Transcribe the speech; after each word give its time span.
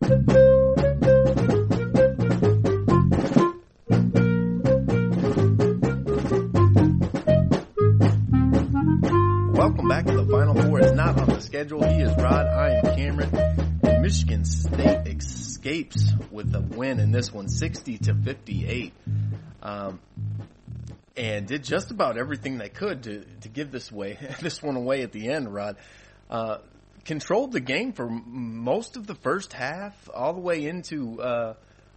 Welcome 0.00 0.28
back 9.88 10.06
to 10.06 10.12
the 10.12 10.26
Final 10.30 10.54
Four. 10.62 10.80
It's 10.80 10.92
not 10.92 11.18
on 11.18 11.26
the 11.26 11.40
schedule. 11.40 11.82
He 11.82 12.00
is 12.00 12.14
Rod. 12.16 12.46
I 12.46 12.74
am 12.76 12.96
Cameron. 12.96 13.34
And 13.82 14.02
Michigan 14.02 14.44
State 14.44 15.08
escapes 15.08 16.12
with 16.30 16.54
a 16.54 16.60
win 16.60 17.00
in 17.00 17.10
this 17.10 17.32
one, 17.32 17.48
60 17.48 17.98
to 17.98 18.14
58. 18.14 18.92
Um, 19.62 19.98
and 21.16 21.48
did 21.48 21.64
just 21.64 21.90
about 21.90 22.16
everything 22.16 22.58
they 22.58 22.68
could 22.68 23.02
to, 23.02 23.24
to 23.40 23.48
give 23.48 23.72
this 23.72 23.90
way, 23.90 24.16
this 24.40 24.62
one 24.62 24.76
away 24.76 25.02
at 25.02 25.10
the 25.10 25.28
end, 25.28 25.52
Rod. 25.52 25.76
Uh, 26.30 26.58
controlled 27.08 27.52
the 27.52 27.60
game 27.60 27.94
for 27.94 28.06
most 28.06 28.98
of 28.98 29.06
the 29.06 29.14
first 29.14 29.54
half, 29.54 29.94
all 30.12 30.34
the 30.34 30.40
way 30.40 30.66
into 30.66 31.18
uh, 31.22 31.54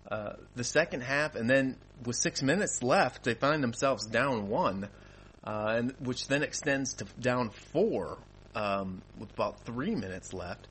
uh, 0.10 0.34
the 0.56 0.64
second 0.64 1.02
half, 1.02 1.36
and 1.36 1.50
then 1.50 1.76
with 2.06 2.16
six 2.16 2.42
minutes 2.42 2.82
left, 2.82 3.26
they 3.26 3.34
find 3.34 3.62
themselves 3.62 4.08
down 4.08 4.48
one, 4.48 4.88
uh, 5.44 5.74
and 5.76 5.94
which 6.00 6.30
then 6.30 6.44
extends 6.44 6.94
to 6.94 7.06
down 7.20 7.50
four 7.74 8.20
um, 8.56 9.02
with 9.20 9.30
about 9.34 9.66
three 9.66 9.96
minutes 9.96 10.32
left, 10.32 10.66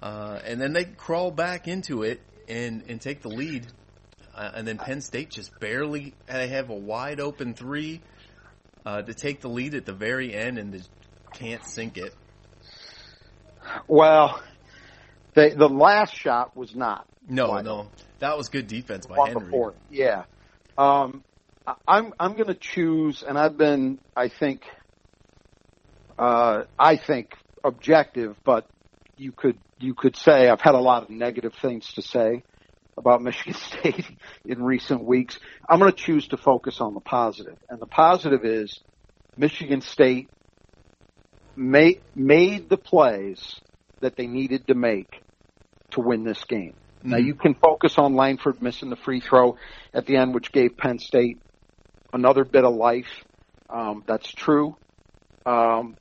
uh, 0.00 0.38
and 0.44 0.60
then 0.60 0.72
they 0.72 0.84
crawl 0.84 1.32
back 1.32 1.66
into 1.66 2.04
it 2.04 2.20
and 2.48 2.84
and 2.88 3.00
take 3.00 3.20
the 3.20 3.30
lead, 3.30 3.66
uh, 4.32 4.52
and 4.54 4.64
then 4.64 4.78
Penn 4.78 5.00
State 5.00 5.30
just 5.30 5.58
barely 5.58 6.14
they 6.28 6.46
have 6.46 6.70
a 6.70 6.76
wide 6.76 7.18
open 7.18 7.54
three 7.54 8.00
uh, 8.86 9.02
to 9.02 9.12
take 9.12 9.40
the 9.40 9.48
lead 9.48 9.74
at 9.74 9.86
the 9.86 9.92
very 9.92 10.32
end, 10.32 10.56
and 10.56 10.88
can't 11.32 11.64
sink 11.64 11.98
it. 11.98 12.14
Well, 13.86 14.42
the 15.34 15.54
the 15.56 15.68
last 15.68 16.14
shot 16.14 16.56
was 16.56 16.74
not. 16.74 17.06
No, 17.28 17.60
no, 17.60 17.88
that 18.18 18.36
was 18.36 18.48
good 18.48 18.66
defense 18.66 19.06
by 19.06 19.28
Henry. 19.28 19.44
before. 19.44 19.74
Yeah. 19.90 20.24
Um, 20.76 21.22
I'm 21.86 22.12
I'm 22.18 22.32
going 22.32 22.48
to 22.48 22.54
choose, 22.54 23.22
and 23.22 23.38
I've 23.38 23.56
been, 23.56 23.98
I 24.16 24.28
think, 24.28 24.62
uh, 26.18 26.64
I 26.78 26.96
think 26.96 27.36
objective, 27.62 28.36
but 28.44 28.66
you 29.16 29.32
could 29.32 29.58
you 29.78 29.94
could 29.94 30.16
say 30.16 30.48
I've 30.48 30.60
had 30.60 30.74
a 30.74 30.80
lot 30.80 31.04
of 31.04 31.10
negative 31.10 31.54
things 31.54 31.92
to 31.94 32.02
say 32.02 32.42
about 32.96 33.22
Michigan 33.22 33.54
State 33.54 34.06
in 34.44 34.62
recent 34.62 35.04
weeks. 35.04 35.38
I'm 35.68 35.78
going 35.78 35.92
to 35.92 35.96
choose 35.96 36.28
to 36.28 36.36
focus 36.36 36.80
on 36.80 36.94
the 36.94 37.00
positive, 37.00 37.58
and 37.68 37.80
the 37.80 37.86
positive 37.86 38.44
is 38.44 38.80
Michigan 39.36 39.80
State 39.80 40.28
made 41.56 42.00
made 42.14 42.68
the 42.68 42.76
plays 42.76 43.60
that 44.00 44.16
they 44.16 44.26
needed 44.26 44.66
to 44.66 44.74
make 44.74 45.22
to 45.92 46.00
win 46.00 46.24
this 46.24 46.42
game. 46.44 46.74
Now 47.04 47.16
you 47.16 47.34
can 47.34 47.54
focus 47.54 47.98
on 47.98 48.14
Langford 48.14 48.62
missing 48.62 48.88
the 48.90 48.96
free 48.96 49.20
throw 49.20 49.56
at 49.92 50.06
the 50.06 50.16
end, 50.16 50.34
which 50.34 50.52
gave 50.52 50.76
Penn 50.76 50.98
State 51.00 51.38
another 52.12 52.44
bit 52.44 52.64
of 52.64 52.74
life. 52.74 53.08
Um, 53.68 54.04
that's 54.06 54.30
true. 54.32 54.76
Um, 55.44 55.96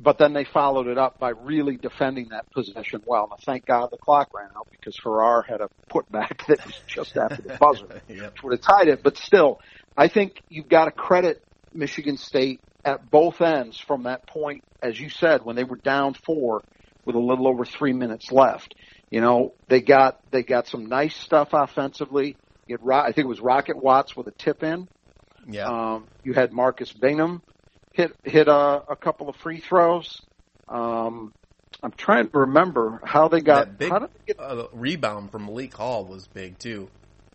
but 0.00 0.16
then 0.18 0.32
they 0.32 0.44
followed 0.44 0.86
it 0.86 0.96
up 0.96 1.18
by 1.18 1.30
really 1.30 1.76
defending 1.76 2.28
that 2.30 2.50
possession 2.52 3.02
well. 3.04 3.26
Now, 3.30 3.36
thank 3.44 3.66
God 3.66 3.90
the 3.90 3.96
clock 3.96 4.32
ran 4.32 4.48
out 4.56 4.68
because 4.70 4.96
Harrar 5.04 5.42
had 5.46 5.60
a 5.60 5.68
putback 5.90 6.46
that 6.46 6.64
was 6.64 6.80
just 6.86 7.16
after 7.16 7.42
the 7.42 7.56
buzzer, 7.58 8.00
Yep. 8.08 8.32
which 8.34 8.42
would 8.42 8.52
have 8.52 8.60
tied 8.60 8.88
it. 8.88 9.02
But 9.02 9.18
still, 9.18 9.60
I 9.96 10.08
think 10.08 10.40
you've 10.48 10.68
got 10.68 10.84
to 10.84 10.92
credit 10.92 11.42
Michigan 11.74 12.16
State 12.16 12.60
at 12.84 13.10
both 13.10 13.40
ends 13.40 13.78
from 13.78 14.04
that 14.04 14.26
point, 14.26 14.64
as 14.82 14.98
you 14.98 15.10
said, 15.10 15.44
when 15.44 15.56
they 15.56 15.64
were 15.64 15.76
down 15.76 16.14
four 16.14 16.62
with 17.04 17.16
a 17.16 17.20
little 17.20 17.48
over 17.48 17.64
three 17.64 17.92
minutes 17.92 18.30
left. 18.30 18.74
You 19.10 19.20
know, 19.20 19.54
they 19.68 19.80
got 19.80 20.20
they 20.30 20.42
got 20.42 20.66
some 20.66 20.86
nice 20.86 21.16
stuff 21.16 21.48
offensively. 21.52 22.36
You 22.66 22.76
had, 22.76 22.92
I 22.92 23.06
think 23.12 23.24
it 23.24 23.28
was 23.28 23.40
Rocket 23.40 23.82
Watts 23.82 24.14
with 24.14 24.26
a 24.26 24.32
tip 24.32 24.62
in. 24.62 24.88
Yeah. 25.48 25.66
Um, 25.66 26.06
you 26.22 26.34
had 26.34 26.52
Marcus 26.52 26.92
Bingham 26.92 27.42
hit 27.92 28.14
hit 28.22 28.48
a, 28.48 28.82
a 28.88 28.96
couple 28.96 29.28
of 29.28 29.36
free 29.36 29.60
throws. 29.60 30.20
Um, 30.68 31.32
I'm 31.82 31.92
trying 31.92 32.28
to 32.30 32.38
remember 32.38 33.00
how 33.04 33.28
they 33.28 33.40
got. 33.40 33.66
that 33.66 33.78
big 33.78 33.90
how 33.90 34.00
did 34.00 34.10
they 34.10 34.34
get 34.34 34.40
uh, 34.40 34.66
rebound 34.72 35.30
from 35.32 35.46
Malik 35.46 35.74
Hall 35.74 36.04
was 36.04 36.26
big 36.26 36.58
too. 36.58 36.90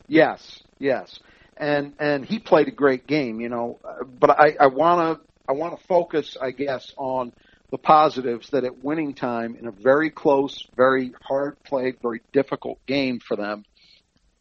Yes, 0.08 0.62
yes, 0.80 1.20
and 1.58 1.94
and 2.00 2.26
he 2.26 2.40
played 2.40 2.68
a 2.68 2.72
great 2.72 3.08
game, 3.08 3.40
you 3.42 3.50
know. 3.50 3.80
But 4.20 4.32
I 4.32 4.56
I 4.60 4.68
want 4.68 5.20
to 5.20 5.33
I 5.48 5.54
want 5.54 5.78
to 5.78 5.88
focus, 5.88 6.38
I 6.42 6.52
guess, 6.52 6.94
on 6.98 7.34
the 7.70 7.78
positives 7.78 8.50
that 8.52 8.64
at 8.64 8.84
winning 8.84 9.14
time 9.14 9.56
in 9.60 9.68
a 9.68 9.72
very 9.72 10.10
close, 10.10 10.66
very 10.76 11.14
hard 11.24 11.62
played, 11.64 11.98
very 12.02 12.22
difficult 12.32 12.86
game 12.86 13.20
for 13.20 13.36
them, 13.36 13.66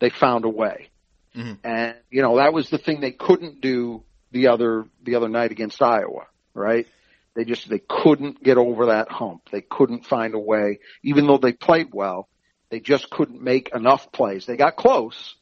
they 0.01 0.11
found 0.11 0.45
a 0.45 0.49
way. 0.49 0.91
Mhm. 1.35 1.59
And 1.65 1.97
you 2.11 2.23
know 2.23 2.37
that 2.37 2.53
was 2.53 2.69
the 2.69 2.79
thing 2.79 3.01
they 3.01 3.13
couldn't 3.13 3.61
do 3.61 4.03
the 4.33 4.49
other 4.49 4.87
the 5.03 5.15
other 5.15 5.29
night 5.29 5.51
against 5.51 5.83
Iowa, 5.83 6.27
right? 6.55 6.87
They 7.35 7.45
just 7.45 7.69
they 7.69 7.79
couldn't 7.79 8.43
get 8.43 8.59
over 8.59 8.87
that 8.87 9.11
hump. 9.11 9.49
They 9.51 9.63
couldn't 9.63 10.05
find 10.07 10.35
a 10.35 10.39
way, 10.39 10.81
even 11.03 11.27
though 11.27 11.39
they 11.39 11.53
played 11.53 11.89
well. 11.93 12.29
They 12.69 12.81
just 12.81 13.11
couldn't 13.11 13.43
make 13.43 13.75
enough 13.75 14.13
plays. 14.13 14.47
They 14.47 14.57
got 14.57 14.77
close, 14.77 15.35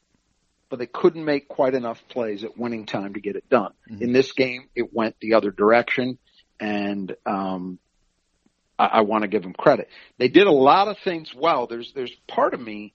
but 0.71 0.79
they 0.79 0.87
couldn't 0.87 1.25
make 1.25 1.49
quite 1.49 1.75
enough 1.75 2.01
plays 2.07 2.45
at 2.45 2.57
winning 2.57 2.85
time 2.85 3.13
to 3.13 3.19
get 3.19 3.35
it 3.35 3.47
done. 3.49 3.73
In 3.99 4.13
this 4.13 4.31
game, 4.31 4.69
it 4.73 4.91
went 4.93 5.17
the 5.19 5.33
other 5.33 5.51
direction, 5.51 6.17
and 6.61 7.13
um, 7.25 7.77
I, 8.79 8.85
I 8.85 9.01
want 9.01 9.23
to 9.23 9.27
give 9.27 9.43
them 9.43 9.51
credit. 9.53 9.89
They 10.17 10.29
did 10.29 10.47
a 10.47 10.51
lot 10.51 10.87
of 10.87 10.97
things 10.99 11.35
well. 11.35 11.67
There's 11.67 11.91
there's 11.93 12.15
part 12.25 12.53
of 12.53 12.61
me, 12.61 12.93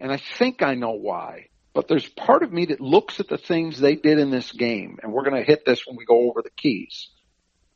and 0.00 0.10
I 0.10 0.16
think 0.16 0.62
I 0.62 0.74
know 0.74 0.92
why, 0.92 1.48
but 1.74 1.88
there's 1.88 2.08
part 2.08 2.42
of 2.42 2.50
me 2.50 2.64
that 2.66 2.80
looks 2.80 3.20
at 3.20 3.28
the 3.28 3.36
things 3.38 3.78
they 3.78 3.96
did 3.96 4.18
in 4.18 4.30
this 4.30 4.50
game, 4.50 4.98
and 5.02 5.12
we're 5.12 5.24
going 5.28 5.36
to 5.36 5.46
hit 5.46 5.66
this 5.66 5.86
when 5.86 5.96
we 5.96 6.06
go 6.06 6.30
over 6.30 6.40
the 6.40 6.50
keys, 6.56 7.10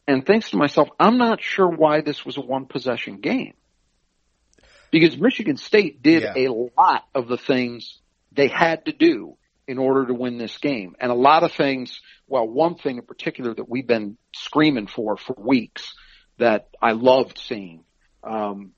and 0.07 0.25
thinks 0.25 0.51
to 0.51 0.57
myself, 0.57 0.89
I'm 0.99 1.19
not 1.19 1.43
sure 1.43 1.69
why 1.69 2.01
this 2.01 2.25
was 2.25 2.39
a 2.39 2.41
one 2.41 2.65
possession 2.65 3.21
game. 3.21 3.53
Because 4.91 5.19
Michigan 5.19 5.59
State 5.59 6.03
did 6.03 6.23
Yeah. 6.23 6.33
a 6.35 6.49
lot 6.49 7.05
of 7.15 7.29
the 7.29 7.37
things 7.37 7.99
they 8.39 8.47
had 8.47 8.85
to 8.85 8.93
do 8.93 9.37
in 9.67 9.79
order 9.79 10.07
to 10.07 10.15
win 10.15 10.39
this 10.39 10.57
game. 10.59 10.95
And 11.01 11.11
a 11.11 11.15
lot 11.15 11.43
of 11.43 11.53
things, 11.53 12.01
well, 12.29 12.47
one 12.47 12.77
thing 12.77 12.97
in 12.97 13.03
particular 13.03 13.53
that 13.53 13.69
we've 13.69 13.87
been 13.87 14.17
screaming 14.33 14.87
for 14.87 15.17
for 15.17 15.35
weeks 15.37 15.93
that 16.39 16.69
I 16.81 16.93
loved 16.93 17.37
seeing, 17.37 17.83
um, 18.23 18.75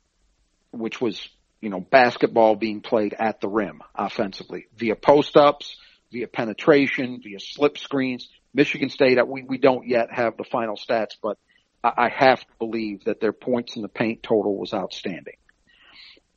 which 0.72 0.98
was, 0.98 1.28
you 1.60 1.68
know, 1.68 1.78
basketball 1.78 2.56
being 2.56 2.80
played 2.80 3.12
at 3.12 3.42
the 3.42 3.48
rim 3.48 3.82
offensively 3.94 4.64
via 4.76 4.96
post 4.96 5.36
ups, 5.36 5.76
via 6.10 6.26
penetration, 6.26 7.20
via 7.22 7.38
slip 7.38 7.76
screens. 7.76 8.30
Michigan 8.54 8.88
State, 8.88 9.18
uh, 9.18 9.26
we, 9.26 9.42
we 9.42 9.58
don't 9.58 9.86
yet 9.86 10.08
have 10.10 10.38
the 10.38 10.44
final 10.44 10.74
stats, 10.74 11.16
but 11.22 11.36
I, 11.84 11.92
I 12.06 12.08
have 12.08 12.40
to 12.40 12.52
believe 12.58 13.04
that 13.04 13.20
their 13.20 13.34
points 13.34 13.76
in 13.76 13.82
the 13.82 13.88
paint 13.88 14.22
total 14.22 14.56
was 14.56 14.72
outstanding. 14.72 15.36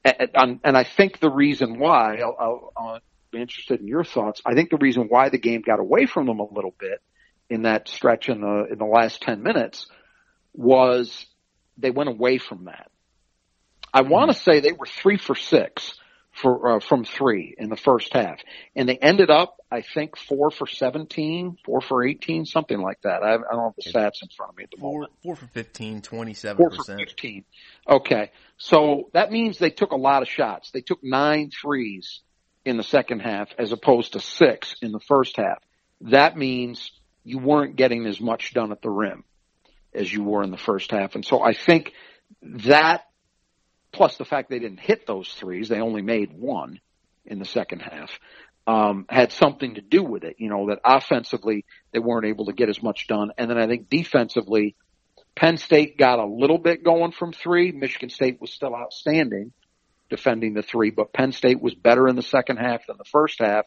And, 0.03 0.59
and, 0.65 0.75
I 0.75 0.83
think 0.83 1.19
the 1.19 1.29
reason 1.29 1.79
why, 1.79 2.17
I'll, 2.17 2.35
I'll, 2.37 2.73
I'll 2.75 2.99
be 3.33 3.41
interested 3.41 3.79
in 3.79 3.87
your 3.87 4.03
thoughts. 4.03 4.41
I 4.45 4.53
think 4.53 4.69
the 4.69 4.77
reason 4.77 5.07
why 5.09 5.29
the 5.29 5.37
game 5.37 5.61
got 5.61 5.79
away 5.79 6.05
from 6.05 6.27
them 6.27 6.39
a 6.39 6.51
little 6.51 6.73
bit 6.79 7.01
in 7.49 7.63
that 7.63 7.89
stretch 7.89 8.29
in 8.29 8.41
the 8.41 8.67
in 8.71 8.77
the 8.77 8.85
last 8.85 9.21
ten 9.21 9.43
minutes 9.43 9.87
was 10.53 11.25
they 11.77 11.91
went 11.91 12.09
away 12.09 12.37
from 12.37 12.65
that. 12.65 12.89
I 13.93 14.01
want 14.01 14.31
to 14.31 14.37
say 14.37 14.59
they 14.59 14.71
were 14.71 14.85
three 14.85 15.17
for 15.17 15.35
six 15.35 15.93
for 16.31 16.77
uh, 16.77 16.79
from 16.79 17.05
three 17.05 17.53
in 17.57 17.69
the 17.69 17.75
first 17.75 18.11
half, 18.11 18.39
and 18.75 18.89
they 18.89 18.97
ended 18.97 19.29
up, 19.29 19.57
I 19.71 19.81
think, 19.81 20.17
four 20.17 20.49
for 20.49 20.65
17, 20.65 21.57
four 21.63 21.79
for 21.79 22.03
eighteen, 22.03 22.45
something 22.45 22.79
like 22.79 23.01
that. 23.03 23.21
I, 23.21 23.35
I 23.35 23.37
don't 23.37 23.65
have 23.65 23.73
the 23.77 23.91
stats 23.91 24.23
in 24.23 24.29
front 24.35 24.51
of 24.51 24.57
me 24.57 24.63
at 24.63 24.71
the 24.71 24.81
moment. 24.81 25.11
Four, 25.21 25.35
four 25.35 25.47
for 25.47 25.53
15, 25.53 26.01
27 26.01 26.57
Four 26.57 26.71
for 26.71 26.97
15. 26.97 27.45
Okay. 27.87 28.31
So 28.57 29.09
that 29.13 29.31
means 29.31 29.59
they 29.59 29.69
took 29.69 29.91
a 29.91 29.97
lot 29.97 30.23
of 30.23 30.27
shots. 30.27 30.71
They 30.71 30.81
took 30.81 31.03
nine 31.03 31.51
threes 31.51 32.21
in 32.65 32.77
the 32.77 32.83
second 32.83 33.19
half 33.19 33.49
as 33.57 33.71
opposed 33.71 34.13
to 34.13 34.19
six 34.19 34.75
in 34.81 34.91
the 34.91 34.99
first 34.99 35.37
half. 35.37 35.61
That 36.01 36.37
means 36.37 36.91
you 37.23 37.39
weren't 37.39 37.75
getting 37.75 38.05
as 38.05 38.19
much 38.19 38.53
done 38.53 38.71
at 38.71 38.81
the 38.81 38.89
rim 38.89 39.23
as 39.93 40.11
you 40.11 40.23
were 40.23 40.43
in 40.43 40.51
the 40.51 40.57
first 40.57 40.91
half. 40.91 41.15
And 41.15 41.25
so 41.25 41.41
I 41.41 41.53
think 41.53 41.93
that 42.41 43.05
plus 43.91 44.17
the 44.17 44.25
fact 44.25 44.49
they 44.49 44.59
didn't 44.59 44.79
hit 44.79 45.05
those 45.05 45.31
threes, 45.33 45.69
they 45.69 45.79
only 45.79 46.01
made 46.01 46.33
one 46.33 46.79
in 47.25 47.39
the 47.39 47.45
second 47.45 47.81
half, 47.81 48.11
um, 48.65 49.05
had 49.07 49.31
something 49.31 49.75
to 49.75 49.81
do 49.81 50.03
with 50.03 50.23
it. 50.23 50.37
You 50.39 50.49
know, 50.49 50.67
that 50.69 50.79
offensively 50.83 51.65
they 51.91 51.99
weren't 51.99 52.25
able 52.25 52.45
to 52.45 52.53
get 52.53 52.69
as 52.69 52.81
much 52.81 53.07
done. 53.07 53.31
And 53.37 53.49
then 53.49 53.57
I 53.57 53.67
think 53.67 53.89
defensively, 53.89 54.75
Penn 55.35 55.57
State 55.57 55.97
got 55.97 56.19
a 56.19 56.25
little 56.25 56.57
bit 56.57 56.83
going 56.83 57.11
from 57.11 57.33
three. 57.33 57.71
Michigan 57.71 58.09
State 58.09 58.41
was 58.41 58.51
still 58.51 58.75
outstanding 58.75 59.51
defending 60.13 60.53
the 60.53 60.61
three, 60.61 60.91
but 60.91 61.11
Penn 61.11 61.31
State 61.31 61.59
was 61.59 61.73
better 61.73 62.07
in 62.07 62.15
the 62.15 62.21
second 62.21 62.57
half 62.57 62.85
than 62.85 62.97
the 62.99 63.03
first 63.03 63.39
half. 63.39 63.65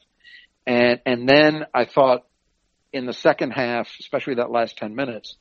And, 0.64 1.00
and 1.04 1.28
then 1.28 1.66
I 1.74 1.86
thought 1.86 2.24
in 2.92 3.04
the 3.04 3.12
second 3.12 3.50
half, 3.50 3.90
especially 3.98 4.36
that 4.36 4.52
last 4.52 4.78
10 4.78 4.94
minutes, 4.94 5.34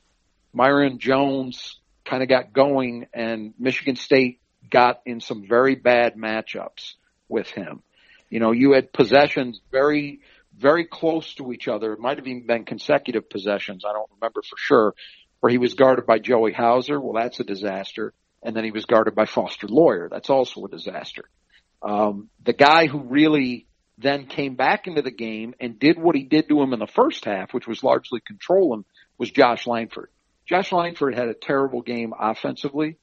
Myreon 0.52 0.98
Jones 0.98 1.78
kind 2.04 2.24
of 2.24 2.28
got 2.28 2.52
going 2.52 3.06
and 3.14 3.54
Michigan 3.56 3.94
State 3.94 4.40
got 4.68 5.00
in 5.06 5.20
some 5.20 5.46
very 5.48 5.76
bad 5.76 6.16
matchups 6.16 6.94
with 7.28 7.48
him. 7.50 7.84
You 8.28 8.40
know, 8.40 8.50
you 8.50 8.72
had 8.72 8.92
possessions 8.92 9.60
very, 9.70 10.22
very 10.58 10.86
close 10.86 11.34
to 11.34 11.52
each 11.52 11.68
other. 11.68 11.92
It 11.92 12.00
might 12.00 12.18
have 12.18 12.26
even 12.26 12.48
been 12.48 12.64
consecutive 12.64 13.30
possessions. 13.30 13.84
I 13.88 13.92
don't 13.92 14.10
remember 14.20 14.42
for 14.42 14.56
sure 14.58 14.94
where 15.38 15.52
he 15.52 15.58
was 15.58 15.74
guarded 15.74 16.04
by 16.04 16.18
Joey 16.18 16.52
Hauser. 16.52 17.00
Well, 17.00 17.22
that's 17.22 17.38
a 17.38 17.44
disaster. 17.44 18.12
And 18.42 18.54
then 18.54 18.64
he 18.64 18.70
was 18.70 18.84
guarded 18.84 19.14
by 19.14 19.26
Foster 19.26 19.66
Loyer. 19.66 20.08
That's 20.08 20.30
also 20.30 20.64
a 20.64 20.68
disaster. 20.68 21.24
Um, 21.82 22.28
the 22.44 22.52
guy 22.52 22.86
who 22.86 23.00
really 23.00 23.66
then 23.98 24.26
came 24.26 24.56
back 24.56 24.86
into 24.86 25.02
the 25.02 25.10
game 25.10 25.54
and 25.58 25.78
did 25.78 25.98
what 25.98 26.14
he 26.14 26.22
did 26.22 26.48
to 26.48 26.60
him 26.60 26.72
in 26.72 26.78
the 26.78 26.86
first 26.86 27.24
half, 27.24 27.54
which 27.54 27.66
was 27.66 27.82
largely 27.82 28.20
control 28.20 28.74
him, 28.74 28.84
was 29.18 29.30
Josh 29.30 29.66
Langford. 29.66 30.10
Josh 30.46 30.70
Langford 30.70 31.14
had 31.14 31.28
a 31.28 31.34
terrible 31.34 31.82
game 31.82 32.12
offensively, 32.18 32.98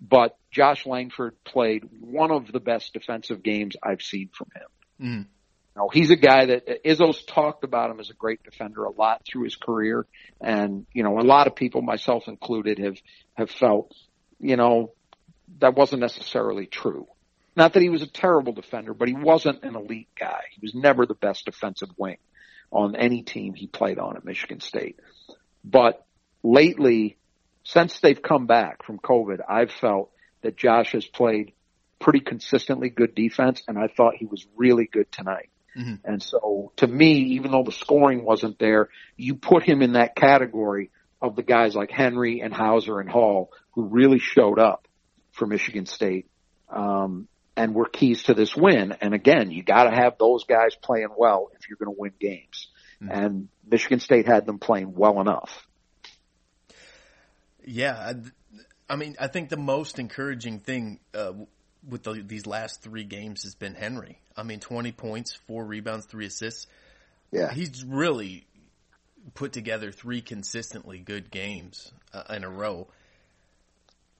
but 0.00 0.38
Josh 0.50 0.86
Langford 0.86 1.36
played 1.44 1.84
one 2.00 2.30
of 2.30 2.50
the 2.50 2.60
best 2.60 2.92
defensive 2.92 3.42
games 3.42 3.76
I've 3.82 4.02
seen 4.02 4.30
from 4.32 4.48
him. 4.54 4.68
Mm. 5.00 5.26
Now, 5.76 5.88
he's 5.92 6.10
a 6.10 6.16
guy 6.16 6.46
that 6.46 6.84
Izzo's 6.84 7.24
talked 7.24 7.64
about 7.64 7.90
him 7.90 7.98
as 7.98 8.08
a 8.08 8.14
great 8.14 8.44
defender 8.44 8.84
a 8.84 8.92
lot 8.92 9.22
through 9.26 9.42
his 9.42 9.56
career. 9.56 10.06
And, 10.40 10.86
you 10.92 11.02
know, 11.02 11.18
a 11.18 11.22
lot 11.22 11.48
of 11.48 11.56
people, 11.56 11.82
myself 11.82 12.28
included, 12.28 12.78
have, 12.78 12.96
have 13.34 13.50
felt, 13.50 13.92
you 14.40 14.56
know, 14.56 14.92
that 15.60 15.74
wasn't 15.74 16.00
necessarily 16.00 16.66
true. 16.66 17.06
Not 17.56 17.74
that 17.74 17.82
he 17.82 17.88
was 17.88 18.02
a 18.02 18.08
terrible 18.08 18.52
defender, 18.52 18.94
but 18.94 19.08
he 19.08 19.14
wasn't 19.14 19.62
an 19.62 19.76
elite 19.76 20.08
guy. 20.18 20.42
He 20.52 20.60
was 20.60 20.74
never 20.74 21.06
the 21.06 21.14
best 21.14 21.44
defensive 21.44 21.90
wing 21.96 22.18
on 22.72 22.96
any 22.96 23.22
team 23.22 23.54
he 23.54 23.66
played 23.66 23.98
on 23.98 24.16
at 24.16 24.24
Michigan 24.24 24.60
State. 24.60 24.98
But 25.64 26.04
lately, 26.42 27.16
since 27.62 28.00
they've 28.00 28.20
come 28.20 28.46
back 28.46 28.84
from 28.84 28.98
COVID, 28.98 29.38
I've 29.48 29.70
felt 29.70 30.10
that 30.42 30.56
Josh 30.56 30.92
has 30.92 31.06
played 31.06 31.52
pretty 32.00 32.20
consistently 32.20 32.90
good 32.90 33.14
defense, 33.14 33.62
and 33.68 33.78
I 33.78 33.86
thought 33.86 34.16
he 34.16 34.26
was 34.26 34.46
really 34.56 34.86
good 34.86 35.10
tonight. 35.12 35.48
Mm-hmm. 35.76 35.94
And 36.04 36.22
so 36.22 36.72
to 36.76 36.86
me, 36.86 37.36
even 37.36 37.50
though 37.50 37.64
the 37.64 37.72
scoring 37.72 38.24
wasn't 38.24 38.58
there, 38.58 38.90
you 39.16 39.36
put 39.36 39.62
him 39.62 39.80
in 39.80 39.92
that 39.92 40.14
category 40.14 40.90
of 41.22 41.36
the 41.36 41.42
guys 41.42 41.74
like 41.74 41.90
Henry 41.90 42.40
and 42.40 42.52
Hauser 42.52 43.00
and 43.00 43.08
Hall 43.08 43.50
who 43.74 43.84
really 43.84 44.18
showed 44.18 44.58
up 44.58 44.88
for 45.32 45.46
Michigan 45.46 45.86
State. 45.86 46.26
Um, 46.68 47.28
and 47.56 47.72
were 47.72 47.88
keys 47.88 48.24
to 48.24 48.34
this 48.34 48.56
win. 48.56 48.96
And 49.00 49.14
again, 49.14 49.52
you 49.52 49.62
got 49.62 49.84
to 49.84 49.94
have 49.94 50.18
those 50.18 50.44
guys 50.44 50.74
playing 50.74 51.10
well 51.16 51.50
if 51.54 51.68
you're 51.68 51.76
going 51.76 51.94
to 51.94 52.00
win 52.00 52.12
games. 52.18 52.66
Mm-hmm. 53.00 53.12
And 53.12 53.48
Michigan 53.64 54.00
State 54.00 54.26
had 54.26 54.44
them 54.44 54.58
playing 54.58 54.94
well 54.94 55.20
enough. 55.20 55.66
Yeah, 57.64 58.12
I 58.90 58.96
mean, 58.96 59.16
I 59.20 59.28
think 59.28 59.48
the 59.48 59.56
most 59.56 59.98
encouraging 59.98 60.58
thing 60.58 61.00
uh, 61.14 61.32
with 61.88 62.02
the, 62.02 62.22
these 62.26 62.46
last 62.46 62.82
three 62.82 63.04
games 63.04 63.44
has 63.44 63.54
been 63.54 63.74
Henry. 63.74 64.18
I 64.36 64.42
mean, 64.42 64.60
twenty 64.60 64.92
points, 64.92 65.38
four 65.46 65.64
rebounds, 65.64 66.06
three 66.06 66.26
assists. 66.26 66.66
Yeah, 67.30 67.52
he's 67.52 67.84
really 67.84 68.46
put 69.34 69.52
together 69.52 69.92
three 69.92 70.20
consistently 70.20 70.98
good 70.98 71.30
games 71.30 71.90
uh, 72.12 72.34
in 72.34 72.44
a 72.44 72.50
row. 72.50 72.88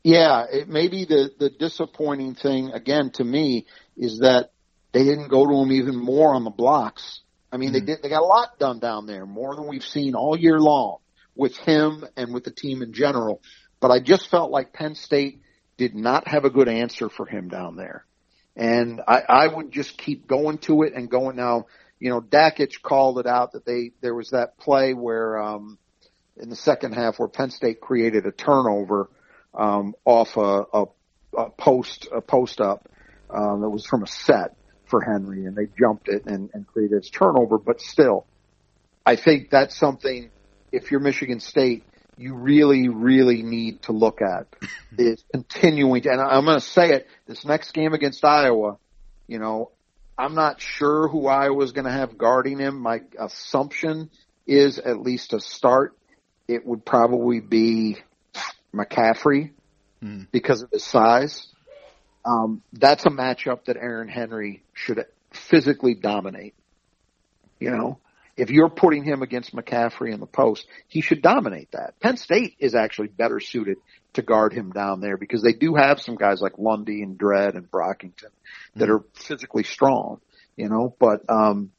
Yeah, 0.04 0.44
it 0.52 0.68
maybe 0.68 1.06
the 1.06 1.30
the 1.38 1.48
disappointing 1.48 2.34
thing 2.34 2.72
again 2.72 3.10
to 3.12 3.24
me 3.24 3.66
is 3.96 4.18
that 4.18 4.50
they 4.92 5.02
didn't 5.02 5.28
go 5.28 5.46
to 5.46 5.62
him 5.62 5.72
even 5.72 5.96
more 5.96 6.34
on 6.34 6.44
the 6.44 6.50
blocks. 6.50 7.22
I 7.50 7.56
mean, 7.56 7.70
mm-hmm. 7.70 7.86
they 7.86 7.92
did. 7.94 8.02
They 8.02 8.10
got 8.10 8.22
a 8.22 8.26
lot 8.26 8.58
done 8.58 8.80
down 8.80 9.06
there, 9.06 9.24
more 9.24 9.56
than 9.56 9.66
we've 9.66 9.84
seen 9.84 10.14
all 10.14 10.36
year 10.38 10.60
long 10.60 10.98
with 11.34 11.56
him 11.56 12.04
and 12.18 12.34
with 12.34 12.44
the 12.44 12.50
team 12.50 12.82
in 12.82 12.92
general. 12.92 13.40
But 13.80 13.92
I 13.92 14.00
just 14.00 14.28
felt 14.28 14.50
like 14.50 14.74
Penn 14.74 14.94
State 14.94 15.40
did 15.78 15.94
not 15.94 16.28
have 16.28 16.44
a 16.44 16.50
good 16.50 16.68
answer 16.68 17.08
for 17.08 17.24
him 17.24 17.48
down 17.48 17.76
there, 17.76 18.04
and 18.54 19.00
I, 19.08 19.22
I 19.26 19.46
would 19.46 19.72
just 19.72 19.96
keep 19.96 20.26
going 20.26 20.58
to 20.58 20.82
it 20.82 20.92
and 20.92 21.10
going. 21.10 21.36
Now, 21.36 21.64
you 21.98 22.10
know, 22.10 22.20
Dakich 22.20 22.82
called 22.82 23.20
it 23.20 23.26
out 23.26 23.52
that 23.52 23.64
they 23.64 23.92
there 24.02 24.14
was 24.14 24.30
that 24.30 24.58
play 24.58 24.92
where 24.92 25.42
um, 25.42 25.78
in 26.36 26.50
the 26.50 26.56
second 26.56 26.92
half 26.92 27.18
where 27.18 27.28
Penn 27.28 27.48
State 27.48 27.80
created 27.80 28.26
a 28.26 28.32
turnover 28.32 29.08
um, 29.54 29.94
off 30.04 30.36
a, 30.36 30.64
a, 30.72 30.84
a 31.36 31.50
post 31.50 32.08
a 32.12 32.20
post 32.20 32.60
up 32.60 32.88
um, 33.30 33.60
that 33.60 33.68
was 33.68 33.86
from 33.86 34.02
a 34.02 34.06
set 34.06 34.56
for 34.86 35.00
Henry, 35.00 35.46
and 35.46 35.56
they 35.56 35.66
jumped 35.78 36.08
it 36.08 36.26
and, 36.26 36.50
and 36.54 36.66
created 36.66 36.98
its 36.98 37.10
turnover. 37.10 37.58
But 37.58 37.80
still, 37.80 38.26
I 39.04 39.16
think 39.16 39.50
that's 39.50 39.76
something. 39.76 40.30
If 40.72 40.90
you're 40.90 41.00
Michigan 41.00 41.40
State, 41.40 41.84
you 42.18 42.34
really, 42.34 42.88
really 42.88 43.42
need 43.42 43.82
to 43.82 43.92
look 43.92 44.20
at 44.22 44.46
is 44.98 45.24
continuing. 45.32 46.02
To, 46.02 46.10
and 46.10 46.20
I'm 46.20 46.44
going 46.44 46.58
to 46.58 46.64
say 46.64 46.92
it: 46.92 47.08
this 47.26 47.44
next 47.44 47.72
game 47.72 47.92
against 47.92 48.24
Iowa, 48.24 48.78
you 49.26 49.38
know, 49.38 49.70
I'm 50.16 50.34
not 50.34 50.60
sure 50.60 51.08
who 51.08 51.26
Iowa 51.26 51.62
is 51.64 51.72
going 51.72 51.86
to 51.86 51.92
have 51.92 52.16
guarding 52.18 52.58
him. 52.58 52.78
My 52.78 53.00
assumption 53.18 54.10
is 54.46 54.78
at 54.78 55.00
least 55.00 55.32
a 55.32 55.40
start, 55.40 55.96
it 56.46 56.66
would 56.66 56.84
probably 56.84 57.40
be 57.40 57.98
McCaffery 58.74 59.52
mm. 60.02 60.26
because 60.30 60.62
of 60.62 60.70
his 60.70 60.84
size. 60.84 61.48
Um, 62.24 62.62
that's 62.72 63.04
a 63.06 63.10
matchup 63.10 63.66
that 63.66 63.76
Aaron 63.76 64.08
Henry 64.08 64.62
should 64.72 65.04
physically 65.30 65.94
dominate. 65.94 66.54
You 67.60 67.70
know, 67.70 67.98
if 68.36 68.50
you're 68.50 68.70
putting 68.70 69.04
him 69.04 69.22
against 69.22 69.54
McCaffery 69.54 70.12
in 70.12 70.20
the 70.20 70.26
post, 70.26 70.66
he 70.88 71.00
should 71.00 71.22
dominate 71.22 71.70
that. 71.72 71.98
Penn 72.00 72.16
State 72.16 72.56
is 72.58 72.74
actually 72.74 73.08
better 73.08 73.40
suited 73.40 73.78
to 74.14 74.22
guard 74.22 74.52
him 74.52 74.70
down 74.70 75.00
there 75.00 75.16
because 75.16 75.42
they 75.42 75.52
do 75.52 75.74
have 75.74 76.00
some 76.00 76.16
guys 76.16 76.40
like 76.40 76.58
Lundy 76.58 77.02
and 77.02 77.18
Dread 77.18 77.54
and 77.54 77.70
Brockington 77.70 78.30
that 78.76 78.88
mm. 78.88 78.94
are 78.94 79.04
physically 79.14 79.64
strong, 79.64 80.20
you 80.56 80.68
know, 80.68 80.94
but, 80.98 81.20
um, 81.28 81.70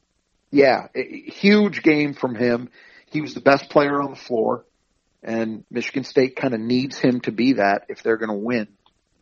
yeah, 0.50 0.86
huge 0.94 1.82
game 1.82 2.14
from 2.14 2.34
him. 2.34 2.70
He 3.10 3.20
was 3.20 3.34
the 3.34 3.40
best 3.40 3.68
player 3.68 4.00
on 4.00 4.10
the 4.10 4.16
floor 4.16 4.64
and 5.26 5.64
Michigan 5.70 6.04
State 6.04 6.36
kind 6.36 6.54
of 6.54 6.60
needs 6.60 6.98
him 6.98 7.20
to 7.22 7.32
be 7.32 7.54
that 7.54 7.86
if 7.88 8.02
they're 8.02 8.16
going 8.16 8.30
to 8.30 8.44
win 8.44 8.68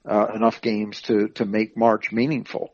uh, 0.09 0.27
enough 0.35 0.61
games 0.61 1.01
to 1.03 1.29
to 1.29 1.45
make 1.45 1.77
March 1.77 2.13
meaningful. 2.13 2.73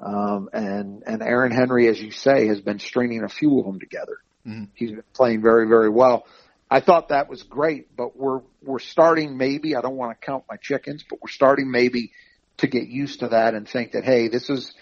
Um, 0.00 0.48
and 0.52 1.02
and 1.06 1.22
Aaron 1.22 1.52
Henry, 1.52 1.88
as 1.88 2.00
you 2.00 2.10
say, 2.10 2.46
has 2.46 2.60
been 2.60 2.78
stringing 2.78 3.24
a 3.24 3.28
few 3.28 3.58
of 3.58 3.66
them 3.66 3.80
together. 3.80 4.18
Mm-hmm. 4.46 4.64
He's 4.74 4.92
been 4.92 5.02
playing 5.12 5.42
very 5.42 5.66
very 5.68 5.90
well. 5.90 6.26
I 6.70 6.80
thought 6.80 7.08
that 7.08 7.28
was 7.28 7.42
great, 7.42 7.94
but 7.96 8.16
we're 8.16 8.40
we're 8.62 8.78
starting 8.78 9.36
maybe. 9.36 9.74
I 9.74 9.80
don't 9.80 9.96
want 9.96 10.18
to 10.18 10.24
count 10.24 10.44
my 10.48 10.56
chickens, 10.56 11.04
but 11.08 11.20
we're 11.20 11.28
starting 11.28 11.70
maybe 11.70 12.12
to 12.58 12.68
get 12.68 12.86
used 12.86 13.20
to 13.20 13.28
that 13.28 13.54
and 13.54 13.68
think 13.68 13.92
that 13.92 14.04
hey, 14.04 14.28
this 14.28 14.48
is 14.48 14.72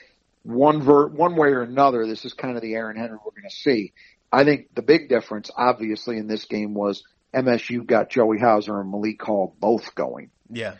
one 0.42 0.83
ver- 0.83 1.09
one 1.09 1.37
way 1.37 1.49
or 1.49 1.62
another. 1.62 2.07
This 2.07 2.25
is 2.25 2.35
kind 2.35 2.57
of 2.57 2.62
the 2.62 2.75
Aaron 2.75 2.97
Henry 2.97 3.16
we're 3.25 3.30
going 3.30 3.49
to 3.49 3.57
see. 3.57 3.92
I 4.30 4.45
think 4.45 4.75
the 4.75 4.83
big 4.83 5.09
difference, 5.09 5.50
obviously, 5.57 6.18
in 6.18 6.26
this 6.26 6.45
game 6.45 6.75
was 6.75 7.02
MSU 7.35 7.87
got 7.87 8.11
Joey 8.11 8.38
Hauser 8.38 8.80
and 8.80 8.90
Malik 8.90 9.23
Hall 9.23 9.54
both 9.61 9.94
going. 9.94 10.30
Yeah. 10.50 10.75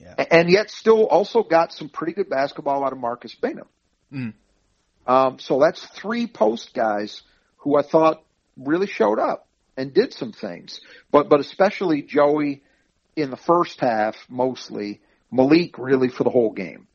Yeah. 0.00 0.24
And 0.30 0.50
yet 0.50 0.70
still 0.70 1.06
also 1.06 1.42
got 1.42 1.72
some 1.72 1.88
pretty 1.88 2.12
good 2.12 2.28
basketball 2.28 2.84
out 2.84 2.92
of 2.92 2.98
Marcus 2.98 3.34
Bingham. 3.34 3.68
Mm. 4.12 4.32
Um, 5.06 5.38
so 5.38 5.60
that's 5.60 5.84
three 5.84 6.26
post 6.26 6.74
guys 6.74 7.22
who 7.58 7.76
I 7.78 7.82
thought 7.82 8.22
really 8.56 8.86
showed 8.86 9.18
up 9.18 9.46
and 9.76 9.94
did 9.94 10.12
some 10.12 10.32
things. 10.32 10.80
But, 11.10 11.28
but 11.28 11.40
especially 11.40 12.02
Joey 12.02 12.62
in 13.16 13.30
the 13.30 13.36
first 13.36 13.80
half, 13.80 14.16
mostly 14.28 15.00
Malik 15.30 15.78
really 15.78 16.08
for 16.08 16.24
the 16.24 16.30
whole 16.30 16.52
game. 16.52 16.86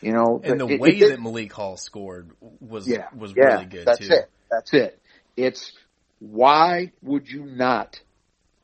You 0.00 0.12
know, 0.12 0.40
and 0.44 0.60
the 0.60 0.68
it, 0.68 0.80
way 0.80 0.90
it, 0.90 1.08
that 1.08 1.20
Malik 1.20 1.52
Hall 1.52 1.76
scored 1.76 2.30
was 2.60 2.86
yeah, 2.86 3.08
was 3.12 3.34
yeah, 3.36 3.44
really 3.46 3.64
good 3.64 3.86
that's 3.86 3.98
too. 3.98 4.08
That's 4.08 4.20
it. 4.20 4.30
That's 4.48 4.74
it. 4.74 5.02
It's 5.36 5.72
why 6.18 6.92
would 7.02 7.28
you 7.28 7.44
not 7.44 8.00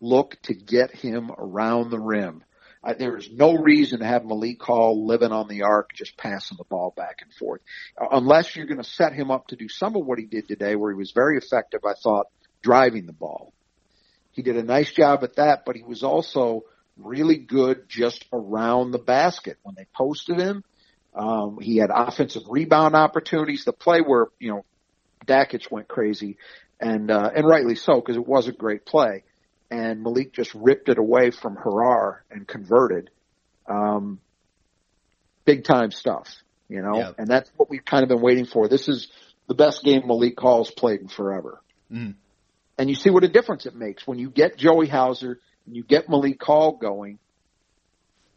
look 0.01 0.37
to 0.43 0.55
get 0.55 0.91
him 0.91 1.31
around 1.37 1.91
the 1.91 2.01
rim? 2.01 2.45
There 2.99 3.17
is 3.17 3.31
no 3.33 3.55
reason 3.55 4.01
to 4.01 4.05
have 4.05 4.27
Malik 4.27 4.63
Hall 4.63 5.07
living 5.07 5.33
on 5.33 5.49
the 5.49 5.63
arc, 5.63 5.95
just 5.95 6.19
passing 6.19 6.59
the 6.59 6.65
ball 6.65 6.93
back 6.95 7.21
and 7.23 7.33
forth, 7.33 7.63
uh, 7.99 8.09
unless 8.13 8.55
you're 8.55 8.67
going 8.67 8.83
to 8.83 8.85
set 8.85 9.15
him 9.15 9.31
up 9.31 9.47
to 9.49 9.57
do 9.57 9.69
some 9.69 9.97
of 9.97 10.05
what 10.05 10.19
he 10.19 10.27
did 10.27 10.49
today, 10.49 10.77
where 10.77 10.91
he 10.91 10.97
was 10.97 11.13
very 11.13 11.39
effective. 11.39 11.81
I 11.87 11.95
thought 11.95 12.27
driving 12.63 13.07
the 13.07 13.13
ball. 13.13 13.55
He 14.33 14.43
did 14.43 14.57
a 14.57 14.63
nice 14.63 14.93
job 14.93 15.25
at 15.25 15.37
that, 15.37 15.65
but 15.65 15.77
he 15.77 15.83
was 15.83 16.03
also 16.03 16.65
really 16.97 17.37
good 17.37 17.89
just 17.89 18.25
around 18.33 18.91
the 18.91 18.99
basket 18.99 19.59
when 19.63 19.75
they 19.77 19.87
posted 19.95 20.39
him. 20.39 20.65
Um, 21.15 21.59
he 21.61 21.77
had 21.77 21.91
offensive 21.95 22.43
rebound 22.49 22.97
opportunities. 22.97 23.65
The 23.65 23.73
play 23.73 24.01
where 24.01 24.27
you 24.39 24.51
know 24.51 24.65
Dakich 25.27 25.71
went 25.71 25.89
crazy, 25.89 26.37
and 26.81 27.11
uh, 27.11 27.31
and 27.35 27.47
rightly 27.47 27.75
so 27.75 27.97
because 28.01 28.17
it 28.17 28.27
was 28.27 28.49
a 28.49 28.53
great 28.53 28.85
play, 28.85 29.25
and 29.71 30.03
Malik 30.03 30.33
just 30.33 30.55
ripped 30.55 30.89
it 30.89 30.99
away 30.99 31.31
from 31.31 31.57
Harrar 31.57 32.19
and 32.31 32.47
converted. 32.47 33.11
Um, 33.67 34.21
big 35.45 35.65
time 35.65 35.91
stuff, 35.91 36.29
you 36.69 36.81
know, 36.83 36.97
Yeah. 36.97 37.13
and 37.19 37.29
that's 37.29 37.51
what 37.57 37.71
we've 37.71 37.85
kind 37.85 38.03
of 38.03 38.09
been 38.09 38.21
waiting 38.21 38.47
for. 38.47 38.69
This 38.69 38.89
is 38.89 39.09
the 39.47 39.55
best 39.55 39.83
game 39.85 40.07
Malik 40.07 40.39
Hall's 40.39 40.71
played 40.71 41.01
in 41.01 41.09
forever. 41.09 41.61
Mhm. 41.93 42.15
And 42.79 42.89
you 42.91 42.95
see 42.97 43.11
what 43.11 43.25
a 43.25 43.29
difference 43.29 43.67
it 43.67 43.75
makes 43.75 44.07
when 44.07 44.19
you 44.19 44.31
get 44.31 44.57
Joey 44.57 44.89
Hauser 44.89 45.39
and 45.67 45.77
you 45.77 45.83
get 45.85 46.09
Malik 46.09 46.43
Hall 46.43 46.73
going. 46.73 47.19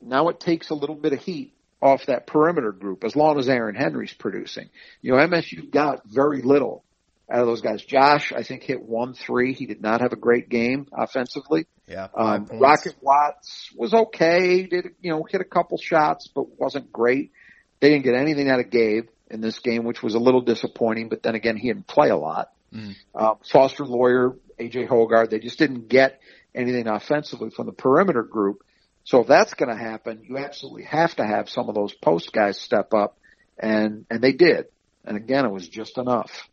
Now 0.02 0.30
it 0.30 0.40
takes 0.40 0.70
a 0.70 0.76
little 0.76 0.96
bit 0.96 1.14
of 1.14 1.20
heat 1.20 1.54
off 1.82 2.06
that 2.08 2.28
perimeter 2.28 2.72
group 2.72 3.04
as 3.04 3.16
long 3.16 3.40
as 3.40 3.50
Aaron 3.50 3.76
Henry's 3.76 4.14
producing. 4.14 4.70
You 5.02 5.12
know, 5.12 5.18
MSU 5.18 5.70
got 5.72 6.06
very 6.06 6.42
little 6.42 6.84
out 7.30 7.42
of 7.42 7.48
those 7.48 7.62
guys. 7.62 7.84
Josh, 7.84 8.32
I 8.32 8.44
think, 8.44 8.64
hit 8.64 8.82
one 8.82 9.14
three. 9.14 9.54
He 9.54 9.66
did 9.66 9.82
not 9.82 10.02
have 10.02 10.14
a 10.14 10.18
great 10.18 10.50
game 10.50 10.88
offensively. 10.94 11.68
Yeah. 11.88 12.08
Um. 12.16 12.48
Rocket 12.54 12.96
Watts 13.02 13.72
was 13.76 13.94
okay. 13.94 14.66
Did 14.66 14.90
you 15.02 15.12
know 15.12 15.26
hit 15.30 15.42
a 15.42 15.46
couple 15.46 15.78
shots, 15.78 16.28
but 16.28 16.60
wasn't 16.60 16.92
great. 16.92 17.32
They 17.80 17.90
didn't 17.90 18.06
get 18.06 18.16
anything 18.16 18.50
out 18.50 18.60
of 18.60 18.70
Gabe 18.70 19.08
in 19.30 19.42
this 19.42 19.60
game, 19.60 19.84
which 19.84 20.02
was 20.02 20.16
a 20.16 20.20
little 20.20 20.42
disappointing. 20.42 21.10
But 21.10 21.24
then 21.24 21.36
again, 21.36 21.58
he 21.58 21.68
didn't 21.68 21.88
play 21.88 22.10
a 22.10 22.18
lot. 22.18 22.52
Mhm. 22.74 22.96
Uh, 23.14 23.36
Foster 23.52 23.86
Loyer, 23.86 24.36
AJ 24.60 24.88
Hoggard, 24.88 25.30
they 25.30 25.40
just 25.40 25.60
didn't 25.60 25.88
get 25.88 26.20
anything 26.56 26.88
offensively 26.88 27.50
from 27.50 27.68
the 27.68 27.72
perimeter 27.72 28.24
group. 28.24 28.64
So 29.04 29.22
if 29.22 29.28
that's 29.28 29.54
going 29.54 29.70
to 29.70 29.82
happen, 29.82 30.24
you 30.24 30.38
absolutely 30.38 30.84
have 30.84 31.16
to 31.16 31.26
have 31.26 31.50
some 31.50 31.70
of 31.70 31.76
those 31.76 31.94
post 31.94 32.34
guys 32.34 32.60
step 32.60 32.94
up, 32.94 33.18
and 33.58 34.06
and 34.10 34.22
they 34.22 34.34
did. 34.34 34.66
And 35.06 35.16
again, 35.16 35.46
it 35.46 35.52
was 35.52 35.68
just 35.70 35.98
enough. 35.98 36.50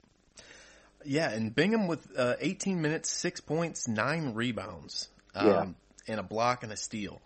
Yeah, 1.04 1.30
and 1.30 1.54
Bingham 1.54 1.87
with 1.87 2.06
uh, 2.16 2.34
18 2.40 2.80
minutes, 2.80 3.11
six 3.11 3.40
points, 3.40 3.88
nine 3.88 4.34
rebounds, 4.34 5.08
um, 5.34 5.46
Yeah. 5.46 5.64
and 6.08 6.20
a 6.20 6.23
block 6.23 6.62
and 6.62 6.73
a 6.73 6.76
steal. 6.76 7.20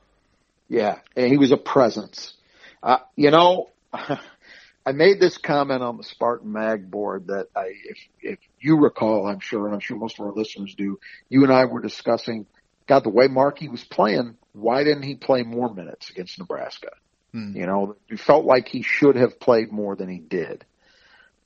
Yeah, 0.68 0.98
and 1.16 1.30
he 1.30 1.38
was 1.38 1.52
a 1.52 1.56
presence. 1.56 2.34
Uh, 2.82 2.98
you 3.16 3.30
know, 3.30 3.70
I 3.92 4.92
made 4.92 5.20
this 5.20 5.38
comment 5.38 5.82
on 5.82 5.96
the 5.96 6.02
Spartan 6.04 6.52
Mag 6.52 6.90
board 6.90 7.28
that 7.28 7.48
I, 7.56 7.72
if 7.84 7.98
if 8.20 8.38
you 8.60 8.78
recall, 8.78 9.26
I'm 9.26 9.40
sure, 9.40 9.66
and 9.66 9.74
I'm 9.74 9.80
sure 9.80 9.96
most 9.96 10.18
of 10.18 10.26
our 10.26 10.32
listeners 10.32 10.74
do. 10.74 10.98
You 11.28 11.44
and 11.44 11.52
I 11.52 11.64
were 11.66 11.80
discussing, 11.80 12.46
God, 12.86 13.04
the 13.04 13.10
way 13.10 13.28
Markey 13.28 13.68
was 13.68 13.84
playing. 13.84 14.36
Why 14.52 14.84
didn't 14.84 15.02
he 15.04 15.14
play 15.14 15.42
more 15.42 15.72
minutes 15.72 16.10
against 16.10 16.38
Nebraska? 16.38 16.90
Hmm. 17.32 17.56
You 17.56 17.66
know, 17.66 17.96
we 18.10 18.16
felt 18.16 18.44
like 18.44 18.68
he 18.68 18.82
should 18.82 19.16
have 19.16 19.38
played 19.38 19.70
more 19.72 19.94
than 19.96 20.08
he 20.08 20.18
did. 20.18 20.64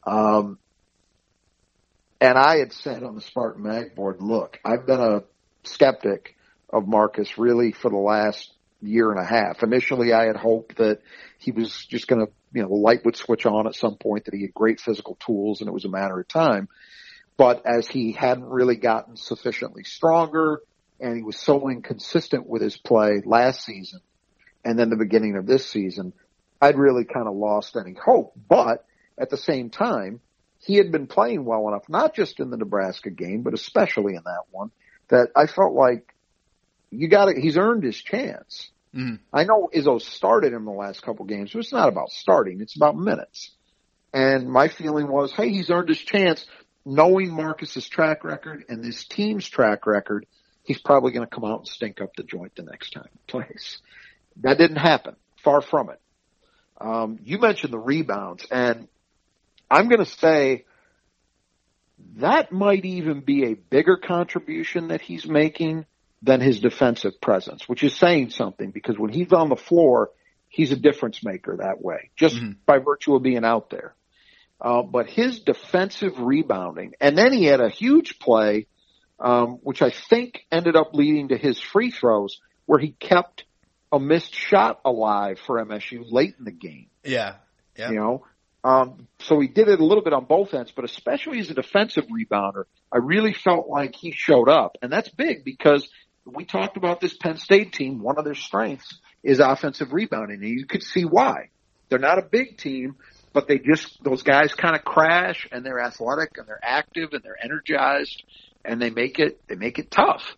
Um, 0.05 0.59
and 2.23 2.39
I 2.39 2.59
had 2.59 2.73
said 2.73 3.03
on 3.03 3.17
the 3.17 3.21
Spartan 3.21 3.65
Mag 3.65 3.97
board, 3.97 4.23
look, 4.23 4.61
I've 4.65 4.87
been 4.87 5.01
a 5.01 5.25
skeptic 5.65 6.37
of 6.71 6.87
Marcus 6.87 7.37
really 7.37 7.73
for 7.73 7.91
the 7.91 7.97
last 7.97 8.55
year 8.81 9.11
and 9.11 9.19
a 9.19 9.25
half. 9.25 9.65
Initially, 9.65 10.13
I 10.13 10.27
had 10.27 10.37
hoped 10.37 10.77
that 10.77 11.01
he 11.39 11.51
was 11.51 11.85
just 11.87 12.07
going 12.07 12.25
to, 12.25 12.33
you 12.53 12.63
know, 12.63 12.69
the 12.69 12.77
light 12.77 13.05
would 13.05 13.17
switch 13.17 13.45
on 13.45 13.67
at 13.67 13.75
some 13.75 13.97
point, 13.97 14.27
that 14.27 14.35
he 14.35 14.43
had 14.43 14.55
great 14.55 14.81
physical 14.81 15.17
tools 15.17 15.61
and 15.61 15.69
it 15.69 15.73
was 15.73 15.85
a 15.85 15.89
matter 15.89 16.21
of 16.21 16.29
time. 16.29 16.69
But 17.37 17.67
as 17.67 17.89
he 17.89 18.13
hadn't 18.13 18.45
really 18.45 18.77
gotten 18.77 19.17
sufficiently 19.17 19.83
stronger 19.83 20.61
and 21.01 21.17
he 21.17 21.25
was 21.25 21.37
so 21.37 21.69
inconsistent 21.69 22.47
with 22.47 22.63
his 22.63 22.77
play 22.77 23.21
last 23.25 23.65
season 23.65 23.99
and 24.65 24.79
then 24.79 24.91
the 24.91 24.97
beginning 24.97 25.37
of 25.37 25.47
this 25.47 25.69
season, 25.69 26.13
I'd 26.61 26.79
really 26.79 27.05
kind 27.05 27.27
of 27.27 27.35
lost 27.35 27.77
any 27.77 27.95
hope. 27.95 28.39
But 28.49 28.85
at 29.19 29.29
the 29.29 29.37
same 29.37 29.71
time, 29.71 30.21
he 30.63 30.77
had 30.77 30.93
been 30.93 31.07
playing 31.07 31.45
well 31.45 31.69
enough, 31.69 31.89
not 31.89 32.15
just 32.15 32.41
in 32.41 32.51
the 32.51 32.57
Nebraska 32.57 33.11
game, 33.11 33.43
but 33.43 33.55
especially 33.55 34.15
in 34.15 34.23
that 34.25 34.45
one, 34.51 34.71
that 35.09 35.29
I 35.37 35.47
felt 35.47 35.75
like 35.75 36.15
you 36.91 37.09
got 37.09 37.27
to, 37.27 37.41
he's 37.41 37.57
earned 37.57 37.83
his 37.83 37.97
chance. 37.97 38.71
Mhm. 38.95 39.19
I 39.33 39.45
know 39.45 39.71
Izzo 39.75 40.01
started 40.01 40.53
in 40.53 40.65
the 40.65 40.71
last 40.71 41.03
couple 41.03 41.25
games, 41.25 41.53
but 41.53 41.61
it's 41.61 41.73
not 41.73 41.89
about 41.89 42.11
starting. 42.11 42.61
It's 42.61 42.77
about 42.77 42.97
minutes. 42.97 43.51
And 44.13 44.49
my 44.51 44.69
feeling 44.69 45.09
was, 45.09 45.33
hey, 45.33 45.49
he's 45.49 45.71
earned 45.71 45.89
his 45.89 45.99
chance. 45.99 46.47
Knowing 46.85 47.33
Marcus's 47.33 47.89
track 47.89 48.25
record 48.25 48.65
and 48.69 48.85
this 48.85 49.05
team's 49.05 49.49
track 49.49 49.87
record, 49.87 50.27
he's 50.65 50.81
probably 50.81 51.13
going 51.13 51.27
to 51.27 51.35
come 51.35 51.45
out 51.45 51.61
and 51.61 51.69
stink 51.69 52.01
up 52.01 52.11
the 52.17 52.23
joint 52.23 52.55
the 52.57 52.63
next 52.63 52.91
time 52.91 53.09
he 53.13 53.19
plays. 53.27 53.79
That 54.43 54.59
didn't 54.59 54.77
happen. 54.77 55.17
Far 55.43 55.63
from 55.63 55.91
it. 55.91 56.01
Um, 56.81 57.19
you 57.23 57.39
mentioned 57.39 57.73
the 57.73 57.79
rebounds, 57.79 58.45
and 58.51 58.89
I'm 59.73 59.89
going 59.89 60.05
to 60.05 60.11
say 60.11 60.67
that 62.17 62.53
might 62.53 62.85
even 62.85 63.21
be 63.21 63.47
a 63.47 63.55
bigger 63.55 63.97
contribution 63.97 64.89
that 64.89 65.01
he's 65.01 65.27
making 65.27 65.87
than 66.21 66.43
his 66.43 66.61
defensive 66.61 67.21
presence, 67.23 67.67
which 67.67 67.83
is 67.83 67.97
saying 67.97 68.31
something 68.31 68.71
because 68.71 68.99
when 68.99 69.11
he's 69.11 69.33
on 69.33 69.49
the 69.49 69.57
floor, 69.57 70.11
he's 70.49 70.73
a 70.73 70.77
difference 70.77 71.25
maker 71.25 71.57
that 71.57 71.83
way, 71.83 72.11
just 72.17 72.37
Mhm. 72.37 72.57
by 72.67 72.79
virtue 72.79 73.15
of 73.17 73.23
being 73.23 73.47
out 73.47 73.71
there. 73.71 73.95
Uh, 74.61 74.83
but 74.83 75.09
his 75.09 75.41
defensive 75.41 76.21
rebounding, 76.21 76.93
and 77.01 77.17
then 77.17 77.33
he 77.33 77.45
had 77.47 77.61
a 77.61 77.71
huge 77.71 78.19
play, 78.19 78.67
um, 79.19 79.59
which 79.63 79.81
I 79.81 79.89
think 79.91 80.47
ended 80.53 80.77
up 80.77 80.95
leading 80.95 81.29
to 81.29 81.39
his 81.39 81.59
free 81.59 81.91
throws, 81.91 82.41
where 82.67 82.79
he 82.79 82.93
kept 82.93 83.45
a 83.91 83.99
missed 83.99 84.35
shot 84.35 84.81
alive 84.85 85.41
for 85.41 85.59
MSU 85.59 86.05
late 86.05 86.35
in 86.39 86.45
the 86.45 86.53
game. 86.53 86.91
Yeah. 87.05 87.37
Yeah. 87.77 87.91
You 87.91 87.97
know, 87.97 88.27
um, 88.65 89.09
so 89.19 89.41
he 89.41 89.49
did 89.49 89.69
it 89.69 89.81
a 89.81 89.85
little 89.85 90.05
bit 90.05 90.13
on 90.13 90.25
both 90.25 90.55
ends, 90.55 90.73
but 90.75 90.85
especially 90.85 91.41
as 91.41 91.51
a 91.51 91.55
defensive 91.55 92.05
rebounder, 92.07 92.65
I 92.93 92.99
really 92.99 93.33
felt 93.33 93.69
like 93.69 93.95
he 93.97 94.13
showed 94.13 94.49
up, 94.49 94.77
and 94.83 94.93
that's 94.93 95.09
big 95.09 95.45
because 95.45 95.89
we 96.25 96.45
talked 96.45 96.77
about 96.77 97.01
this 97.01 97.17
Penn 97.17 97.39
State 97.39 97.73
team. 97.73 98.01
One 98.01 98.19
of 98.19 98.25
their 98.25 98.37
strengths 98.37 99.01
is 99.25 99.41
offensive 99.41 99.93
rebounding, 99.93 100.41
and 100.43 100.49
you 100.49 100.67
could 100.67 100.83
see 100.83 101.05
why. 101.05 101.49
They're 101.89 101.99
not 101.99 102.19
a 102.19 102.23
big 102.23 102.57
team, 102.57 102.97
but 103.33 103.49
they 103.49 103.59
just 103.59 104.03
those 104.05 104.23
guys 104.23 104.55
kind 104.55 104.77
of 104.77 104.85
crash, 104.85 105.49
and 105.51 105.67
they're 105.67 105.81
athletic, 105.81 106.39
and 106.39 106.47
they're 106.47 106.61
active, 106.63 107.13
and 107.13 107.23
they're 107.23 107.43
energized, 107.43 108.23
and 108.65 108.81
they 108.81 108.91
make 108.91 109.19
it 109.19 109.41
they 109.49 109.57
make 109.57 109.79
it 109.81 109.91
tough. 109.91 110.37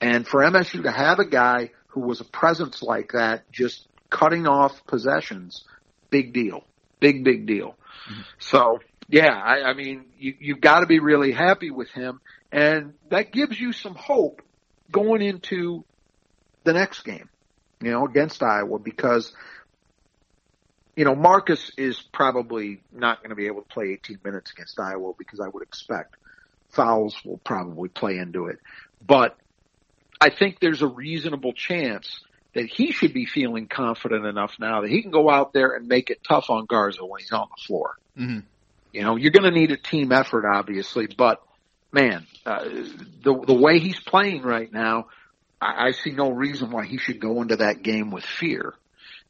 And 0.00 0.26
for 0.26 0.42
MSU 0.42 0.82
to 0.82 0.90
have 0.90 1.20
a 1.20 1.26
guy 1.26 1.70
who 1.88 2.00
was 2.00 2.20
a 2.20 2.24
presence 2.24 2.82
like 2.82 3.12
that, 3.12 3.50
just 3.50 3.86
cutting 4.10 4.46
off 4.46 4.84
possessions, 4.86 5.64
big 6.10 6.32
deal, 6.32 6.64
big 7.02 7.24
big 7.24 7.46
deal. 7.46 7.76
Mm-hmm. 8.10 8.20
So 8.38 8.78
yeah, 9.08 9.34
I, 9.34 9.70
I 9.70 9.74
mean, 9.74 10.06
you 10.18 10.34
you've 10.40 10.60
got 10.60 10.80
to 10.80 10.86
be 10.86 11.00
really 11.00 11.32
happy 11.32 11.70
with 11.70 11.90
him, 11.90 12.20
and 12.50 12.94
that 13.10 13.32
gives 13.32 13.60
you 13.60 13.72
some 13.72 13.94
hope 13.94 14.40
going 14.90 15.20
into 15.20 15.84
the 16.64 16.72
next 16.72 17.02
game, 17.02 17.28
you 17.82 17.90
know, 17.90 18.06
against 18.06 18.42
Iowa 18.42 18.78
because. 18.78 19.32
You 20.94 21.06
know, 21.06 21.14
Marcus 21.14 21.70
is 21.78 22.02
probably 22.12 22.82
not 22.92 23.20
going 23.20 23.30
to 23.30 23.34
be 23.34 23.46
able 23.46 23.62
to 23.62 23.68
play 23.68 23.92
18 23.94 24.18
minutes 24.22 24.50
against 24.50 24.78
Iowa 24.78 25.14
because 25.16 25.40
I 25.40 25.48
would 25.48 25.62
expect 25.62 26.16
fouls 26.68 27.16
will 27.24 27.38
probably 27.38 27.88
play 27.88 28.18
into 28.18 28.48
it. 28.48 28.58
But 29.00 29.34
I 30.20 30.28
think 30.28 30.60
there's 30.60 30.82
a 30.82 30.86
reasonable 30.86 31.54
chance 31.54 32.20
that 32.54 32.66
he 32.66 32.92
should 32.92 33.12
be 33.12 33.26
feeling 33.26 33.66
confident 33.66 34.26
enough 34.26 34.54
now 34.60 34.82
that 34.82 34.90
he 34.90 35.02
can 35.02 35.10
go 35.10 35.30
out 35.30 35.52
there 35.52 35.74
and 35.74 35.88
make 35.88 36.10
it 36.10 36.20
tough 36.26 36.50
on 36.50 36.66
Garza 36.66 37.04
when 37.04 37.20
he's 37.20 37.32
on 37.32 37.48
the 37.50 37.62
floor. 37.66 37.94
hmm 38.16 38.40
You 38.92 39.02
know, 39.02 39.16
you're 39.16 39.30
going 39.30 39.50
to 39.50 39.58
need 39.58 39.70
a 39.70 39.76
team 39.76 40.12
effort, 40.12 40.44
obviously, 40.46 41.06
but 41.06 41.40
man, 41.92 42.26
uh, 42.46 42.64
the 42.64 43.44
the 43.46 43.54
way 43.54 43.78
he's 43.78 44.00
playing 44.00 44.42
right 44.42 44.72
now, 44.72 45.06
I, 45.60 45.88
I 45.88 45.90
see 45.92 46.10
no 46.10 46.30
reason 46.30 46.70
why 46.70 46.86
he 46.86 46.98
should 46.98 47.20
go 47.20 47.42
into 47.42 47.56
that 47.56 47.82
game 47.82 48.10
with 48.10 48.24
fear. 48.24 48.74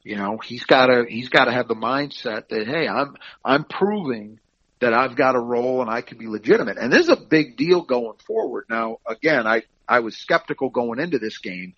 You 0.03 0.17
know, 0.17 0.37
he's 0.43 0.65
got 0.65 0.87
to 0.87 1.05
he's 1.07 1.29
got 1.29 1.45
to 1.45 1.51
have 1.51 1.67
the 1.67 1.75
mindset 1.75 2.49
that 2.49 2.67
hey, 2.67 2.87
I'm 2.87 3.15
I'm 3.43 3.63
proving 3.63 4.39
that 4.81 4.93
I've 4.93 5.15
got 5.15 5.35
a 5.35 5.39
role 5.39 5.81
and 5.81 5.89
I 5.89 6.01
can 6.01 6.17
be 6.17 6.27
legitimate. 6.27 6.77
And 6.77 6.91
this 6.91 7.03
is 7.03 7.09
a 7.09 7.15
big 7.15 7.55
deal 7.55 7.83
going 7.83 8.17
forward. 8.27 8.65
Now, 8.69 8.97
again, 9.07 9.47
I 9.47 9.63
I 9.87 9.99
was 9.99 10.17
skeptical 10.17 10.69
going 10.69 10.99
into 10.99 11.19
this 11.19 11.37
game. 11.37 11.73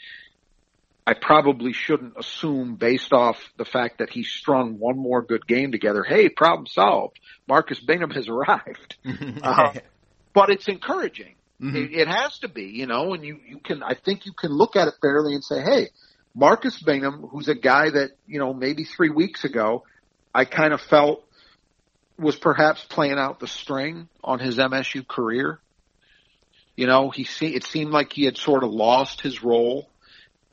I 1.07 1.13
probably 1.13 1.71
shouldn't 1.71 2.17
assume 2.17 2.75
based 2.75 3.13
off 3.13 3.37
the 3.57 3.65
fact 3.65 3.99
that 3.99 4.09
he 4.09 4.23
strung 4.23 4.79
one 4.79 4.97
more 4.97 5.21
good 5.21 5.45
game 5.45 5.71
together. 5.71 6.03
Hey, 6.03 6.29
problem 6.29 6.65
solved. 6.65 7.19
Marcus 7.47 7.79
Bingham 7.79 8.09
has 8.11 8.27
arrived. 8.29 8.95
Uh, 9.43 9.73
but 10.33 10.49
it's 10.49 10.67
encouraging. 10.67 11.35
Mhm. 11.61 11.75
It, 11.75 11.93
it 12.01 12.07
has 12.07 12.39
to 12.39 12.49
be, 12.49 12.63
you 12.65 12.87
know, 12.87 13.13
and 13.13 13.23
you, 13.23 13.39
you 13.47 13.59
can, 13.59 13.83
I 13.83 13.93
think 13.93 14.25
you 14.25 14.33
can 14.33 14.51
look 14.51 14.75
at 14.75 14.87
it 14.87 14.95
fairly 15.01 15.33
and 15.35 15.43
say, 15.43 15.61
hey, 15.61 15.89
Marcus 16.33 16.81
Bingham, 16.81 17.21
who's 17.31 17.47
a 17.47 17.55
guy 17.55 17.89
that, 17.91 18.11
you 18.27 18.39
know, 18.39 18.53
maybe 18.53 18.83
three 18.83 19.09
weeks 19.09 19.45
ago, 19.45 19.83
I 20.33 20.43
kind 20.43 20.73
of 20.73 20.81
felt 20.81 21.23
was 22.17 22.35
perhaps 22.35 22.83
playing 22.83 23.17
out 23.17 23.39
the 23.39 23.47
string 23.47 24.09
on 24.23 24.39
his 24.39 24.57
MSU 24.57 25.07
career. 25.07 25.59
You 26.75 26.87
know, 26.87 27.09
he 27.09 27.23
se- 27.23 27.53
it 27.53 27.63
seemed 27.63 27.91
like 27.91 28.11
he 28.11 28.25
had 28.25 28.37
sort 28.37 28.63
of 28.63 28.71
lost 28.71 29.21
his 29.21 29.43
role 29.43 29.89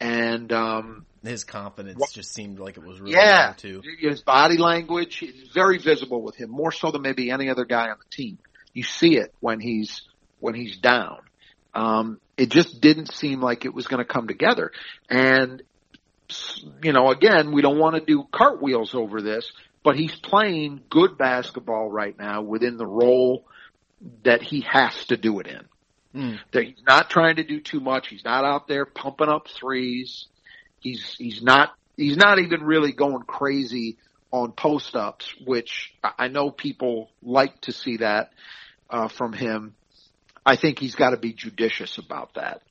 and 0.02 0.52
um, 0.52 1.06
his 1.22 1.44
confidence 1.44 2.10
just 2.10 2.34
seemed 2.34 2.58
like 2.58 2.76
it 2.76 2.84
was 2.84 3.00
really 3.00 3.14
yeah, 3.14 3.54
too. 3.56 3.82
his 4.00 4.20
body 4.20 4.58
language 4.58 5.22
is 5.22 5.50
very 5.50 5.78
visible 5.78 6.20
with 6.22 6.34
him, 6.34 6.50
more 6.50 6.72
so 6.72 6.90
than 6.90 7.02
maybe 7.02 7.30
any 7.30 7.48
other 7.48 7.64
guy 7.64 7.88
on 7.88 7.96
the 7.98 8.16
team. 8.16 8.38
You 8.72 8.82
see 8.82 9.16
it 9.16 9.32
when 9.38 9.60
he's 9.60 10.02
when 10.40 10.54
he's 10.54 10.76
down. 10.78 11.20
Um, 11.72 12.20
it 12.36 12.50
just 12.50 12.80
didn't 12.80 13.12
seem 13.12 13.40
like 13.40 13.64
it 13.64 13.72
was 13.72 13.86
going 13.86 14.04
to 14.04 14.12
come 14.12 14.26
together, 14.26 14.72
and 15.08 15.62
you 16.82 16.92
know, 16.92 17.10
again, 17.10 17.52
we 17.52 17.62
don't 17.62 17.78
want 17.78 17.94
to 17.94 18.04
do 18.04 18.26
cartwheels 18.32 18.94
over 18.94 19.22
this, 19.22 19.52
but 19.84 19.96
he's 19.96 20.14
playing 20.16 20.80
good 20.90 21.16
basketball 21.16 21.88
right 21.88 22.18
now 22.18 22.42
within 22.42 22.76
the 22.76 22.86
role 22.86 23.44
that 24.24 24.42
he 24.42 24.62
has 24.68 25.04
to 25.06 25.16
do 25.16 25.38
it 25.38 25.46
in. 25.46 25.60
Mm. 26.14 26.38
He's 26.52 26.82
not 26.86 27.10
trying 27.10 27.36
to 27.36 27.44
do 27.44 27.60
too 27.60 27.80
much. 27.80 28.08
He's 28.08 28.24
not 28.24 28.44
out 28.44 28.68
there 28.68 28.84
pumping 28.84 29.28
up 29.28 29.48
threes. 29.48 30.26
He's 30.80 31.14
he's 31.18 31.42
not 31.42 31.70
he's 31.96 32.16
not 32.16 32.38
even 32.38 32.62
really 32.62 32.92
going 32.92 33.22
crazy 33.22 33.96
on 34.30 34.52
post 34.52 34.96
ups, 34.96 35.34
which 35.44 35.92
I 36.02 36.28
know 36.28 36.50
people 36.50 37.10
like 37.22 37.60
to 37.62 37.72
see 37.72 37.98
that 37.98 38.32
uh, 38.90 39.08
from 39.08 39.32
him. 39.32 39.74
I 40.44 40.56
think 40.56 40.78
he's 40.78 40.96
got 40.96 41.10
to 41.10 41.16
be 41.16 41.32
judicious 41.32 41.98
about 41.98 42.34
that. 42.34 42.62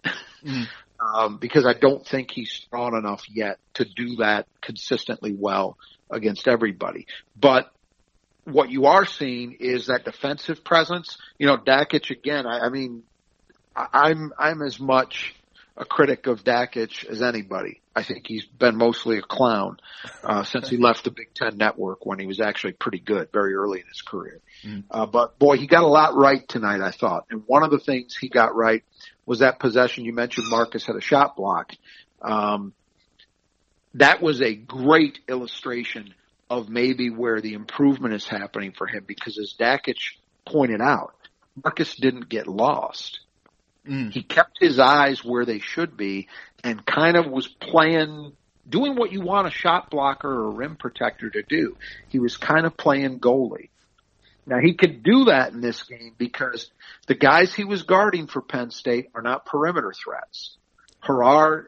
Mhm. 0.44 0.68
Um, 1.02 1.38
because 1.38 1.66
I 1.66 1.74
don't 1.74 2.06
think 2.06 2.30
he's 2.30 2.52
strong 2.52 2.96
enough 2.96 3.24
yet 3.28 3.58
to 3.74 3.86
do 3.86 4.18
that 4.18 4.46
consistently 4.62 5.34
well 5.34 5.76
against 6.12 6.48
everybody. 6.48 7.08
But 7.36 7.72
what 8.44 8.70
you 8.70 8.86
are 8.86 9.06
seeing 9.06 9.54
is 9.60 9.88
that 9.88 10.06
defensive 10.06 10.64
presence. 10.64 11.18
You 11.40 11.48
know, 11.48 11.58
Dakich 11.58 12.12
again. 12.12 12.46
I, 12.46 12.68
I 12.68 12.70
mean, 12.70 13.02
I'm 13.76 14.34
I'm 14.38 14.62
as 14.62 14.80
much 14.80 15.36
a 15.78 15.86
critic 15.86 16.28
of 16.28 16.44
Dakich 16.44 17.06
as 17.06 17.22
anybody. 17.22 17.82
I 17.96 18.04
think 18.04 18.26
he's 18.28 18.46
been 18.46 18.78
mostly 18.78 19.18
a 19.18 19.22
clown 19.22 19.78
uh, 20.24 20.44
since 20.44 20.70
he 20.70 20.78
left 20.78 21.04
the 21.06 21.12
Big 21.12 21.34
Ten 21.34 21.58
Network 21.58 22.06
when 22.06 22.20
he 22.20 22.26
was 22.26 22.40
actually 22.40 22.74
pretty 22.74 23.00
good 23.00 23.30
very 23.34 23.54
early 23.54 23.80
in 23.80 23.88
his 23.88 24.02
career. 24.02 24.40
Mm. 24.64 24.84
Uh, 24.92 25.06
but 25.06 25.40
boy, 25.40 25.58
he 25.58 25.68
got 25.68 25.84
a 25.84 25.88
lot 25.88 26.16
right 26.16 26.48
tonight. 26.48 26.82
I 26.82 26.92
thought, 26.92 27.26
and 27.30 27.44
one 27.48 27.64
of 27.64 27.72
the 27.72 27.80
things 27.80 28.16
he 28.16 28.30
got 28.30 28.56
right 28.56 28.84
was 29.26 29.40
that 29.40 29.60
possession 29.60 30.06
you 30.06 30.14
mentioned. 30.14 30.48
Marcus 30.50 30.86
had 30.86 30.96
a 30.96 31.02
shot 31.02 31.36
block. 31.36 31.74
Um, 32.22 32.74
that 33.96 34.22
was 34.22 34.42
a 34.42 34.54
great 34.54 35.20
illustration 35.28 36.14
of 36.50 36.70
maybe 36.70 37.10
where 37.10 37.42
the 37.42 37.54
improvement 37.54 38.14
is 38.14 38.28
happening 38.28 38.74
for 38.78 38.88
him 38.88 39.04
because 39.08 39.38
as 39.38 39.56
Dakich 39.58 40.18
pointed 40.46 40.82
out, 40.82 41.16
Marcus 41.64 41.96
didn't 41.96 42.30
get 42.30 42.48
lost. 42.48 43.20
Mm. 43.88 44.12
He 44.12 44.24
kept 44.24 44.58
his 44.60 44.80
eyes 44.80 45.24
where 45.24 45.46
they 45.46 45.60
should 45.60 45.98
be 45.98 46.28
and 46.64 46.86
kind 46.86 47.18
of 47.18 47.26
was 47.28 47.48
playing, 47.48 48.34
doing 48.68 48.96
what 48.96 49.12
you 49.12 49.22
want 49.22 49.48
a 49.48 49.52
shot 49.52 49.90
blocker 49.90 50.30
or 50.30 50.48
a 50.48 50.52
rim 50.52 50.76
protector 50.76 51.30
to 51.30 51.42
do. 51.42 51.78
He 52.10 52.20
was 52.20 52.38
kind 52.38 52.66
of 52.66 52.78
playing 52.78 53.20
goalie. 53.20 53.70
Now 54.46 54.60
he 54.60 54.74
could 54.74 55.04
do 55.04 55.26
that 55.26 55.54
in 55.54 55.62
this 55.62 55.84
game 55.84 56.14
because 56.18 56.70
the 57.08 57.16
guys 57.16 57.54
he 57.54 57.64
was 57.64 57.84
guarding 57.84 58.28
for 58.28 58.42
Penn 58.42 58.72
State 58.72 59.10
are 59.16 59.22
not 59.22 59.46
perimeter 59.46 59.94
threats. 59.94 60.58
Harrar, 61.04 61.66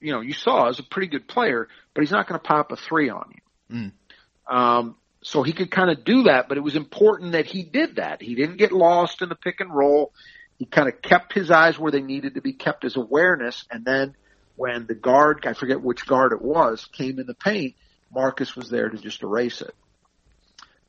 you 0.00 0.12
know, 0.12 0.20
you 0.20 0.32
saw 0.32 0.68
is 0.68 0.78
a 0.78 0.82
pretty 0.82 1.08
good 1.08 1.28
player, 1.28 1.68
but 1.94 2.02
he's 2.02 2.10
not 2.10 2.26
going 2.26 2.40
to 2.40 2.46
pop 2.46 2.72
a 2.72 2.76
three 2.76 3.10
on 3.10 3.32
you. 3.34 3.76
Mm. 3.76 4.54
Um, 4.54 4.96
so 5.22 5.42
he 5.42 5.52
could 5.52 5.70
kind 5.70 5.90
of 5.90 6.04
do 6.04 6.24
that, 6.24 6.48
but 6.48 6.56
it 6.56 6.62
was 6.62 6.76
important 6.76 7.32
that 7.32 7.46
he 7.46 7.62
did 7.62 7.96
that. 7.96 8.22
He 8.22 8.34
didn't 8.34 8.56
get 8.56 8.72
lost 8.72 9.22
in 9.22 9.28
the 9.28 9.34
pick 9.34 9.60
and 9.60 9.74
roll. 9.74 10.12
He 10.60 10.66
kind 10.66 10.88
of 10.88 11.00
kept 11.00 11.32
his 11.32 11.50
eyes 11.50 11.78
where 11.78 11.90
they 11.90 12.02
needed 12.02 12.34
to 12.34 12.42
be 12.42 12.52
kept 12.52 12.82
his 12.82 12.94
awareness. 12.94 13.64
And 13.70 13.82
then 13.82 14.14
when 14.56 14.86
the 14.86 14.94
guard, 14.94 15.46
I 15.46 15.54
forget 15.54 15.80
which 15.80 16.04
guard 16.04 16.32
it 16.32 16.42
was, 16.42 16.84
came 16.92 17.18
in 17.18 17.26
the 17.26 17.32
paint, 17.32 17.76
Marcus 18.14 18.54
was 18.54 18.68
there 18.68 18.90
to 18.90 18.98
just 18.98 19.22
erase 19.22 19.62
it. 19.62 19.74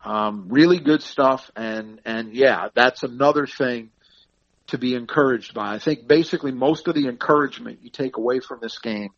Um, 0.04 0.48
really 0.50 0.78
good 0.78 1.01
stuff. 1.01 1.50
And, 1.56 2.01
and 2.04 2.34
yeah, 2.34 2.68
that's 2.74 3.04
another 3.04 3.48
thing 3.48 3.92
to 4.67 4.78
be 4.78 4.93
encouraged 4.93 5.54
by. 5.54 5.74
I 5.74 5.80
think 5.80 6.06
basically 6.06 6.52
most 6.52 6.89
of 6.89 6.95
the 6.95 7.08
encouragement 7.08 7.80
you 7.82 7.89
take 7.89 8.17
away 8.17 8.41
from 8.41 8.60
this 8.62 8.78
game 8.78 9.12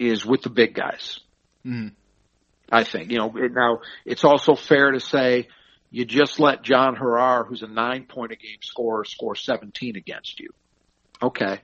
is 0.00 0.26
with 0.26 0.42
the 0.42 0.50
big 0.50 0.74
guys. 0.74 1.20
Mm. 1.64 1.92
I 2.72 2.82
think. 2.82 3.12
You 3.12 3.18
know, 3.18 3.32
it, 3.36 3.52
now 3.54 3.82
it's 4.04 4.24
also 4.24 4.56
fair 4.56 4.90
to 4.90 4.98
say 4.98 5.46
you 5.90 6.04
just 6.04 6.38
let 6.38 6.62
John 6.62 6.94
Harrar, 6.94 7.46
who's 7.46 7.62
a 7.62 7.66
nine 7.66 8.04
point 8.04 8.32
a 8.32 8.36
game 8.36 8.58
scorer, 8.62 9.04
score 9.04 9.34
17 9.34 9.96
against 9.96 10.38
you. 10.38 10.50
Okay. 11.20 11.60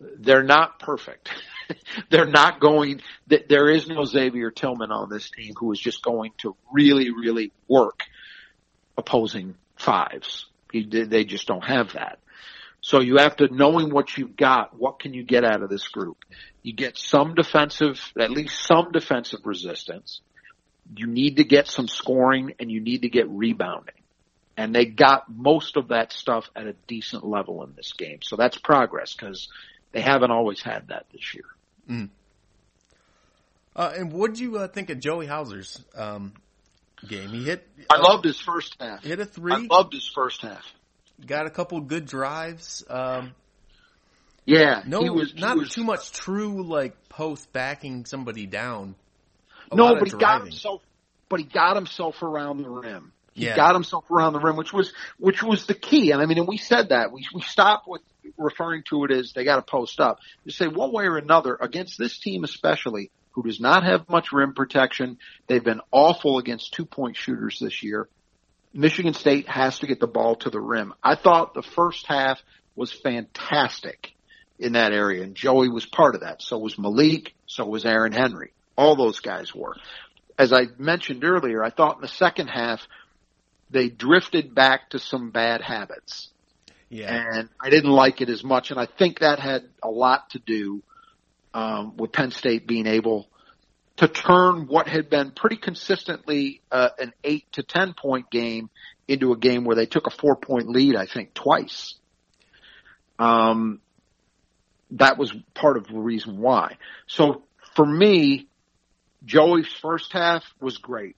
They're 0.00 0.44
not 0.44 0.78
perfect. 0.78 1.30
They're 2.10 2.26
not 2.26 2.60
going, 2.60 3.02
there 3.26 3.68
is 3.68 3.88
no 3.88 4.04
Xavier 4.04 4.50
Tillman 4.50 4.90
on 4.90 5.10
this 5.10 5.30
team 5.30 5.54
who 5.58 5.72
is 5.72 5.78
just 5.78 6.02
going 6.02 6.32
to 6.38 6.56
really, 6.72 7.10
really 7.10 7.52
work 7.66 8.04
opposing 8.96 9.54
fives. 9.76 10.46
He, 10.72 10.84
they 10.84 11.24
just 11.24 11.46
don't 11.46 11.64
have 11.64 11.92
that. 11.92 12.20
So 12.80 13.00
you 13.00 13.16
have 13.16 13.36
to, 13.36 13.52
knowing 13.52 13.90
what 13.90 14.16
you've 14.16 14.36
got, 14.36 14.78
what 14.78 15.00
can 15.00 15.12
you 15.12 15.24
get 15.24 15.44
out 15.44 15.62
of 15.62 15.68
this 15.68 15.88
group? 15.88 16.18
You 16.62 16.72
get 16.72 16.96
some 16.96 17.34
defensive, 17.34 18.00
at 18.18 18.30
least 18.30 18.64
some 18.64 18.92
defensive 18.92 19.40
resistance 19.44 20.20
you 20.96 21.06
need 21.06 21.36
to 21.36 21.44
get 21.44 21.66
some 21.66 21.88
scoring 21.88 22.54
and 22.58 22.70
you 22.70 22.80
need 22.80 23.02
to 23.02 23.08
get 23.08 23.28
rebounding. 23.28 23.94
And 24.56 24.74
they 24.74 24.86
got 24.86 25.24
most 25.28 25.76
of 25.76 25.88
that 25.88 26.12
stuff 26.12 26.50
at 26.56 26.66
a 26.66 26.74
decent 26.88 27.24
level 27.24 27.62
in 27.62 27.74
this 27.76 27.92
game. 27.92 28.18
So 28.22 28.36
that's 28.36 28.58
progress 28.58 29.14
because 29.14 29.48
they 29.92 30.00
haven't 30.00 30.30
always 30.30 30.60
had 30.62 30.88
that 30.88 31.06
this 31.12 31.34
year. 31.34 31.44
Uh, 33.76 33.92
and 33.96 34.12
what 34.12 34.34
do 34.34 34.42
you 34.42 34.58
uh, 34.58 34.68
think 34.68 34.90
of 34.90 34.98
Joey 34.98 35.26
Hauser's 35.26 35.82
um, 35.94 36.32
game? 37.06 37.28
He 37.30 37.44
hit. 37.44 37.66
I 37.88 37.96
uh, 37.96 38.02
loved 38.02 38.24
his 38.24 38.40
first 38.40 38.76
half. 38.80 39.04
hit 39.04 39.20
a 39.20 39.24
three. 39.24 39.68
loved 39.70 39.92
his 39.92 40.10
first 40.12 40.42
half. 40.42 40.64
got 41.24 41.46
a 41.46 41.50
couple 41.50 41.80
good 41.80 42.06
drives. 42.06 42.84
Um, 42.90 43.34
Yeah, 44.44 44.82
no, 44.86 45.02
he 45.02 45.10
was 45.10 45.34
not 45.36 45.56
was- 45.56 45.70
too 45.70 45.84
much 45.84 46.10
true 46.10 46.64
like 46.64 47.08
post 47.08 47.52
backing 47.52 48.04
somebody 48.06 48.46
down. 48.46 48.96
No, 49.72 49.94
but 49.94 50.08
he 50.08 50.16
got 50.16 50.42
himself. 50.42 50.82
But 51.28 51.40
he 51.40 51.46
got 51.46 51.76
himself 51.76 52.22
around 52.22 52.62
the 52.62 52.70
rim. 52.70 53.12
He 53.34 53.44
Yeah. 53.44 53.56
got 53.56 53.74
himself 53.74 54.10
around 54.10 54.32
the 54.32 54.40
rim, 54.40 54.56
which 54.56 54.72
was 54.72 54.92
which 55.18 55.42
was 55.42 55.66
the 55.66 55.74
key. 55.74 56.10
And 56.10 56.20
I 56.20 56.26
mean, 56.26 56.38
and 56.38 56.48
we 56.48 56.56
said 56.56 56.88
that 56.88 57.12
we 57.12 57.26
we 57.34 57.42
stopped 57.42 57.86
with 57.86 58.02
referring 58.36 58.82
to 58.90 59.04
it 59.04 59.10
as 59.10 59.32
they 59.32 59.44
got 59.44 59.56
to 59.56 59.62
post 59.62 60.00
up. 60.00 60.18
You 60.44 60.50
say 60.50 60.68
one 60.68 60.92
way 60.92 61.04
or 61.04 61.18
another 61.18 61.56
against 61.60 61.98
this 61.98 62.18
team, 62.18 62.44
especially 62.44 63.10
who 63.32 63.42
does 63.42 63.60
not 63.60 63.84
have 63.84 64.08
much 64.08 64.32
rim 64.32 64.54
protection. 64.54 65.18
They've 65.46 65.62
been 65.62 65.80
awful 65.92 66.38
against 66.38 66.74
two 66.74 66.84
point 66.84 67.16
shooters 67.16 67.58
this 67.60 67.82
year. 67.82 68.08
Michigan 68.74 69.14
State 69.14 69.48
has 69.48 69.78
to 69.78 69.86
get 69.86 70.00
the 70.00 70.06
ball 70.06 70.36
to 70.36 70.50
the 70.50 70.60
rim. 70.60 70.94
I 71.02 71.14
thought 71.14 71.54
the 71.54 71.62
first 71.62 72.06
half 72.06 72.42
was 72.74 72.92
fantastic 72.92 74.12
in 74.58 74.72
that 74.72 74.92
area, 74.92 75.22
and 75.22 75.34
Joey 75.34 75.68
was 75.68 75.86
part 75.86 76.14
of 76.14 76.22
that. 76.22 76.42
So 76.42 76.58
was 76.58 76.78
Malik. 76.78 77.34
So 77.46 77.64
was 77.64 77.84
Aaron 77.84 78.12
Henry. 78.12 78.52
All 78.78 78.94
those 78.96 79.18
guys 79.18 79.52
were. 79.54 79.74
As 80.38 80.52
I 80.52 80.66
mentioned 80.78 81.24
earlier, 81.24 81.64
I 81.64 81.70
thought 81.70 81.96
in 81.96 82.00
the 82.00 82.08
second 82.08 82.46
half 82.46 82.80
they 83.70 83.88
drifted 83.88 84.54
back 84.54 84.90
to 84.90 85.00
some 85.00 85.30
bad 85.30 85.60
habits, 85.60 86.28
Yeah. 86.88 87.12
and 87.12 87.48
I 87.60 87.70
didn't 87.70 87.90
like 87.90 88.20
it 88.20 88.28
as 88.30 88.44
much. 88.44 88.70
And 88.70 88.78
I 88.78 88.86
think 88.86 89.18
that 89.18 89.40
had 89.40 89.64
a 89.82 89.90
lot 89.90 90.30
to 90.30 90.38
do 90.38 90.82
um, 91.52 91.96
with 91.96 92.12
Penn 92.12 92.30
State 92.30 92.68
being 92.68 92.86
able 92.86 93.26
to 93.96 94.06
turn 94.06 94.68
what 94.68 94.86
had 94.86 95.10
been 95.10 95.32
pretty 95.32 95.56
consistently 95.56 96.60
uh, 96.70 96.90
an 97.00 97.12
eight 97.24 97.50
to 97.54 97.64
ten 97.64 97.94
point 97.94 98.30
game 98.30 98.70
into 99.08 99.32
a 99.32 99.36
game 99.36 99.64
where 99.64 99.74
they 99.74 99.86
took 99.86 100.06
a 100.06 100.10
four 100.10 100.36
point 100.36 100.68
lead. 100.68 100.94
I 100.94 101.06
think 101.06 101.34
twice. 101.34 101.94
Um, 103.18 103.80
that 104.92 105.18
was 105.18 105.34
part 105.54 105.76
of 105.76 105.88
the 105.88 105.98
reason 105.98 106.38
why. 106.38 106.76
So 107.08 107.42
for 107.74 107.84
me, 107.84 108.46
Joey's 109.28 109.68
first 109.68 110.12
half 110.12 110.42
was 110.58 110.78
great. 110.78 111.14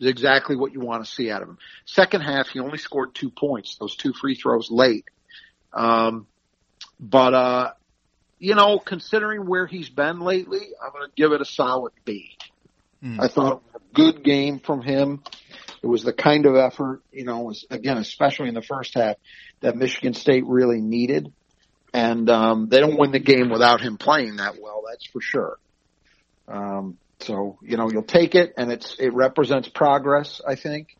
It's 0.00 0.10
exactly 0.10 0.56
what 0.56 0.72
you 0.72 0.80
want 0.80 1.04
to 1.04 1.10
see 1.10 1.30
out 1.30 1.40
of 1.40 1.48
him. 1.48 1.58
Second 1.86 2.22
half, 2.22 2.48
he 2.48 2.58
only 2.58 2.78
scored 2.78 3.14
two 3.14 3.30
points, 3.30 3.76
those 3.78 3.94
two 3.96 4.12
free 4.12 4.34
throws 4.34 4.70
late. 4.70 5.04
Um, 5.72 6.26
but, 6.98 7.32
uh, 7.32 7.70
you 8.40 8.56
know, 8.56 8.78
considering 8.80 9.46
where 9.46 9.66
he's 9.66 9.88
been 9.88 10.20
lately, 10.20 10.66
I'm 10.84 10.92
going 10.92 11.06
to 11.08 11.12
give 11.16 11.30
it 11.30 11.40
a 11.40 11.44
solid 11.44 11.92
B. 12.04 12.36
Mm. 13.02 13.20
I 13.20 13.28
thought 13.28 13.52
it 13.52 13.62
was 13.72 13.82
a 13.82 13.94
good 13.94 14.24
game 14.24 14.58
from 14.58 14.82
him. 14.82 15.22
It 15.80 15.86
was 15.86 16.02
the 16.02 16.12
kind 16.12 16.46
of 16.46 16.56
effort, 16.56 17.02
you 17.12 17.24
know, 17.24 17.40
was, 17.40 17.64
again, 17.70 17.98
especially 17.98 18.48
in 18.48 18.54
the 18.54 18.62
first 18.62 18.94
half, 18.94 19.16
that 19.60 19.76
Michigan 19.76 20.14
State 20.14 20.44
really 20.44 20.80
needed. 20.80 21.32
And 21.92 22.28
um, 22.28 22.68
they 22.68 22.80
don't 22.80 22.98
win 22.98 23.12
the 23.12 23.20
game 23.20 23.48
without 23.48 23.80
him 23.80 23.96
playing 23.96 24.36
that 24.36 24.54
well. 24.60 24.82
That's 24.90 25.06
for 25.06 25.20
sure. 25.20 25.58
Um, 26.48 26.98
so 27.24 27.58
you 27.62 27.76
know, 27.76 27.90
you'll 27.90 28.02
take 28.02 28.34
it, 28.34 28.54
and 28.56 28.70
it's 28.70 28.96
it 28.98 29.12
represents 29.12 29.68
progress, 29.68 30.40
I 30.46 30.54
think. 30.54 30.96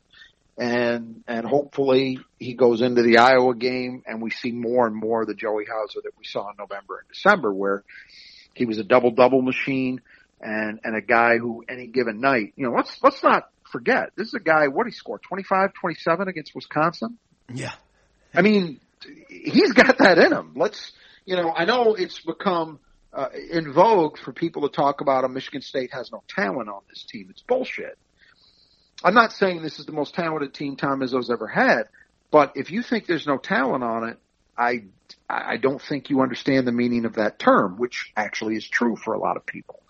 And 0.56 1.24
and 1.26 1.46
hopefully 1.46 2.20
he 2.38 2.54
goes 2.54 2.80
into 2.80 3.02
the 3.02 3.18
Iowa 3.18 3.54
game, 3.54 4.02
and 4.06 4.22
we 4.22 4.30
see 4.30 4.52
more 4.52 4.86
and 4.86 4.94
more 4.94 5.22
of 5.22 5.28
the 5.28 5.34
Joey 5.34 5.64
Hauser 5.64 6.00
that 6.04 6.12
we 6.18 6.24
saw 6.24 6.50
in 6.50 6.56
November 6.58 6.98
and 6.98 7.08
December, 7.08 7.52
where 7.52 7.82
He 8.54 8.66
was 8.66 8.78
a 8.78 8.84
double 8.84 9.10
double 9.10 9.42
machine 9.42 10.00
and 10.40 10.80
and 10.84 10.96
a 10.96 11.00
guy 11.00 11.38
who 11.38 11.64
any 11.68 11.86
given 11.86 12.20
night, 12.20 12.52
you 12.56 12.66
know, 12.66 12.72
let's 12.72 12.96
let's 13.02 13.22
not 13.22 13.48
forget 13.72 14.10
this 14.16 14.28
is 14.28 14.34
a 14.34 14.40
guy. 14.40 14.68
What 14.68 14.86
he 14.86 14.92
scored 14.92 15.22
25, 15.22 15.72
27 15.74 16.28
against 16.28 16.54
Wisconsin. 16.54 17.18
Yeah, 17.52 17.72
I 18.32 18.42
mean, 18.42 18.80
he's 19.28 19.72
got 19.72 19.98
that 19.98 20.18
in 20.18 20.32
him. 20.32 20.52
Let's 20.54 20.92
you 21.24 21.36
know, 21.36 21.52
I 21.52 21.64
know 21.64 21.94
it's 21.94 22.20
become 22.20 22.78
uh, 23.14 23.28
in 23.50 23.72
vogue 23.72 24.18
for 24.18 24.32
people 24.32 24.62
to 24.62 24.74
talk 24.74 25.00
about 25.00 25.24
a 25.24 25.28
Michigan 25.28 25.62
State 25.62 25.92
has 25.92 26.10
no 26.10 26.22
talent 26.28 26.68
on 26.68 26.80
this 26.88 27.04
team. 27.04 27.28
It's 27.30 27.42
bullshit. 27.42 27.96
I'm 29.02 29.14
not 29.14 29.32
saying 29.32 29.62
this 29.62 29.78
is 29.78 29.86
the 29.86 29.92
most 29.92 30.14
talented 30.14 30.54
team 30.54 30.76
Tom 30.76 31.00
Izzo's 31.00 31.30
ever 31.30 31.46
had, 31.46 31.84
but 32.30 32.52
if 32.56 32.70
you 32.70 32.82
think 32.82 33.06
there's 33.06 33.26
no 33.26 33.38
talent 33.38 33.84
on 33.84 34.08
it, 34.08 34.18
I 34.56 34.84
I 35.28 35.56
don't 35.56 35.80
think 35.80 36.10
you 36.10 36.20
understand 36.22 36.66
the 36.66 36.72
meaning 36.72 37.04
of 37.04 37.14
that 37.14 37.38
term, 37.38 37.76
which 37.76 38.12
actually 38.16 38.56
is 38.56 38.66
true 38.66 38.96
for 38.96 39.14
a 39.14 39.18
lot 39.18 39.36
of 39.36 39.46
people. 39.46 39.82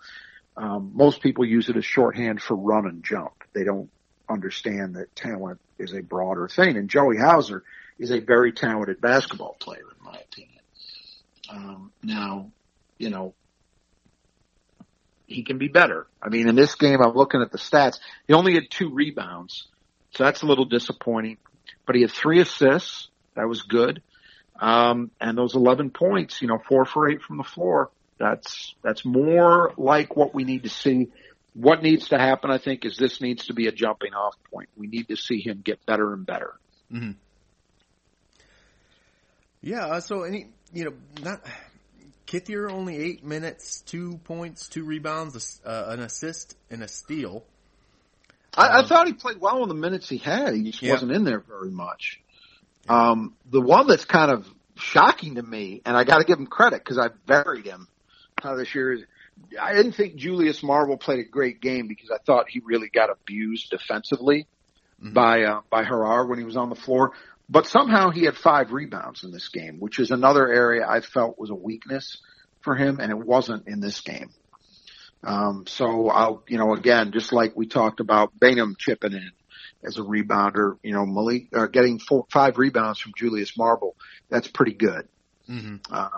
Um, 0.57 0.91
most 0.93 1.21
people 1.21 1.45
use 1.45 1.69
it 1.69 1.77
as 1.77 1.85
shorthand 1.85 2.41
for 2.41 2.55
run 2.55 2.85
and 2.85 3.03
jump. 3.03 3.43
They 3.53 3.63
don't 3.63 3.89
understand 4.29 4.95
that 4.95 5.15
talent 5.15 5.59
is 5.77 5.93
a 5.93 6.01
broader 6.01 6.47
thing. 6.47 6.77
And 6.77 6.89
Joey 6.89 7.17
Hauser 7.17 7.63
is 7.99 8.11
a 8.11 8.19
very 8.19 8.53
talented 8.53 9.01
basketball 9.01 9.55
player, 9.59 9.85
in 9.99 10.05
my 10.05 10.17
opinion. 10.17 10.61
Um, 11.49 11.91
now, 12.01 12.51
you 12.97 13.09
know, 13.09 13.33
he 15.27 15.43
can 15.43 15.57
be 15.57 15.67
better. 15.67 16.07
I 16.21 16.29
mean, 16.29 16.47
in 16.47 16.55
this 16.55 16.75
game, 16.75 17.01
I'm 17.01 17.15
looking 17.15 17.41
at 17.41 17.51
the 17.51 17.57
stats. 17.57 17.99
He 18.27 18.33
only 18.33 18.53
had 18.53 18.69
two 18.69 18.89
rebounds, 18.89 19.67
so 20.11 20.23
that's 20.23 20.41
a 20.41 20.45
little 20.45 20.65
disappointing. 20.65 21.37
But 21.85 21.95
he 21.95 22.01
had 22.01 22.11
three 22.11 22.41
assists. 22.41 23.09
That 23.35 23.47
was 23.47 23.63
good. 23.63 24.01
Um, 24.59 25.11
and 25.19 25.37
those 25.37 25.55
11 25.55 25.89
points, 25.89 26.41
you 26.41 26.47
know, 26.47 26.57
four 26.57 26.85
for 26.85 27.09
eight 27.09 27.21
from 27.21 27.37
the 27.37 27.43
floor. 27.43 27.89
That's 28.17 28.73
that's 28.81 29.03
more 29.03 29.73
like 29.77 30.15
what 30.15 30.33
we 30.33 30.45
need 30.45 30.63
to 30.63 30.69
see. 30.69 31.09
What 31.53 31.83
needs 31.83 32.09
to 32.09 32.17
happen, 32.17 32.49
I 32.49 32.57
think, 32.57 32.85
is 32.85 32.97
this 32.97 33.19
needs 33.19 33.47
to 33.47 33.53
be 33.53 33.67
a 33.67 33.71
jumping 33.71 34.13
off 34.13 34.35
point. 34.51 34.69
We 34.77 34.87
need 34.87 35.09
to 35.09 35.17
see 35.17 35.41
him 35.41 35.61
get 35.63 35.85
better 35.85 36.13
and 36.13 36.25
better. 36.25 36.53
Mm-hmm. 36.91 37.11
Yeah. 39.61 39.85
Uh, 39.85 39.99
so 39.99 40.23
any, 40.23 40.47
you 40.73 40.85
know, 40.85 40.93
not 41.21 41.41
Kithier 42.27 42.71
only 42.71 42.97
eight 42.97 43.23
minutes, 43.23 43.81
two 43.81 44.17
points, 44.23 44.67
two 44.67 44.83
rebounds, 44.83 45.61
uh, 45.65 45.85
an 45.89 45.99
assist, 45.99 46.57
and 46.69 46.81
a 46.81 46.87
steal. 46.87 47.43
I, 48.57 48.67
um, 48.67 48.85
I, 48.85 48.87
thought 48.87 49.07
he 49.07 49.13
played 49.13 49.39
well 49.39 49.61
in 49.63 49.69
the 49.69 49.75
minutes 49.75 50.09
he 50.09 50.17
had. 50.17 50.53
He 50.53 50.63
just 50.63 50.81
yeah. 50.81 50.93
wasn't 50.93 51.11
in 51.11 51.23
there 51.23 51.39
very 51.39 51.71
much. 51.71 52.21
Um, 52.87 53.35
the 53.49 53.61
one 53.61 53.87
that's 53.87 54.05
kind 54.05 54.31
of 54.31 54.47
shocking 54.75 55.35
to 55.35 55.43
me, 55.43 55.81
and 55.85 55.95
I 55.95 56.03
got 56.03 56.19
to 56.19 56.23
give 56.23 56.39
him 56.39 56.47
credit 56.47 56.79
because 56.79 56.97
I 56.97 57.09
buried 57.25 57.65
him 57.65 57.87
uh, 58.43 58.55
this 58.55 58.73
year. 58.73 58.93
Is 58.93 59.03
I 59.61 59.73
didn't 59.73 59.93
think 59.93 60.15
Julius 60.15 60.63
Marble 60.63 60.97
played 60.97 61.19
a 61.19 61.23
great 61.29 61.61
game 61.61 61.87
because 61.87 62.09
I 62.11 62.17
thought 62.25 62.49
he 62.49 62.61
really 62.63 62.89
got 62.89 63.09
abused 63.09 63.69
defensively 63.69 64.47
mm-hmm. 65.01 65.13
by 65.13 65.43
uh, 65.43 65.61
by 65.69 65.83
Harrar 65.83 66.27
when 66.27 66.39
he 66.39 66.45
was 66.45 66.57
on 66.57 66.69
the 66.69 66.75
floor. 66.75 67.11
But 67.47 67.67
somehow 67.67 68.09
he 68.09 68.25
had 68.25 68.35
five 68.35 68.71
rebounds 68.71 69.23
in 69.23 69.31
this 69.31 69.49
game, 69.49 69.79
which 69.79 69.99
is 69.99 70.11
another 70.11 70.47
area 70.47 70.85
I 70.87 71.01
felt 71.01 71.37
was 71.37 71.51
a 71.51 71.55
weakness 71.55 72.17
for 72.61 72.75
him, 72.75 72.99
and 72.99 73.11
it 73.11 73.17
wasn't 73.17 73.67
in 73.67 73.79
this 73.79 74.01
game. 74.01 74.31
Um, 75.23 75.65
so 75.67 76.09
I'll, 76.09 76.43
you 76.47 76.57
know, 76.57 76.73
again, 76.73 77.11
just 77.11 77.33
like 77.33 77.55
we 77.55 77.67
talked 77.67 77.99
about 77.99 78.39
Bingham 78.39 78.75
chipping 78.77 79.13
in 79.13 79.31
as 79.83 79.97
a 79.97 80.01
rebounder, 80.01 80.77
you 80.83 80.93
know, 80.93 81.05
Malik 81.05 81.47
uh, 81.55 81.67
getting 81.67 81.99
four, 81.99 82.25
five 82.31 82.57
rebounds 82.57 82.99
from 82.99 83.13
Julius 83.15 83.57
Marble, 83.57 83.95
that's 84.29 84.47
pretty 84.47 84.73
good. 84.73 85.07
Mm-hmm. 85.49 85.75
Uh, 85.91 86.09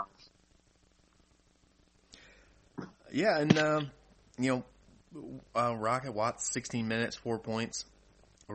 yeah, 3.11 3.39
and 3.39 3.57
um, 3.57 3.91
you 4.37 4.51
know, 4.51 4.63
uh, 5.55 5.75
Rocket 5.75 6.13
Watts, 6.13 6.51
16 6.53 6.87
minutes, 6.87 7.15
four 7.15 7.39
points, 7.39 7.85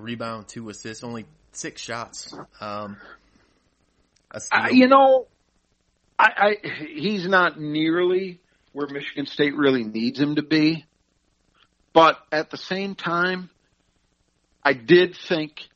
rebound, 0.00 0.48
two 0.48 0.70
assists, 0.70 1.04
only 1.04 1.26
six 1.52 1.82
shots. 1.82 2.34
Um, 2.60 2.96
uh, 4.30 4.68
you 4.70 4.88
know, 4.88 5.26
I, 6.18 6.56
I 6.64 6.68
he's 6.94 7.28
not 7.28 7.60
nearly 7.60 8.40
where 8.72 8.86
Michigan 8.86 9.26
State 9.26 9.54
really 9.54 9.84
needs 9.84 10.18
him 10.18 10.36
to 10.36 10.42
be, 10.42 10.86
but 11.92 12.18
at 12.30 12.50
the 12.50 12.56
same 12.56 12.94
time, 12.94 13.50
I 14.64 14.72
did 14.72 15.14
think 15.14 15.68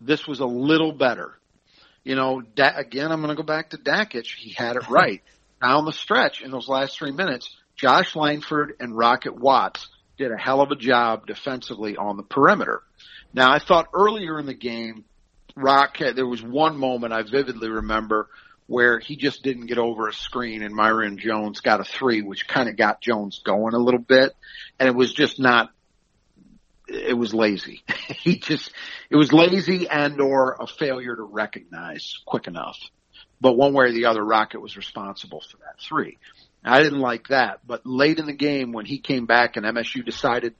this 0.00 0.26
was 0.26 0.40
a 0.40 0.46
little 0.46 0.90
better. 0.90 1.38
You 2.02 2.16
know, 2.16 2.40
da- 2.40 2.76
again, 2.76 3.12
I'm 3.12 3.20
going 3.20 3.34
to 3.34 3.40
go 3.40 3.46
back 3.46 3.70
to 3.70 3.78
Dakich. 3.78 4.34
He 4.36 4.50
had 4.50 4.74
it 4.74 4.88
right 4.90 5.22
down 5.62 5.84
the 5.84 5.92
stretch 5.92 6.42
in 6.42 6.50
those 6.50 6.68
last 6.68 6.98
three 6.98 7.12
minutes. 7.12 7.56
Josh 7.76 8.16
Langford 8.16 8.74
and 8.80 8.96
Rocket 8.96 9.38
Watts 9.38 9.86
did 10.18 10.32
a 10.32 10.36
hell 10.36 10.60
of 10.60 10.70
a 10.70 10.76
job 10.76 11.26
defensively 11.26 11.96
on 11.96 12.16
the 12.16 12.22
perimeter. 12.22 12.82
Now, 13.34 13.52
I 13.52 13.58
thought 13.58 13.88
earlier 13.94 14.38
in 14.38 14.46
the 14.46 14.54
game, 14.54 15.04
Rock 15.56 15.96
had, 15.98 16.16
there 16.16 16.26
was 16.26 16.42
one 16.42 16.76
moment 16.76 17.12
I 17.12 17.22
vividly 17.22 17.68
remember 17.68 18.28
where 18.66 18.98
he 18.98 19.16
just 19.16 19.42
didn't 19.42 19.66
get 19.66 19.78
over 19.78 20.08
a 20.08 20.12
screen 20.12 20.62
and 20.62 20.74
Myreon 20.74 21.18
Jones 21.18 21.60
got 21.60 21.80
a 21.80 21.84
three, 21.84 22.22
which 22.22 22.46
kind 22.46 22.68
of 22.68 22.76
got 22.76 23.00
Jones 23.00 23.40
going 23.44 23.74
a 23.74 23.78
little 23.78 24.00
bit. 24.00 24.32
And 24.78 24.88
it 24.88 24.94
was 24.94 25.12
just 25.12 25.38
not, 25.38 25.70
it 26.88 27.16
was 27.16 27.34
lazy. 27.34 27.82
he 28.08 28.38
just, 28.38 28.72
it 29.10 29.16
was 29.16 29.32
lazy 29.32 29.88
and 29.88 30.20
or 30.20 30.56
a 30.60 30.66
failure 30.66 31.16
to 31.16 31.22
recognize 31.22 32.18
quick 32.24 32.46
enough. 32.46 32.78
But 33.40 33.56
one 33.56 33.74
way 33.74 33.86
or 33.86 33.92
the 33.92 34.06
other, 34.06 34.24
Rocket 34.24 34.60
was 34.60 34.76
responsible 34.76 35.40
for 35.40 35.58
that 35.58 35.80
three. 35.80 36.18
I 36.64 36.82
didn't 36.82 37.00
like 37.00 37.28
that. 37.28 37.60
But 37.66 37.84
late 37.84 38.18
in 38.18 38.26
the 38.26 38.32
game 38.32 38.72
when 38.72 38.86
he 38.86 38.98
came 38.98 39.26
back 39.26 39.56
and 39.56 39.66
MSU 39.66 40.04
decided, 40.04 40.54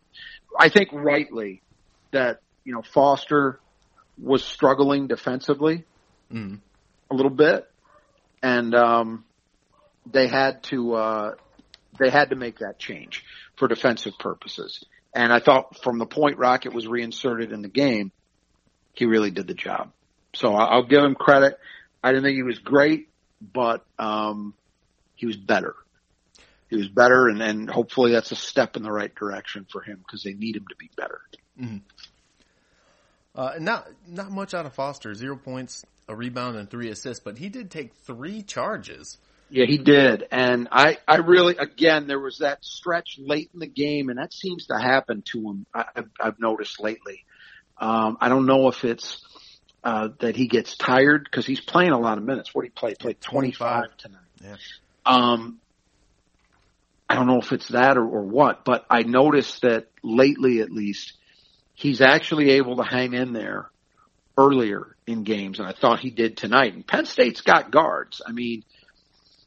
I 0.58 0.68
think 0.68 0.90
rightly, 0.92 1.62
that 2.10 2.40
you 2.64 2.72
know, 2.74 2.82
Foster 2.82 3.60
was 4.18 4.44
struggling 4.44 5.06
defensively 5.06 5.84
mm. 6.32 6.58
a 7.10 7.14
little 7.14 7.30
bit, 7.30 7.68
and 8.42 8.74
um, 8.74 9.24
they 10.10 10.28
had 10.28 10.62
to 10.64 10.94
uh, 10.94 11.34
they 11.98 12.10
had 12.10 12.30
to 12.30 12.36
make 12.36 12.58
that 12.58 12.78
change 12.78 13.24
for 13.56 13.68
defensive 13.68 14.18
purposes. 14.18 14.84
And 15.14 15.32
I 15.32 15.40
thought 15.40 15.82
from 15.82 15.98
the 15.98 16.06
point 16.06 16.38
Rocket 16.38 16.72
was 16.72 16.86
reinserted 16.86 17.52
in 17.52 17.62
the 17.62 17.68
game, 17.68 18.12
he 18.94 19.04
really 19.04 19.30
did 19.30 19.46
the 19.46 19.54
job. 19.54 19.92
So 20.34 20.54
I'll 20.54 20.86
give 20.86 21.02
him 21.02 21.14
credit. 21.14 21.58
I 22.02 22.10
didn't 22.10 22.24
think 22.24 22.36
he 22.36 22.42
was 22.42 22.58
great, 22.58 23.08
but 23.40 23.84
um, 23.98 24.54
he 25.14 25.26
was 25.26 25.36
better. 25.36 25.74
He 26.72 26.78
was 26.78 26.88
better, 26.88 27.28
and, 27.28 27.42
and 27.42 27.68
hopefully 27.68 28.12
that's 28.12 28.32
a 28.32 28.37
step 28.37 28.76
in 28.76 28.82
the 28.82 28.90
right 28.90 29.14
direction 29.14 29.66
for 29.70 29.82
him 29.82 29.98
because 29.98 30.22
they 30.22 30.32
need 30.32 30.56
him 30.56 30.64
to 30.70 30.76
be 30.76 30.88
better. 30.96 31.20
Mm-hmm. 31.61 31.76
Uh, 33.35 33.52
not 33.58 33.88
not 34.06 34.30
much 34.30 34.54
out 34.54 34.64
of 34.64 34.72
Foster. 34.72 35.14
Zero 35.14 35.37
points, 35.37 35.85
a 36.08 36.16
rebound, 36.16 36.56
and 36.56 36.70
three 36.70 36.88
assists. 36.88 37.22
But 37.22 37.37
he 37.37 37.50
did 37.50 37.70
take 37.70 37.92
three 38.06 38.40
charges. 38.40 39.18
Yeah, 39.50 39.66
he 39.66 39.76
did. 39.76 40.26
And 40.30 40.68
I, 40.72 40.96
I 41.06 41.16
really, 41.16 41.58
again, 41.58 42.06
there 42.06 42.18
was 42.18 42.38
that 42.38 42.64
stretch 42.64 43.18
late 43.18 43.50
in 43.52 43.61
the 43.61 43.66
game, 43.66 44.08
and 44.08 44.18
that 44.18 44.32
seems 44.32 44.68
to 44.68 44.78
happen 44.78 45.22
to 45.32 45.40
him. 45.40 45.66
I, 45.74 45.85
I've, 45.94 46.11
I've 46.18 46.40
noticed 46.40 46.80
lately. 46.80 47.26
Um, 47.76 48.16
I 48.18 48.30
don't 48.30 48.46
know 48.46 48.68
if 48.68 48.82
it's 48.82 49.22
uh, 49.85 50.08
that 50.20 50.37
he 50.37 50.48
gets 50.48 50.74
tired 50.78 51.24
because 51.24 51.44
he's 51.44 51.61
playing 51.61 51.90
a 51.90 51.98
lot 51.98 52.16
of 52.16 52.24
minutes. 52.24 52.54
What 52.54 52.62
did 52.62 52.68
he 52.68 52.80
play? 52.80 52.90
He 52.92 52.94
played 52.94 53.20
25 53.20 53.94
tonight. 53.98 54.20
Yeah. 54.42 54.56
Um, 55.04 55.58
I 57.12 57.14
don't 57.14 57.27
know 57.27 57.40
if 57.40 57.53
it's 57.53 57.68
that 57.68 57.98
or, 57.98 58.07
or 58.07 58.22
what, 58.22 58.64
but 58.64 58.87
I 58.88 59.03
noticed 59.03 59.61
that 59.61 59.88
lately, 60.03 60.61
at 60.61 60.70
least, 60.70 61.12
he's 61.75 62.01
actually 62.01 62.53
able 62.53 62.77
to 62.77 62.83
hang 62.83 63.12
in 63.12 63.35
there 63.35 63.68
earlier 64.38 64.96
in 65.07 65.22
games, 65.22 65.59
and 65.59 65.68
I 65.68 65.72
thought 65.72 66.01
he 66.01 66.09
did 66.09 66.38
tonight. 66.38 66.72
And 66.72 66.87
Penn 66.87 67.05
State's 67.05 67.42
got 67.42 67.70
guards. 67.70 68.22
I 68.27 68.33
mean, 68.33 68.64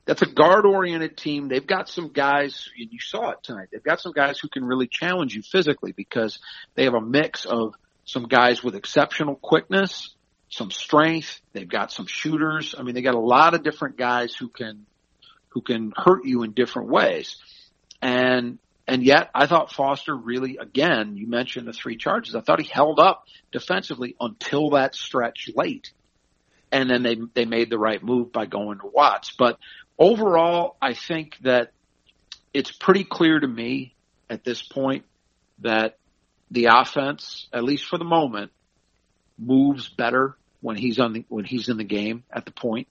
that's 0.06 0.22
a 0.22 0.28
guard 0.28 0.68
oriented 0.68 1.18
team. 1.18 1.48
They've 1.48 1.66
got 1.66 1.90
some 1.90 2.10
guys, 2.10 2.70
and 2.78 2.94
you 2.94 3.00
saw 3.00 3.32
it 3.32 3.40
tonight. 3.42 3.70
They've 3.72 3.82
got 3.82 4.00
some 4.00 4.12
guys 4.12 4.38
who 4.38 4.48
can 4.48 4.64
really 4.64 4.86
challenge 4.86 5.34
you 5.34 5.42
physically 5.42 5.92
because 5.92 6.38
they 6.76 6.84
have 6.84 6.94
a 6.94 7.02
mix 7.02 7.46
of 7.46 7.74
some 8.04 8.28
guys 8.28 8.64
with 8.64 8.76
exceptional 8.76 9.34
quickness, 9.34 10.14
some 10.50 10.70
strength. 10.70 11.42
They've 11.54 11.68
got 11.68 11.92
some 11.92 12.06
shooters. 12.06 12.76
I 12.78 12.84
mean, 12.84 12.94
they 12.94 13.02
got 13.02 13.16
a 13.16 13.20
lot 13.20 13.56
of 13.56 13.64
different 13.64 13.98
guys 13.98 14.36
who 14.36 14.50
can, 14.50 14.86
who 15.50 15.62
can 15.62 15.94
hurt 15.98 16.26
you 16.26 16.44
in 16.44 16.52
different 16.52 16.90
ways. 16.90 17.38
And 18.06 18.60
and 18.88 19.04
yet, 19.04 19.32
I 19.34 19.48
thought 19.48 19.72
Foster 19.72 20.16
really, 20.16 20.58
again, 20.58 21.18
you 21.18 21.26
mentioned 21.26 21.68
the 21.68 21.74
three 21.74 21.98
charges. 21.98 22.36
I 22.36 22.42
thought 22.42 22.62
he 22.62 22.70
held 22.72 23.00
up 23.00 23.26
defensively 23.52 24.16
until 24.22 24.70
that 24.72 24.94
stretch 24.94 25.50
late. 25.56 25.92
And 26.72 26.88
then 26.88 27.02
they, 27.02 27.18
they 27.34 27.46
made 27.46 27.72
the 27.72 27.80
right 27.80 28.04
move 28.04 28.32
by 28.32 28.46
going 28.46 28.78
to 28.80 28.88
Watts. 28.94 29.32
But 29.32 29.58
overall, 29.98 30.78
I 30.80 30.94
think 30.94 31.36
that 31.42 31.72
it's 32.54 32.72
pretty 32.72 33.06
clear 33.06 33.40
to 33.40 33.48
me 33.48 33.96
at 34.30 34.44
this 34.44 34.62
point 34.62 35.06
that 35.60 35.98
the 36.52 36.66
offense, 36.66 37.48
at 37.52 37.64
least 37.64 37.86
for 37.86 37.98
the 37.98 38.06
moment, 38.06 38.52
moves 39.40 39.90
better 39.90 40.38
when 40.62 40.76
he's 40.76 41.00
on 41.00 41.14
the, 41.14 41.26
when 41.28 41.46
he's 41.46 41.70
in 41.70 41.78
the 41.78 41.84
game 41.84 42.24
at 42.32 42.46
the 42.46 42.52
point. 42.52 42.88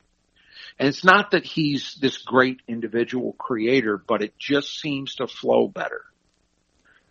And 0.79 0.88
it's 0.88 1.05
not 1.05 1.33
that 1.33 1.44
he's 1.44 1.94
this 2.00 2.18
great 2.18 2.61
individual 2.68 3.33
creator, 3.35 3.96
but 3.96 4.22
it 4.22 4.38
just 4.38 4.81
seems 4.81 5.16
to 5.16 5.27
flow 5.27 5.68
better. 5.68 6.03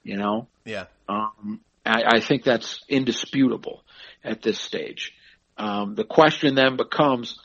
You 0.04 0.18
know? 0.18 0.48
Yeah. 0.66 0.86
Um, 1.08 1.62
I, 1.86 2.04
I 2.16 2.20
think 2.20 2.44
that's 2.44 2.84
indisputable 2.88 3.84
at 4.24 4.42
this 4.42 4.60
stage. 4.60 5.14
Um, 5.58 5.96
the 5.96 6.04
question 6.04 6.56
then 6.56 6.78
becomes, 6.78 7.38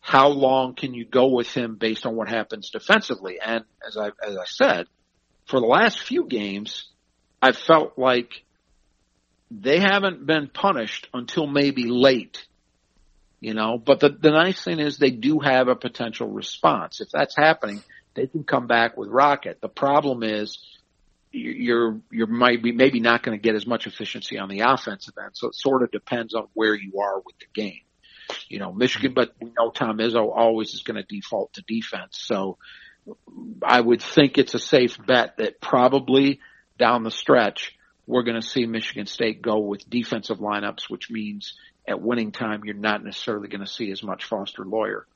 how 0.00 0.28
long 0.28 0.74
can 0.74 0.94
you 0.94 1.04
go 1.04 1.28
with 1.28 1.52
him 1.52 1.76
based 1.76 2.06
on 2.06 2.14
what 2.14 2.28
happens 2.28 2.70
defensively? 2.70 3.38
And 3.44 3.64
as 3.86 3.96
I, 3.96 4.08
as 4.24 4.36
I 4.36 4.44
said, 4.44 4.86
for 5.46 5.60
the 5.60 5.66
last 5.66 6.00
few 6.00 6.26
games, 6.26 6.88
I 7.42 7.52
felt 7.52 7.98
like 7.98 8.44
they 9.50 9.78
haven't 9.78 10.26
been 10.26 10.48
punished 10.48 11.08
until 11.12 11.46
maybe 11.46 11.84
late, 11.84 12.46
you 13.40 13.54
know, 13.54 13.78
but 13.78 14.00
the, 14.00 14.08
the 14.08 14.30
nice 14.30 14.62
thing 14.62 14.80
is 14.80 14.96
they 14.96 15.10
do 15.10 15.40
have 15.40 15.68
a 15.68 15.76
potential 15.76 16.28
response. 16.28 17.00
If 17.00 17.08
that's 17.10 17.36
happening, 17.36 17.82
they 18.14 18.26
can 18.26 18.44
come 18.44 18.66
back 18.66 18.96
with 18.96 19.08
rocket. 19.08 19.60
The 19.60 19.68
problem 19.68 20.22
is 20.22 20.58
you're, 21.32 22.00
you're 22.10 22.26
maybe, 22.26 22.72
maybe 22.72 23.00
not 23.00 23.22
going 23.22 23.36
to 23.36 23.42
get 23.42 23.54
as 23.54 23.66
much 23.66 23.86
efficiency 23.86 24.38
on 24.38 24.48
the 24.48 24.60
offensive 24.60 25.14
end. 25.22 25.32
So 25.34 25.48
it 25.48 25.54
sort 25.54 25.82
of 25.82 25.90
depends 25.90 26.34
on 26.34 26.46
where 26.54 26.74
you 26.74 27.00
are 27.00 27.20
with 27.24 27.38
the 27.38 27.46
game. 27.52 27.82
You 28.48 28.58
know, 28.58 28.72
Michigan, 28.72 29.12
but 29.14 29.32
we 29.40 29.52
know 29.56 29.70
Tom 29.70 29.98
Izzo 29.98 30.32
always 30.34 30.72
is 30.74 30.82
going 30.82 30.96
to 30.96 31.06
default 31.06 31.52
to 31.54 31.62
defense. 31.62 32.18
So 32.18 32.58
I 33.62 33.80
would 33.80 34.02
think 34.02 34.38
it's 34.38 34.54
a 34.54 34.58
safe 34.58 34.98
bet 35.06 35.36
that 35.36 35.60
probably 35.60 36.40
down 36.78 37.04
the 37.04 37.10
stretch, 37.10 37.76
we're 38.06 38.22
going 38.22 38.40
to 38.40 38.46
see 38.46 38.66
Michigan 38.66 39.06
State 39.06 39.42
go 39.42 39.58
with 39.58 39.88
defensive 39.88 40.38
lineups, 40.38 40.88
which 40.88 41.10
means 41.10 41.54
at 41.86 42.00
winning 42.00 42.32
time, 42.32 42.64
you're 42.64 42.74
not 42.74 43.04
necessarily 43.04 43.48
going 43.48 43.60
to 43.60 43.66
see 43.66 43.90
as 43.90 44.02
much 44.02 44.24
Foster 44.24 44.64
Loyer, 44.64 45.06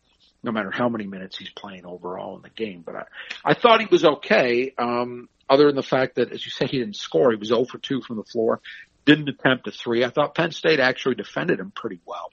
no 0.43 0.53
matter 0.53 0.71
how 0.71 0.89
many 0.89 1.07
minutes 1.07 1.39
he's 1.39 1.51
playing 1.51 1.85
overall 1.85 2.37
in 2.37 2.43
the 2.43 2.51
game. 2.51 2.83
But 2.85 2.97
I, 2.97 3.05
I 3.45 3.55
thought 3.55 3.81
he 3.81 3.89
was 3.91 4.05
okay, 4.05 4.73
um, 4.79 5.29
other 5.49 5.67
than 5.67 5.77
the 5.77 5.83
fact 5.83 6.17
that, 6.17 6.33
as 6.33 6.45
you 6.45 6.51
said, 6.51 6.71
he 6.71 6.79
didn't 6.79 6.97
score. 6.97 7.31
He 7.31 7.37
was 7.37 7.49
0 7.49 7.65
for 7.65 7.79
2 7.79 8.03
from 8.03 8.17
the 8.17 8.25
floor, 8.25 8.61
didn't 9.05 9.29
attempt 9.29 9.67
a 9.67 9.73
three. 9.73 10.05
I 10.05 10.11
thought 10.11 10.35
Penn 10.35 10.53
State 10.53 10.81
actually 10.81 11.17
defended 11.17 11.59
him 11.59 11.73
pretty 11.75 12.01
well. 12.07 12.33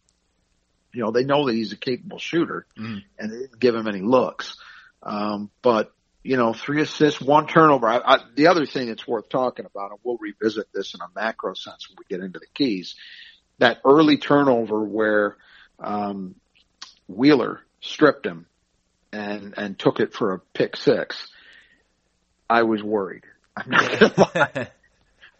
You 0.93 1.03
know, 1.03 1.11
they 1.11 1.23
know 1.23 1.45
that 1.47 1.55
he's 1.55 1.73
a 1.73 1.77
capable 1.77 2.19
shooter 2.19 2.65
mm. 2.77 3.01
and 3.19 3.31
they 3.31 3.37
didn't 3.37 3.59
give 3.59 3.75
him 3.75 3.87
any 3.87 4.01
looks. 4.01 4.57
Um, 5.03 5.49
but 5.61 5.93
you 6.23 6.35
know, 6.35 6.53
three 6.53 6.81
assists, 6.81 7.21
one 7.21 7.47
turnover. 7.47 7.87
I, 7.87 7.97
I, 7.99 8.17
the 8.35 8.47
other 8.47 8.65
thing 8.65 8.87
that's 8.87 9.07
worth 9.07 9.29
talking 9.29 9.65
about, 9.65 9.91
and 9.91 9.99
we'll 10.03 10.17
revisit 10.17 10.67
this 10.73 10.93
in 10.93 10.99
a 10.99 11.07
macro 11.15 11.53
sense 11.53 11.87
when 11.87 11.95
we 11.97 12.03
get 12.13 12.23
into 12.23 12.39
the 12.39 12.47
keys, 12.53 12.95
that 13.59 13.79
early 13.85 14.17
turnover 14.17 14.83
where 14.83 15.37
um, 15.79 16.35
Wheeler 17.07 17.61
stripped 17.81 18.25
him 18.25 18.45
and 19.11 19.53
and 19.57 19.77
took 19.77 19.99
it 19.99 20.13
for 20.13 20.33
a 20.33 20.39
pick 20.39 20.75
six. 20.75 21.27
I 22.49 22.63
was 22.63 22.83
worried. 22.83 23.23
I'm 23.55 23.69
not 23.69 23.99
gonna 23.99 24.13
lie. 24.35 24.67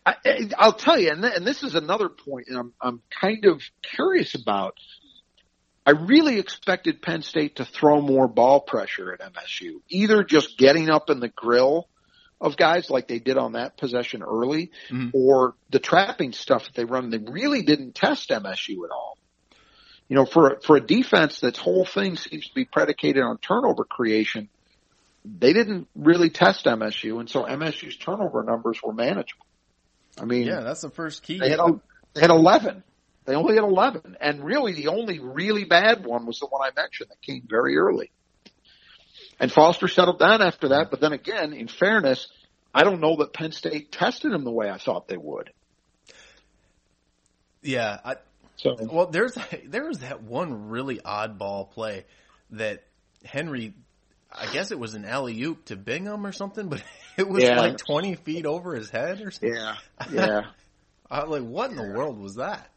I, 0.06 0.50
I'll 0.58 0.74
tell 0.74 0.98
you, 0.98 1.12
and, 1.12 1.22
th- 1.22 1.34
and 1.36 1.46
this 1.46 1.64
is 1.64 1.76
another 1.76 2.10
point, 2.10 2.48
and 2.48 2.58
I'm 2.58 2.74
I'm 2.82 3.02
kind 3.22 3.46
of 3.46 3.62
curious 3.82 4.36
about 4.36 4.76
I 5.86 5.92
really 5.92 6.38
expected 6.38 7.02
Penn 7.02 7.22
State 7.22 7.58
to 7.58 7.66
throw 7.66 8.02
more 8.02 8.28
ball 8.28 8.60
pressure 8.60 9.14
at 9.14 9.34
MSU, 9.34 9.82
either 9.90 10.24
just 10.24 10.58
getting 10.58 10.90
up 10.90 11.10
in 11.10 11.22
the 11.22 11.30
grill 11.30 11.88
of 12.40 12.58
guys 12.58 12.90
like 12.90 13.08
they 13.08 13.20
did 13.20 13.38
on 13.38 13.54
that 13.54 13.78
possession 13.78 14.22
early 14.22 14.72
mm-hmm. 14.90 15.10
or 15.14 15.56
the 15.70 15.80
trapping 15.80 16.34
stuff 16.34 16.66
that 16.66 16.76
they 16.76 16.86
run. 16.86 17.10
They 17.10 17.18
really 17.18 17.64
didn't 17.64 17.96
test 17.96 18.30
MSU 18.30 18.86
at 18.86 18.92
all. 18.92 19.18
You 20.08 20.16
know, 20.16 20.26
for, 20.26 20.60
for 20.64 20.78
a 20.78 20.82
defense 20.82 21.40
that's 21.40 21.60
whole 21.60 21.86
thing 21.86 22.16
seems 22.16 22.48
to 22.48 22.54
be 22.54 22.66
predicated 22.66 23.24
on 23.24 23.38
turnover 23.40 23.84
creation, 23.84 24.50
they 25.26 25.52
didn't 25.52 25.88
really 25.96 26.30
test 26.30 26.66
MSU. 26.66 27.20
And 27.20 27.30
so 27.30 27.44
MSU's 27.44 27.98
turnover 27.98 28.44
numbers 28.44 28.82
were 28.82 28.94
manageable. 28.94 29.46
I 30.20 30.26
mean, 30.26 30.48
yeah, 30.48 30.62
that's 30.62 30.82
the 30.82 30.90
first 30.90 31.24
key. 31.24 31.40
They 31.40 31.50
had, 31.50 31.60
they 32.14 32.22
had 32.22 32.30
11. 32.30 32.84
They 33.26 33.36
only 33.36 33.56
had 33.56 33.64
11. 33.64 34.18
And 34.22 34.44
really 34.44 34.74
the 34.74 34.88
only 34.88 35.20
really 35.20 35.66
bad 35.66 36.06
one 36.06 36.26
was 36.26 36.40
the 36.40 36.48
one 36.48 36.62
I 36.62 36.72
mentioned 36.80 37.10
that 37.10 37.22
came 37.22 37.44
very 37.48 37.78
early. 37.78 38.12
And 39.40 39.52
Foster 39.52 39.88
settled 39.88 40.20
down 40.20 40.42
after 40.42 40.70
that. 40.70 40.90
But 40.90 41.00
then 41.00 41.14
again, 41.14 41.54
in 41.54 41.68
fairness, 41.68 42.28
I 42.74 42.84
don't 42.84 43.00
know 43.00 43.18
that 43.18 43.34
Penn 43.34 43.52
State 43.52 43.92
tested 43.92 44.32
him 44.32 44.44
the 44.44 44.52
way 44.52 44.70
I 44.70 44.78
thought 44.78 45.08
they 45.08 45.18
would. 45.18 45.52
Yeah. 47.62 48.00
I, 48.04 48.16
so, 48.56 48.76
well, 48.80 49.08
there's, 49.08 49.38
there 49.66 49.86
was 49.86 50.00
that 50.00 50.24
one 50.24 50.70
really 50.70 50.98
oddball 50.98 51.70
play 51.72 52.06
that 52.52 52.84
Henry, 53.24 53.74
I 54.32 54.52
guess 54.52 54.72
it 54.72 54.80
was 54.80 54.94
an 54.94 55.06
alley 55.06 55.42
oop 55.44 55.66
to 55.66 55.76
Bingham 55.76 56.26
or 56.26 56.32
something, 56.32 56.68
but 56.68 56.84
it 57.18 57.28
was 57.28 57.44
yeah. 57.44 57.60
like 57.60 57.78
20 57.78 58.16
feet 58.16 58.46
over 58.46 58.76
his 58.76 58.90
head 58.90 59.22
or 59.22 59.32
something. 59.32 59.54
Yeah. 59.54 59.76
Yeah. 60.12 60.42
I 61.10 61.24
like, 61.24 61.44
what 61.44 61.72
in 61.72 61.78
the 61.78 61.94
world 61.94 62.20
was 62.20 62.36
that? 62.36 62.70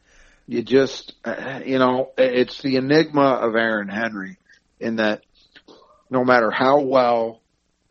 you 0.51 0.63
just, 0.63 1.15
uh, 1.25 1.61
you 1.65 1.79
know, 1.79 2.11
it's 2.19 2.61
the 2.61 2.75
enigma 2.75 3.23
of 3.23 3.55
Aaron 3.55 3.87
Henry 3.87 4.37
in 4.81 4.97
that 4.97 5.23
no 6.11 6.25
matter 6.25 6.51
how 6.51 6.81
well 6.81 7.41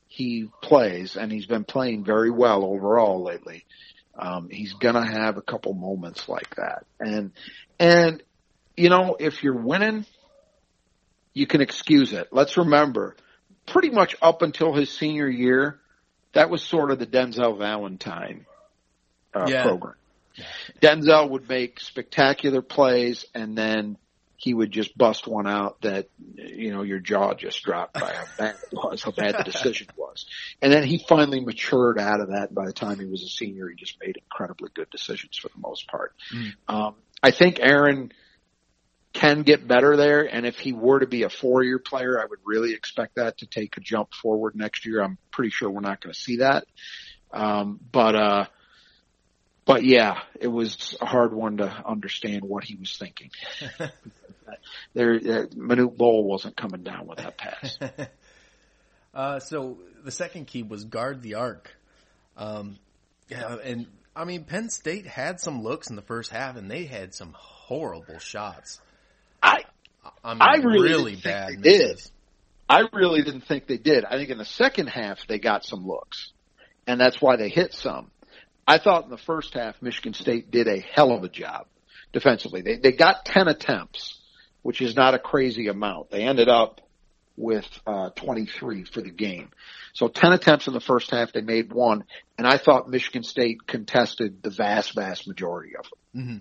he 0.08 0.50
plays, 0.62 1.16
and 1.16 1.32
he's 1.32 1.46
been 1.46 1.64
playing 1.64 2.04
very 2.04 2.30
well 2.30 2.64
overall 2.64 3.24
lately, 3.24 3.66
um, 4.18 4.50
he's 4.50 4.74
gonna 4.74 5.06
have 5.06 5.38
a 5.38 5.42
couple 5.42 5.74
moments 5.74 6.28
like 6.28 6.56
that. 6.56 6.86
And, 7.00 7.32
and, 7.80 8.22
you 8.76 8.90
know, 8.90 9.16
if 9.20 9.44
you're 9.44 9.56
winning, 9.56 10.06
you 11.34 11.48
can 11.48 11.62
excuse 11.62 12.12
it. 12.12 12.28
Let's 12.32 12.58
remember, 12.58 13.16
pretty 13.66 13.92
much 13.92 14.16
up 14.22 14.42
until 14.42 14.74
his 14.74 14.92
senior 14.92 15.30
year, 15.30 15.80
that 16.34 16.50
was 16.50 16.62
sort 16.62 16.92
of 16.92 17.00
the 17.00 17.06
Denzel 17.08 17.58
Valentine 17.58 18.46
uh, 19.34 19.46
yeah. 19.48 19.64
program. 19.64 19.96
Denzel 20.82 21.30
would 21.30 21.48
make 21.48 21.80
spectacular 21.80 22.62
plays 22.62 23.26
and 23.34 23.58
then 23.58 23.98
he 24.40 24.54
would 24.54 24.72
just 24.72 24.98
bust 24.98 25.28
one 25.28 25.48
out 25.48 25.82
that, 25.82 26.08
you 26.34 26.72
know, 26.72 26.82
your 26.82 27.00
jaw 27.00 27.34
just 27.34 27.62
dropped 27.62 27.96
by 27.96 28.14
how 28.14 28.24
bad 28.38 28.56
it 28.56 28.74
was, 28.74 29.04
how 29.04 29.12
bad 29.12 29.36
the 29.38 29.44
decision 29.44 29.88
was. 29.98 30.26
And 30.62 30.72
then 30.72 30.84
he 30.84 30.98
finally 30.98 31.42
matured 31.42 32.00
out 32.00 32.22
of 32.22 32.30
that 32.30 32.56
by 32.56 32.66
the 32.66 32.72
time 32.72 33.00
he 33.00 33.06
was 33.06 33.22
a 33.22 33.28
senior. 33.28 33.68
He 33.68 33.76
just 33.76 33.98
made 34.02 34.16
incredibly 34.16 34.70
good 34.74 34.90
decisions 34.92 35.38
for 35.38 35.50
the 35.50 35.60
most 35.60 35.90
part. 35.90 36.16
Mm. 36.34 36.54
Um, 36.70 36.96
I 37.22 37.32
think 37.32 37.60
Aaron 37.60 38.14
can 39.12 39.42
get 39.42 39.68
better 39.68 39.98
there. 39.98 40.24
And 40.24 40.46
if 40.46 40.58
he 40.58 40.72
were 40.72 41.02
to 41.02 41.08
be 41.08 41.24
a 41.24 41.30
four 41.30 41.62
year 41.62 41.78
player, 41.78 42.18
I 42.18 42.26
would 42.26 42.40
really 42.46 42.74
expect 42.74 43.16
that 43.16 43.40
to 43.40 43.46
take 43.46 43.76
a 43.76 43.82
jump 43.82 44.14
forward 44.14 44.56
next 44.56 44.86
year. 44.86 45.04
I'm 45.04 45.18
pretty 45.32 45.50
sure 45.50 45.70
we're 45.70 45.82
not 45.82 46.00
going 46.00 46.14
to 46.14 46.20
see 46.20 46.38
that. 46.38 46.66
Um, 47.34 47.78
but, 47.92 48.16
uh, 48.16 48.46
but 49.66 49.84
yeah, 49.84 50.22
it 50.40 50.48
was 50.48 50.96
a 51.02 51.06
hard 51.06 51.34
one 51.34 51.58
to 51.58 51.66
understand 51.86 52.46
what 52.46 52.64
he 52.64 52.76
was 52.76 52.96
thinking. 52.98 53.32
there, 54.94 55.14
uh, 55.14 55.46
Manute 55.56 55.98
Bol 55.98 56.24
wasn't 56.24 56.56
coming 56.56 56.84
down 56.84 57.08
with 57.08 57.20
that 57.20 57.38
pass. 57.38 57.78
uh, 59.14 59.40
so 59.40 59.78
the 60.04 60.12
second 60.12 60.48
key 60.48 60.64
was 60.64 60.86
guard 60.86 61.22
the 61.22 61.36
arc. 61.36 61.74
Um, 62.38 62.78
yeah, 63.28 63.58
and 63.64 63.88
I 64.16 64.26
mean, 64.26 64.44
Penn 64.44 64.70
State 64.70 65.06
had 65.06 65.40
some 65.40 65.64
looks 65.64 65.90
in 65.90 65.96
the 65.96 66.02
first 66.02 66.32
half, 66.32 66.56
and 66.56 66.70
they 66.70 66.86
had 66.86 67.14
some 67.14 67.34
horrible 67.38 68.20
shots. 68.20 68.80
I, 69.42 69.60
I, 70.24 70.34
mean, 70.34 70.42
I 70.42 70.56
really, 70.58 70.90
really 70.90 71.16
bad 71.16 71.62
did. 71.62 72.02
I 72.68 72.84
really 72.94 73.24
didn't 73.24 73.42
think 73.42 73.68
they 73.68 73.78
did. 73.78 74.06
I 74.06 74.18
think 74.18 74.30
in 74.30 74.38
the 74.38 74.46
second 74.46 74.88
half 74.88 75.26
they 75.28 75.40
got 75.40 75.66
some 75.66 75.88
looks, 75.88 76.32
and 76.86 77.00
that's 77.00 77.22
why 77.22 77.36
they 77.36 77.50
hit 77.50 77.74
some. 77.74 78.12
I 78.68 78.78
thought 78.78 79.06
in 79.06 79.10
the 79.10 79.18
first 79.18 79.54
half 79.54 79.82
Michigan 79.82 80.14
State 80.14 80.52
did 80.52 80.68
a 80.68 80.80
hell 80.80 81.12
of 81.12 81.24
a 81.24 81.30
job 81.30 81.66
defensively. 82.14 82.62
They 82.62 82.78
they 82.78 82.92
got 82.92 83.26
10 83.26 83.48
attempts, 83.48 84.20
which 84.62 84.82
is 84.82 84.96
not 84.96 85.14
a 85.14 85.20
crazy 85.20 85.68
amount. 85.68 86.12
They 86.12 86.24
ended 86.24 86.50
up 86.50 86.82
with 87.38 87.68
uh 87.88 88.10
23 88.12 88.84
for 88.84 89.02
the 89.02 89.12
game. 89.12 89.50
So 89.94 90.08
10 90.08 90.34
attempts 90.34 90.68
in 90.68 90.74
the 90.74 90.82
first 90.82 91.10
half, 91.12 91.32
they 91.32 91.42
made 91.42 91.72
one, 91.72 92.04
and 92.38 92.46
I 92.46 92.58
thought 92.58 92.90
Michigan 92.90 93.24
State 93.24 93.66
contested 93.66 94.44
the 94.44 94.50
vast 94.50 94.94
vast 94.94 95.28
majority 95.28 95.72
of 95.78 95.86
them. 95.86 96.22
Mm-hmm. 96.22 96.38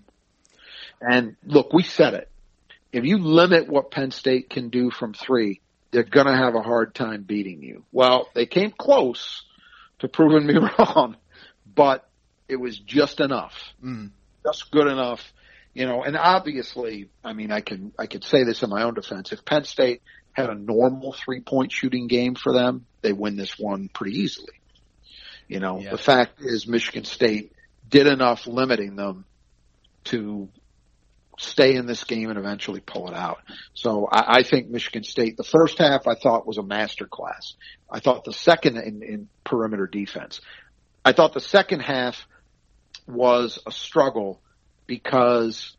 And 1.00 1.37
look, 1.44 1.72
we 1.72 1.83
said 1.83 2.14
it. 2.14 2.31
If 2.92 3.04
you 3.04 3.18
limit 3.18 3.68
what 3.68 3.90
Penn 3.90 4.11
State 4.11 4.50
can 4.50 4.70
do 4.70 4.90
from 4.90 5.12
3, 5.12 5.61
they're 5.90 6.02
going 6.02 6.26
to 6.26 6.37
have 6.37 6.54
a 6.54 6.62
hard 6.62 6.94
time 6.94 7.22
beating 7.22 7.62
you. 7.62 7.85
Well, 7.92 8.28
they 8.35 8.46
came 8.46 8.72
close 8.76 9.42
to 10.00 10.09
proving 10.09 10.46
me 10.46 10.54
wrong, 10.78 11.16
but 11.74 12.09
it 12.48 12.57
was 12.57 12.78
just 12.78 13.20
enough, 13.20 13.54
mm. 13.85 14.11
just 14.44 14.70
good 14.70 14.87
enough, 14.87 15.20
you 15.79 15.87
know. 15.87 16.03
And 16.03 16.17
obviously, 16.17 17.09
I 17.25 17.33
mean, 17.33 17.53
I 17.53 17.61
can 17.61 17.93
I 17.99 18.07
could 18.07 18.25
say 18.25 18.43
this 18.43 18.62
in 18.62 18.71
my 18.71 18.83
own 18.83 18.95
defense. 18.95 19.33
If 19.33 19.45
Penn 19.45 19.64
State 19.64 20.03
had 20.33 20.51
a 20.51 20.55
normal 20.55 21.12
three 21.12 21.41
point 21.41 21.71
shooting 21.71 22.09
game 22.09 22.35
for 22.35 22.53
them, 22.53 22.85
they 23.01 23.12
win 23.12 23.37
this 23.37 23.57
one 23.59 23.88
pretty 23.88 24.19
easily. 24.19 24.55
You 25.47 25.61
know, 25.61 25.81
yeah. 25.81 25.91
the 25.91 25.99
fact 25.99 26.41
is 26.41 26.67
Michigan 26.67 27.05
State 27.05 27.53
did 27.88 28.09
enough 28.09 28.47
limiting 28.47 28.97
them 28.97 29.25
to 30.05 30.49
stay 31.38 31.77
in 31.77 31.87
this 31.87 32.03
game 32.03 32.29
and 32.29 32.38
eventually 32.38 32.81
pull 32.81 33.09
it 33.09 33.14
out. 33.14 33.38
So 33.73 34.09
I, 34.11 34.38
I 34.38 34.43
think 34.43 34.69
Michigan 34.69 35.05
State, 35.05 35.37
the 35.37 35.45
first 35.45 35.79
half 35.79 36.09
I 36.09 36.14
thought 36.14 36.45
was 36.45 36.59
a 36.59 36.62
masterclass. 36.62 37.55
I 37.88 38.01
thought 38.01 38.25
the 38.25 38.33
second 38.33 38.77
in, 38.79 39.03
in 39.05 39.29
perimeter 39.45 39.87
defense. 39.87 40.41
I 41.05 41.12
thought 41.12 41.35
the 41.35 41.41
second 41.41 41.81
half 41.81 42.27
was 43.07 43.61
a 43.64 43.71
struggle 43.71 44.43
because 44.88 45.77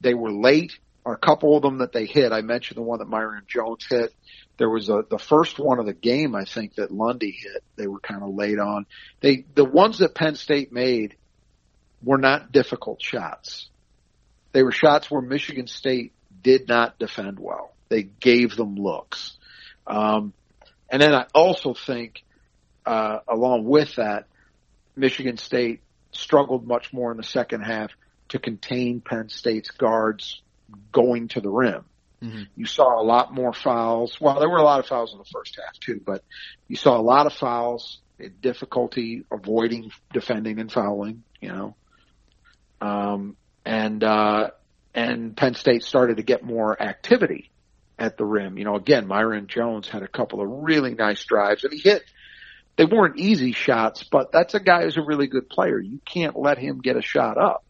they 0.00 0.14
were 0.14 0.32
late. 0.32 0.76
Or 1.04 1.14
a 1.14 1.18
couple 1.18 1.56
of 1.56 1.62
them 1.62 1.78
that 1.78 1.92
they 1.92 2.04
hit. 2.04 2.32
I 2.32 2.42
mentioned 2.42 2.76
the 2.76 2.82
one 2.82 2.98
that 2.98 3.08
Myreon 3.08 3.46
Jones 3.46 3.86
hit. 3.88 4.12
There 4.58 4.68
was 4.68 4.90
a 4.90 5.04
the 5.08 5.18
first 5.18 5.58
one 5.58 5.78
of 5.78 5.86
the 5.86 5.94
game 5.94 6.34
I 6.34 6.44
think 6.44 6.74
that 6.74 6.90
Lundy 6.90 7.30
hit. 7.30 7.62
They 7.76 7.86
were 7.86 8.00
kind 8.00 8.22
of 8.22 8.34
late 8.34 8.58
on. 8.58 8.84
They 9.20 9.46
the 9.54 9.64
ones 9.64 9.98
that 9.98 10.14
Penn 10.14 10.34
State 10.34 10.70
made 10.70 11.16
were 12.02 12.18
not 12.18 12.52
difficult 12.52 13.00
shots. 13.00 13.70
They 14.52 14.62
were 14.62 14.72
shots 14.72 15.10
where 15.10 15.22
Michigan 15.22 15.66
State 15.66 16.12
did 16.42 16.68
not 16.68 16.98
defend 16.98 17.38
well. 17.38 17.72
They 17.88 18.02
gave 18.02 18.56
them 18.56 18.74
looks. 18.74 19.38
Um, 19.86 20.34
and 20.90 21.00
then 21.00 21.14
I 21.14 21.26
also 21.34 21.72
think, 21.72 22.22
uh, 22.84 23.20
along 23.26 23.64
with 23.64 23.96
that, 23.96 24.26
Michigan 24.94 25.38
State 25.38 25.80
struggled 26.12 26.66
much 26.66 26.92
more 26.92 27.10
in 27.12 27.16
the 27.16 27.22
second 27.22 27.62
half 27.62 27.92
to 28.30 28.38
contain 28.38 29.00
Penn 29.00 29.28
State's 29.28 29.70
guards 29.70 30.42
going 30.92 31.28
to 31.28 31.40
the 31.40 31.48
rim. 31.48 31.84
Mm-hmm. 32.22 32.42
You 32.56 32.66
saw 32.66 33.00
a 33.00 33.04
lot 33.04 33.32
more 33.32 33.52
fouls. 33.52 34.20
Well, 34.20 34.40
there 34.40 34.48
were 34.48 34.58
a 34.58 34.64
lot 34.64 34.80
of 34.80 34.86
fouls 34.86 35.12
in 35.12 35.18
the 35.18 35.24
first 35.24 35.58
half 35.62 35.78
too, 35.78 36.00
but 36.04 36.24
you 36.66 36.76
saw 36.76 36.98
a 36.98 37.02
lot 37.02 37.26
of 37.26 37.32
fouls, 37.32 37.98
in 38.18 38.34
difficulty 38.40 39.24
avoiding 39.30 39.92
defending 40.12 40.58
and 40.58 40.70
fouling, 40.70 41.22
you 41.40 41.48
know. 41.48 41.76
Um, 42.80 43.36
and, 43.64 44.02
uh, 44.02 44.50
and 44.94 45.36
Penn 45.36 45.54
State 45.54 45.84
started 45.84 46.16
to 46.16 46.22
get 46.22 46.42
more 46.42 46.80
activity 46.80 47.50
at 47.98 48.16
the 48.16 48.24
rim. 48.24 48.58
You 48.58 48.64
know, 48.64 48.74
again, 48.74 49.06
Myreon 49.06 49.46
Jones 49.46 49.88
had 49.88 50.02
a 50.02 50.08
couple 50.08 50.40
of 50.40 50.48
really 50.48 50.94
nice 50.94 51.24
drives 51.24 51.64
and 51.64 51.72
he 51.72 51.78
hit, 51.78 52.02
they 52.76 52.84
weren't 52.84 53.18
easy 53.18 53.52
shots, 53.52 54.04
but 54.04 54.30
that's 54.32 54.54
a 54.54 54.60
guy 54.60 54.82
who's 54.82 54.96
a 54.96 55.02
really 55.02 55.26
good 55.26 55.48
player. 55.48 55.80
You 55.80 56.00
can't 56.04 56.36
let 56.36 56.58
him 56.58 56.80
get 56.80 56.96
a 56.96 57.02
shot 57.02 57.36
up. 57.36 57.64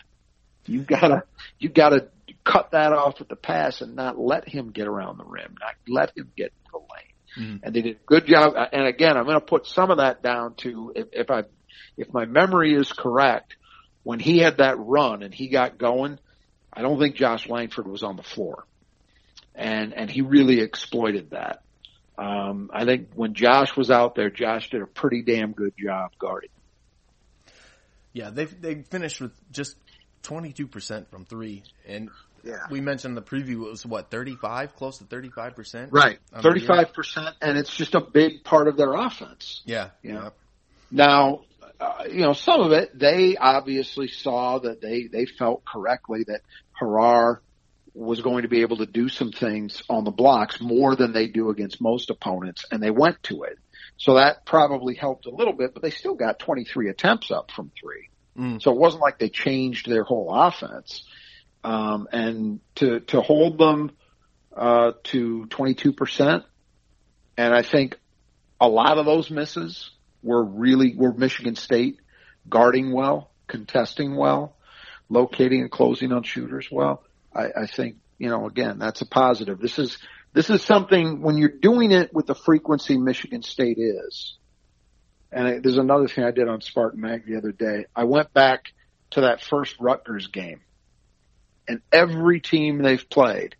You 0.69 0.83
gotta, 0.83 1.25
you 1.59 1.69
gotta 1.69 2.09
cut 2.45 2.71
that 2.73 2.93
off 2.93 3.21
at 3.21 3.29
the 3.29 3.37
pass 3.37 3.81
and 3.81 3.95
not 3.95 4.19
let 4.19 4.49
him 4.49 4.71
get 4.71 4.87
around 4.87 5.19
the 5.19 5.25
rim, 5.25 5.55
not 5.61 5.75
let 5.87 6.17
him 6.17 6.33
get 6.37 6.53
to 6.65 6.71
the 6.73 6.79
lane. 6.79 7.09
Mm-hmm. 7.39 7.65
And 7.65 7.75
they 7.75 7.83
did 7.83 7.97
a 7.97 8.05
good 8.07 8.27
job. 8.27 8.55
And 8.73 8.87
again, 8.87 9.17
I'm 9.17 9.25
going 9.25 9.39
to 9.39 9.45
put 9.45 9.67
some 9.67 9.91
of 9.91 9.99
that 9.99 10.23
down 10.23 10.55
to 10.57 10.93
if, 10.97 11.07
if 11.13 11.31
I, 11.31 11.43
if 11.97 12.13
my 12.13 12.25
memory 12.25 12.75
is 12.75 12.91
correct, 12.93 13.57
when 14.03 14.19
he 14.19 14.39
had 14.39 14.59
that 14.59 14.79
run 14.79 15.23
and 15.23 15.35
he 15.35 15.49
got 15.49 15.77
going, 15.77 16.19
I 16.73 16.83
don't 16.83 16.99
think 16.99 17.17
Josh 17.17 17.49
Langford 17.49 17.87
was 17.87 18.03
on 18.03 18.17
the 18.17 18.23
floor. 18.23 18.65
And, 19.55 19.93
and 19.93 20.09
he 20.09 20.23
really 20.23 20.61
exploited 20.61 21.31
that. 21.31 21.63
Um, 22.17 22.71
I 22.73 22.85
think 22.85 23.11
when 23.15 23.35
Josh 23.35 23.77
was 23.77 23.91
out 23.91 24.15
there, 24.15 24.31
Josh 24.31 24.71
did 24.71 24.83
a 24.83 24.87
pretty 24.87 25.23
damn 25.23 25.53
good 25.53 25.75
job 25.79 26.13
guarding. 26.19 26.51
Yeah, 28.13 28.31
they 28.31 28.47
they 28.47 28.83
finished 28.83 29.21
with 29.21 29.33
just 29.53 29.77
22% 30.29 31.09
from 31.09 31.25
three. 31.25 31.63
And 31.87 32.11
yeah. 32.45 32.67
we 32.71 32.81
mentioned 32.81 33.13
in 33.13 33.15
the 33.17 33.23
preview 33.23 33.67
it 33.67 33.71
was 33.71 33.87
what, 33.87 34.11
35, 34.11 34.77
close 34.77 34.99
to 34.99 35.05
35%? 35.05 35.89
Right. 35.91 36.19
35%. 36.35 37.35
And 37.41 37.59
it's 37.59 37.75
just 37.75 37.95
a 37.95 38.01
big 38.01 38.45
part 38.45 38.69
of 38.69 38.77
their 38.77 38.95
offense. 38.95 39.63
Yeah. 39.65 39.91
You 40.03 40.13
know? 40.15 40.33
Now, 40.91 41.41
uh, 41.81 42.05
you 42.11 42.23
know, 42.23 42.33
some 42.33 42.61
of 42.61 42.73
it, 42.73 42.99
they 42.99 43.37
obviously 43.37 44.09
saw 44.09 44.59
that 44.59 44.81
they, 44.81 45.07
they 45.07 45.27
felt 45.27 45.65
correctly 45.65 46.25
that 46.27 46.41
Harrar 46.81 47.41
was 47.95 48.21
going 48.21 48.43
to 48.43 48.49
be 48.49 48.63
able 48.63 48.77
to 48.79 48.87
do 48.87 49.09
some 49.09 49.33
things 49.33 49.83
on 49.89 50.05
the 50.05 50.11
blocks 50.11 50.61
more 50.61 50.95
than 50.95 51.13
they 51.13 51.27
do 51.27 51.51
against 51.51 51.81
most 51.81 52.11
opponents, 52.11 52.65
and 52.71 52.83
they 52.83 52.91
went 52.91 53.21
to 53.25 53.43
it. 53.43 53.59
So 53.97 54.15
that 54.15 54.47
probably 54.47 54.95
helped 54.95 55.27
a 55.27 55.31
little 55.31 55.53
bit, 55.53 55.75
but 55.75 55.83
they 55.83 55.91
still 55.91 56.15
got 56.15 56.39
23 56.39 56.91
attempts 56.91 57.33
up 57.33 57.51
from 57.51 57.73
three. 57.81 58.08
Mm. 58.39 58.63
So 58.63 58.73
it 58.73 58.79
wasn't 58.79 59.03
like 59.03 59.19
they 59.19 59.29
changed 59.29 59.89
their 59.89 60.05
whole 60.05 60.33
offense. 60.33 61.05
Um, 61.65 62.09
and 62.13 62.61
to, 62.77 63.01
to 63.01 63.21
hold 63.21 63.59
them, 63.59 63.91
uh, 64.57 64.93
to 65.05 65.47
22%, 65.47 66.45
and 67.37 67.55
I 67.55 67.63
think 67.63 67.97
a 68.61 68.69
lot 68.69 68.99
of 68.99 69.07
those 69.07 69.31
misses 69.31 69.91
were 70.23 70.45
really, 70.45 70.95
were 70.97 71.13
Michigan 71.13 71.57
State 71.57 71.99
guarding 72.49 72.93
well, 72.93 73.31
contesting 73.47 74.17
well, 74.17 74.57
locating 75.09 75.63
and 75.63 75.71
closing 75.71 76.13
on 76.13 76.23
shooters 76.23 76.69
well. 76.71 77.05
I, 77.35 77.47
I 77.57 77.67
think, 77.67 77.97
you 78.19 78.29
know, 78.29 78.47
again, 78.47 78.79
that's 78.79 79.01
a 79.01 79.07
positive. 79.07 79.61
This 79.61 79.79
is, 79.79 79.99
this 80.33 80.51
is 80.51 80.63
something 80.63 81.23
when 81.23 81.39
you're 81.39 81.49
doing 81.49 81.93
it 81.93 82.13
with 82.13 82.27
the 82.27 82.35
frequency 82.35 82.99
Michigan 82.99 83.43
State 83.43 83.79
is. 83.79 84.37
And 85.31 85.47
I, 85.47 85.59
there's 85.59 85.79
another 85.79 86.09
thing 86.09 86.25
I 86.25 86.31
did 86.31 86.49
on 86.49 86.61
Spartan 86.61 87.01
Mag 87.01 87.27
the 87.27 87.37
other 87.37 87.53
day. 87.53 87.87
I 87.95 88.05
went 88.05 88.33
back 88.33 88.73
to 89.11 89.23
that 89.23 89.43
first 89.43 89.77
Rutgers 89.79 90.27
game 90.29 90.61
and 91.69 91.83
every 91.93 92.41
team 92.41 92.79
they've 92.79 93.09
played 93.09 93.55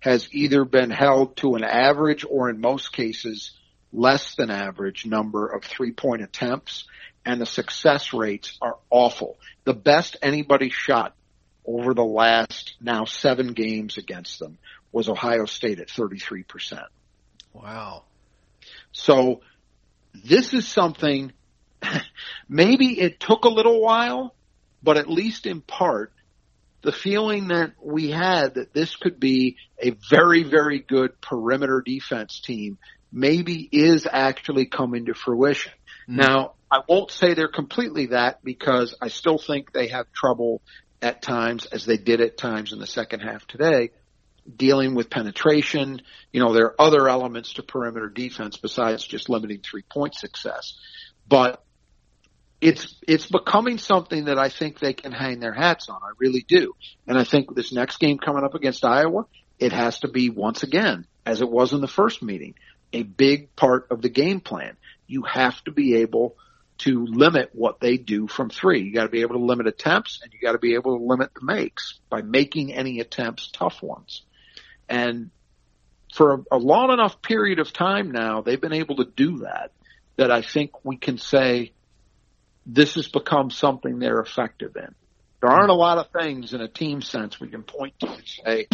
has 0.00 0.28
either 0.32 0.64
been 0.64 0.90
held 0.90 1.36
to 1.38 1.54
an 1.54 1.64
average 1.64 2.24
or 2.28 2.50
in 2.50 2.60
most 2.60 2.92
cases 2.92 3.52
less 3.92 4.34
than 4.34 4.50
average 4.50 5.06
number 5.06 5.46
of 5.46 5.64
three 5.64 5.92
point 5.92 6.22
attempts 6.22 6.84
and 7.24 7.40
the 7.40 7.46
success 7.46 8.12
rates 8.12 8.58
are 8.60 8.76
awful. 8.90 9.38
The 9.64 9.74
best 9.74 10.16
anybody 10.22 10.70
shot 10.70 11.14
over 11.64 11.94
the 11.94 12.04
last 12.04 12.74
now 12.80 13.04
seven 13.04 13.52
games 13.52 13.96
against 13.96 14.38
them 14.38 14.58
was 14.92 15.08
Ohio 15.08 15.46
State 15.46 15.80
at 15.80 15.88
33%. 15.88 16.84
Wow. 17.52 18.04
So 18.92 19.40
this 20.24 20.54
is 20.54 20.66
something, 20.66 21.32
maybe 22.48 23.00
it 23.00 23.20
took 23.20 23.44
a 23.44 23.48
little 23.48 23.80
while, 23.80 24.34
but 24.82 24.96
at 24.96 25.08
least 25.08 25.46
in 25.46 25.60
part, 25.60 26.12
the 26.82 26.92
feeling 26.92 27.48
that 27.48 27.72
we 27.82 28.10
had 28.10 28.54
that 28.54 28.72
this 28.72 28.94
could 28.94 29.18
be 29.18 29.56
a 29.78 29.90
very, 30.08 30.44
very 30.44 30.78
good 30.78 31.20
perimeter 31.20 31.82
defense 31.84 32.40
team 32.40 32.78
maybe 33.10 33.68
is 33.72 34.06
actually 34.10 34.66
coming 34.66 35.06
to 35.06 35.14
fruition. 35.14 35.72
Mm. 36.08 36.16
Now, 36.16 36.52
I 36.70 36.82
won't 36.88 37.10
say 37.10 37.34
they're 37.34 37.48
completely 37.48 38.06
that 38.06 38.44
because 38.44 38.94
I 39.00 39.08
still 39.08 39.38
think 39.38 39.72
they 39.72 39.88
have 39.88 40.12
trouble 40.12 40.62
at 41.02 41.22
times, 41.22 41.66
as 41.66 41.84
they 41.84 41.96
did 41.96 42.20
at 42.20 42.36
times 42.36 42.72
in 42.72 42.78
the 42.78 42.86
second 42.86 43.20
half 43.20 43.46
today, 43.46 43.90
dealing 44.54 44.94
with 44.94 45.10
penetration. 45.10 46.02
You 46.32 46.40
know, 46.40 46.52
there 46.52 46.66
are 46.66 46.80
other 46.80 47.08
elements 47.08 47.54
to 47.54 47.62
perimeter 47.62 48.08
defense 48.08 48.56
besides 48.56 49.06
just 49.06 49.28
limiting 49.28 49.60
three 49.60 49.82
point 49.82 50.14
success. 50.14 50.74
But 51.28 51.62
it's 52.60 52.96
it's 53.06 53.26
becoming 53.26 53.78
something 53.78 54.26
that 54.26 54.38
I 54.38 54.48
think 54.48 54.78
they 54.78 54.92
can 54.92 55.12
hang 55.12 55.40
their 55.40 55.52
hats 55.52 55.88
on. 55.88 56.00
I 56.02 56.12
really 56.18 56.44
do. 56.46 56.74
And 57.06 57.18
I 57.18 57.24
think 57.24 57.54
this 57.54 57.72
next 57.72 57.98
game 57.98 58.18
coming 58.18 58.44
up 58.44 58.54
against 58.54 58.84
Iowa, 58.84 59.26
it 59.58 59.72
has 59.72 60.00
to 60.00 60.08
be 60.08 60.30
once 60.30 60.62
again, 60.62 61.06
as 61.24 61.40
it 61.40 61.50
was 61.50 61.72
in 61.72 61.80
the 61.80 61.88
first 61.88 62.22
meeting, 62.22 62.54
a 62.92 63.02
big 63.02 63.54
part 63.56 63.88
of 63.90 64.02
the 64.02 64.08
game 64.08 64.40
plan. 64.40 64.76
You 65.06 65.22
have 65.22 65.62
to 65.64 65.70
be 65.70 65.96
able 65.96 66.36
to 66.78 67.06
limit 67.06 67.50
what 67.52 67.80
they 67.80 67.96
do 67.96 68.26
from 68.26 68.50
three. 68.50 68.82
You 68.82 68.92
got 68.92 69.04
to 69.04 69.08
be 69.08 69.22
able 69.22 69.36
to 69.36 69.44
limit 69.44 69.66
attempts 69.66 70.20
and 70.22 70.32
you 70.32 70.40
got 70.40 70.52
to 70.52 70.58
be 70.58 70.74
able 70.74 70.98
to 70.98 71.04
limit 71.04 71.32
the 71.34 71.44
makes 71.44 71.98
by 72.10 72.22
making 72.22 72.74
any 72.74 73.00
attempts 73.00 73.50
tough 73.50 73.82
ones. 73.82 74.22
And 74.88 75.30
for 76.14 76.34
a, 76.34 76.56
a 76.56 76.58
long 76.58 76.92
enough 76.92 77.20
period 77.22 77.58
of 77.58 77.72
time 77.72 78.10
now, 78.10 78.40
they've 78.40 78.60
been 78.60 78.72
able 78.72 78.96
to 78.96 79.04
do 79.04 79.38
that, 79.38 79.72
that 80.16 80.30
I 80.30 80.42
think 80.42 80.84
we 80.84 80.96
can 80.96 81.18
say 81.18 81.72
this 82.64 82.94
has 82.94 83.08
become 83.08 83.50
something 83.50 83.98
they're 83.98 84.20
effective 84.20 84.76
in. 84.76 84.94
There 85.40 85.50
aren't 85.50 85.70
a 85.70 85.74
lot 85.74 85.98
of 85.98 86.06
things 86.10 86.54
in 86.54 86.60
a 86.60 86.68
team 86.68 87.02
sense 87.02 87.38
we 87.38 87.48
can 87.48 87.62
point 87.62 87.98
to 88.00 88.08
and 88.08 88.26
say, 88.26 88.66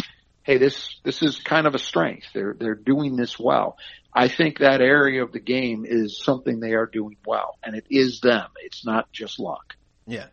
hey, 0.43 0.57
this, 0.57 0.99
this 1.03 1.21
is 1.21 1.39
kind 1.39 1.67
of 1.67 1.75
a 1.75 1.79
strength. 1.79 2.27
They're, 2.33 2.55
they're 2.57 2.75
doing 2.75 3.15
this 3.15 3.37
well. 3.39 3.77
I 4.13 4.27
think 4.27 4.59
that 4.59 4.81
area 4.81 5.23
of 5.23 5.31
the 5.31 5.39
game 5.39 5.85
is 5.87 6.21
something 6.23 6.59
they 6.59 6.73
are 6.73 6.85
doing 6.85 7.17
well, 7.25 7.57
and 7.63 7.75
it 7.75 7.85
is 7.89 8.19
them. 8.21 8.47
It's 8.61 8.85
not 8.85 9.11
just 9.11 9.39
luck. 9.39 9.75
Yeah. 10.05 10.27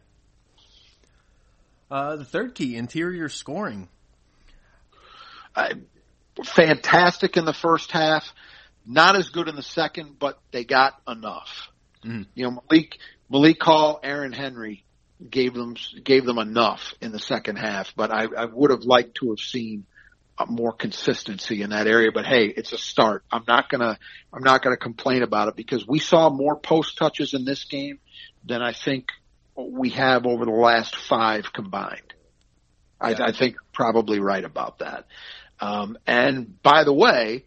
Uh, 1.91 2.17
the 2.17 2.25
third 2.25 2.55
key, 2.55 2.77
interior 2.77 3.29
scoring. 3.29 3.89
Uh, 5.55 5.75
fantastic 6.45 7.37
in 7.37 7.45
the 7.45 7.53
first 7.53 7.91
half, 7.91 8.33
not 8.87 9.17
as 9.17 9.29
good 9.31 9.49
in 9.49 9.57
the 9.57 9.63
second, 9.63 10.19
but 10.19 10.39
they 10.53 10.65
got 10.65 11.01
enough. 11.09 11.69
Mm. 12.05 12.27
You 12.35 12.45
know, 12.45 12.63
Malik 12.71 12.99
Malik 13.29 13.63
Hall, 13.63 14.01
Aaron 14.03 14.33
Henry 14.33 14.85
gave 15.29 15.55
them 15.55 15.77
gave 16.03 16.25
them 16.25 16.39
enough 16.39 16.95
in 17.01 17.13
the 17.13 17.19
second 17.19 17.57
half, 17.57 17.93
but 17.95 18.11
I, 18.11 18.25
I 18.37 18.45
would 18.47 18.71
have 18.71 18.85
liked 18.85 19.17
to 19.17 19.31
have 19.31 19.39
seen 19.39 19.87
more 20.49 20.73
consistency 20.73 21.63
in 21.63 21.71
that 21.71 21.87
area. 21.87 22.11
But 22.13 22.25
hey, 22.25 22.47
it's 22.47 22.73
a 22.73 22.79
start. 22.79 23.25
I'm 23.31 23.45
not 23.47 23.69
gonna 23.69 23.99
I'm 24.33 24.43
not 24.43 24.63
gonna 24.63 24.77
complain 24.77 25.23
about 25.23 25.49
it 25.49 25.57
because 25.57 25.87
we 25.87 25.99
saw 25.99 26.31
more 26.31 26.57
post 26.57 26.97
touches 26.97 27.35
in 27.35 27.45
this 27.45 27.65
game 27.65 27.99
than 28.45 28.63
I 28.63 28.73
think 28.73 29.09
we 29.55 29.91
have 29.91 30.27
over 30.27 30.45
the 30.45 30.51
last 30.51 30.97
five 30.97 31.53
combined. 31.53 32.15
I, 33.01 33.11
Yeah. 33.11 33.25
I 33.27 33.33
think 33.33 33.57
probably 33.73 34.21
right 34.21 34.45
about 34.45 34.79
that. 34.79 35.07
Um, 35.61 35.99
and 36.07 36.61
by 36.63 36.85
the 36.85 36.93
way, 36.93 37.45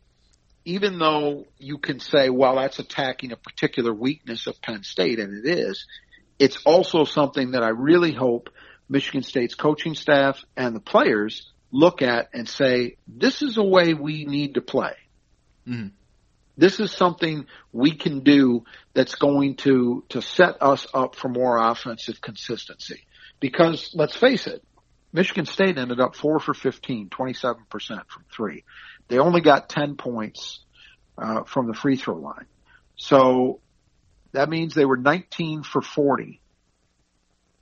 even 0.65 0.99
though 0.99 1.45
you 1.57 1.77
can 1.77 1.99
say, 1.99 2.29
well, 2.29 2.55
that's 2.55 2.79
attacking 2.79 3.31
a 3.31 3.37
particular 3.37 3.93
weakness 3.93 4.47
of 4.47 4.61
Penn 4.61 4.83
State, 4.83 5.19
and 5.19 5.45
it 5.45 5.49
is, 5.59 5.85
it's 6.39 6.57
also 6.65 7.03
something 7.03 7.51
that 7.51 7.63
I 7.63 7.69
really 7.69 8.13
hope 8.13 8.49
Michigan 8.87 9.23
State's 9.23 9.55
coaching 9.55 9.95
staff 9.95 10.43
and 10.55 10.75
the 10.75 10.79
players 10.79 11.51
look 11.71 12.01
at 12.01 12.29
and 12.33 12.47
say, 12.47 12.97
this 13.07 13.41
is 13.41 13.57
a 13.57 13.63
way 13.63 13.93
we 13.93 14.25
need 14.25 14.53
to 14.55 14.61
play. 14.61 14.93
Mhm. 15.67 15.91
This 16.55 16.79
is 16.79 16.91
something 16.91 17.47
we 17.71 17.95
can 17.95 18.19
do 18.19 18.63
that's 18.93 19.15
going 19.15 19.55
to, 19.57 20.03
to 20.09 20.21
set 20.21 20.61
us 20.61 20.85
up 20.93 21.15
for 21.15 21.29
more 21.29 21.57
offensive 21.57 22.21
consistency. 22.21 23.05
Because 23.39 23.91
let's 23.95 24.15
face 24.15 24.45
it, 24.45 24.63
Michigan 25.13 25.45
State 25.45 25.77
ended 25.77 25.99
up 25.99 26.15
four 26.15 26.39
for 26.39 26.55
15, 26.55 27.09
27% 27.09 27.57
from 27.87 28.25
three. 28.35 28.63
They 29.07 29.19
only 29.19 29.41
got 29.41 29.69
10 29.69 29.95
points, 29.95 30.59
uh, 31.17 31.43
from 31.43 31.67
the 31.67 31.75
free 31.75 31.95
throw 31.95 32.15
line. 32.15 32.47
So 32.95 33.59
that 34.31 34.49
means 34.49 34.73
they 34.73 34.85
were 34.85 34.97
19 34.97 35.61
for 35.61 35.81
40 35.81 36.41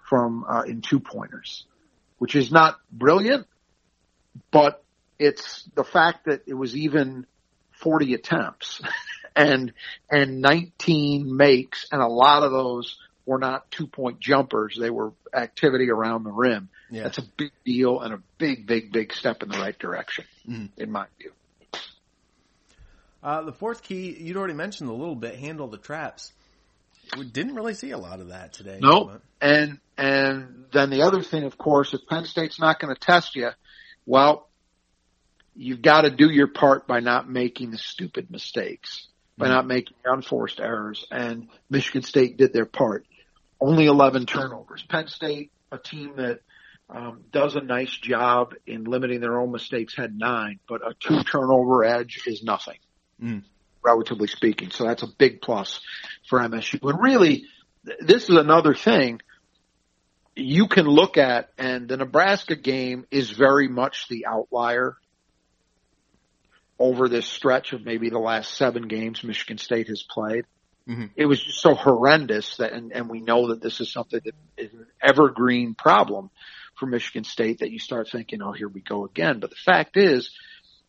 from, 0.09 0.45
uh, 0.47 0.61
in 0.61 0.81
two 0.81 1.01
pointers, 1.01 1.65
which 2.17 2.35
is 2.35 2.51
not 2.51 2.79
brilliant, 2.89 3.45
but 4.49 4.83
it's 5.19 5.69
the 5.75 5.83
fact 5.83 6.25
that 6.25 6.43
it 6.47 6.53
was 6.53 6.75
even 6.75 7.25
40 7.71 8.13
attempts 8.13 8.81
and, 9.35 9.73
and 10.09 10.41
19 10.41 11.35
makes 11.35 11.87
and 11.91 12.01
a 12.01 12.07
lot 12.07 12.43
of 12.43 12.51
those 12.51 12.97
were 13.25 13.39
not 13.39 13.69
two 13.71 13.87
point 13.87 14.19
jumpers. 14.19 14.77
They 14.79 14.89
were 14.89 15.13
activity 15.33 15.89
around 15.89 16.23
the 16.23 16.31
rim. 16.31 16.69
Yeah. 16.91 17.03
That's 17.03 17.19
a 17.19 17.23
big 17.37 17.51
deal 17.65 18.01
and 18.01 18.13
a 18.13 18.21
big, 18.37 18.67
big, 18.67 18.91
big 18.91 19.13
step 19.13 19.41
in 19.41 19.49
the 19.49 19.57
right 19.57 19.77
direction, 19.77 20.25
Mhm. 20.47 20.69
in 20.77 20.91
my 20.91 21.05
view. 21.17 21.31
Uh, 23.23 23.43
the 23.43 23.53
fourth 23.53 23.83
key, 23.83 24.15
you'd 24.19 24.35
already 24.35 24.53
mentioned 24.53 24.89
a 24.89 24.93
little 24.93 25.15
bit, 25.15 25.35
handle 25.35 25.67
the 25.67 25.77
traps. 25.77 26.33
We 27.17 27.25
didn't 27.25 27.55
really 27.55 27.75
see 27.75 27.91
a 27.91 27.97
lot 27.97 28.19
of 28.19 28.29
that 28.29 28.53
today. 28.53 28.79
No, 28.81 29.05
but- 29.05 29.21
and 29.39 29.79
and 29.97 30.65
then 30.71 30.89
the 30.89 31.03
other 31.03 31.21
thing, 31.21 31.43
of 31.43 31.57
course, 31.57 31.93
if 31.93 32.01
Penn 32.07 32.25
State's 32.25 32.59
not 32.59 32.79
going 32.79 32.93
to 32.93 32.99
test 32.99 33.35
you, 33.35 33.49
well, 34.05 34.49
you've 35.55 35.81
got 35.81 36.01
to 36.01 36.09
do 36.09 36.31
your 36.31 36.47
part 36.47 36.87
by 36.87 36.99
not 37.01 37.29
making 37.29 37.69
the 37.69 37.77
stupid 37.77 38.31
mistakes, 38.31 39.07
by 39.37 39.45
Mhm. 39.45 39.49
not 39.49 39.67
making 39.67 39.97
unforced 40.03 40.59
errors. 40.59 41.05
And 41.11 41.49
Michigan 41.69 42.01
State 42.01 42.37
did 42.37 42.51
their 42.53 42.65
part. 42.65 43.05
Only 43.59 43.85
11 43.85 44.25
turnovers. 44.25 44.81
Penn 44.81 45.07
State, 45.07 45.51
a 45.71 45.77
team 45.77 46.15
that 46.15 46.41
um, 46.91 47.23
does 47.31 47.55
a 47.55 47.61
nice 47.61 47.95
job 47.95 48.53
in 48.67 48.83
limiting 48.83 49.21
their 49.21 49.39
own 49.39 49.51
mistakes, 49.51 49.95
had 49.95 50.13
nine, 50.17 50.59
but 50.67 50.81
a 50.85 50.93
two 50.99 51.23
turnover 51.23 51.83
edge 51.83 52.23
is 52.27 52.43
nothing 52.43 52.77
Mm. 53.21 53.43
relatively 53.83 54.27
speaking. 54.27 54.71
So 54.71 54.83
that's 54.85 55.03
a 55.03 55.07
big 55.07 55.41
plus 55.41 55.79
for 56.27 56.39
MSU. 56.39 56.79
But 56.81 56.99
really, 56.99 57.45
th- 57.85 57.99
this 58.01 58.23
is 58.29 58.35
another 58.35 58.73
thing 58.73 59.21
you 60.35 60.67
can 60.67 60.85
look 60.85 61.17
at, 61.17 61.49
and 61.57 61.87
the 61.87 61.97
Nebraska 61.97 62.55
game 62.55 63.05
is 63.11 63.29
very 63.31 63.67
much 63.67 64.07
the 64.09 64.25
outlier 64.25 64.97
over 66.79 67.07
this 67.07 67.27
stretch 67.27 67.73
of 67.73 67.85
maybe 67.85 68.09
the 68.09 68.17
last 68.19 68.55
seven 68.55 68.87
games 68.87 69.23
Michigan 69.23 69.57
State 69.59 69.87
has 69.87 70.03
played. 70.03 70.45
Mhm. 70.87 71.11
It 71.15 71.27
was 71.27 71.41
just 71.43 71.59
so 71.61 71.75
horrendous 71.75 72.57
that, 72.57 72.73
and, 72.73 72.91
and 72.91 73.07
we 73.07 73.19
know 73.21 73.49
that 73.49 73.61
this 73.61 73.79
is 73.81 73.91
something 73.91 74.19
that 74.23 74.33
is 74.57 74.73
an 74.73 74.87
evergreen 75.01 75.75
problem 75.75 76.31
for 76.81 76.87
Michigan 76.87 77.23
State 77.23 77.59
that 77.59 77.69
you 77.69 77.77
start 77.77 78.09
thinking, 78.09 78.41
oh, 78.41 78.53
here 78.53 78.67
we 78.67 78.81
go 78.81 79.05
again. 79.05 79.39
But 79.39 79.51
the 79.51 79.55
fact 79.55 79.97
is, 79.97 80.35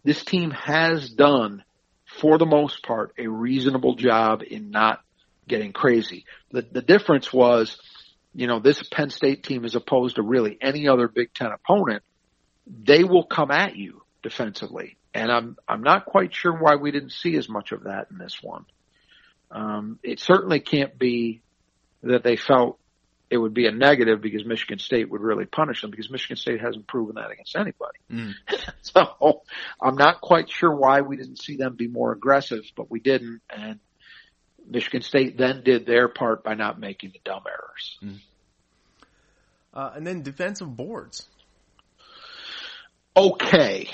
this 0.03 0.24
team 0.24 0.51
has 0.51 1.11
done 1.11 1.62
for 2.07 2.38
the 2.38 2.47
most 2.47 2.82
part, 2.82 3.12
a 3.18 3.26
reasonable 3.26 3.95
job 3.95 4.43
in 4.43 4.70
not 4.70 5.01
getting 5.47 5.72
crazy. 5.72 6.24
The, 6.51 6.62
the 6.62 6.80
difference 6.80 7.30
was, 7.30 7.78
you 8.34 8.47
know, 8.47 8.59
this 8.59 8.82
Penn 8.90 9.11
State 9.11 9.45
team 9.45 9.66
as 9.66 9.74
opposed 9.74 10.16
to 10.16 10.22
really 10.22 10.57
any 10.61 10.88
other 10.88 11.09
Big 11.09 11.34
Ten 11.34 11.51
opponent, 11.53 12.03
they 12.66 13.05
will 13.05 13.24
come 13.24 13.51
at 13.51 13.76
you 13.76 14.03
defensively. 14.22 14.97
And 15.12 15.30
I'm, 15.30 15.57
I'm 15.68 15.82
not 15.82 16.07
quite 16.07 16.34
sure 16.34 16.57
why 16.57 16.76
we 16.76 16.90
didn't 16.90 17.12
see 17.12 17.36
as 17.36 17.49
much 17.49 17.72
of 17.72 17.84
that 17.84 18.07
in 18.11 18.16
this 18.16 18.38
one. 18.43 18.64
Um, 19.51 19.99
it 20.03 20.20
certainly 20.20 20.61
can't 20.61 20.99
be 20.99 21.43
that 22.03 22.22
they 22.22 22.36
felt 22.36 22.78
it 23.33 23.39
would 23.39 23.55
be 23.55 23.66
a 23.66 23.72
negative 23.72 24.20
because 24.20 24.45
Michigan 24.45 24.78
State 24.78 25.11
would 25.11 25.22
really 25.22 25.47
punish 25.47 25.80
them 25.80 25.91
because 25.91 26.11
Michigan 26.11 26.37
State 26.37 26.61
hasn't 26.61 26.87
proven 26.87 27.14
that 27.14 27.30
against 27.30 27.57
anybody. 27.57 27.99
Mm. 28.12 28.35
So 28.83 29.43
I'm 29.80 29.95
not 29.95 30.20
quite 30.20 30.51
sure 30.51 30.74
why 30.74 31.01
we 31.01 31.16
didn't 31.16 31.41
see 31.41 31.57
them 31.57 31.76
be 31.76 31.89
more 31.89 32.12
aggressive, 32.12 32.62
but 32.76 32.91
we 32.91 33.01
didn't. 33.01 33.41
And 33.49 33.78
Michigan 34.68 35.01
State 35.01 35.39
then 35.39 35.62
did 35.64 35.87
their 35.87 36.09
part 36.09 36.45
by 36.45 36.55
not 36.55 36.78
making 36.78 37.12
the 37.12 37.20
dumb 37.24 37.45
errors. 37.49 37.99
Uh, 39.72 39.93
and 39.95 40.07
then 40.07 40.20
defensive 40.20 40.76
boards. 40.76 41.26
Okay. 43.16 43.89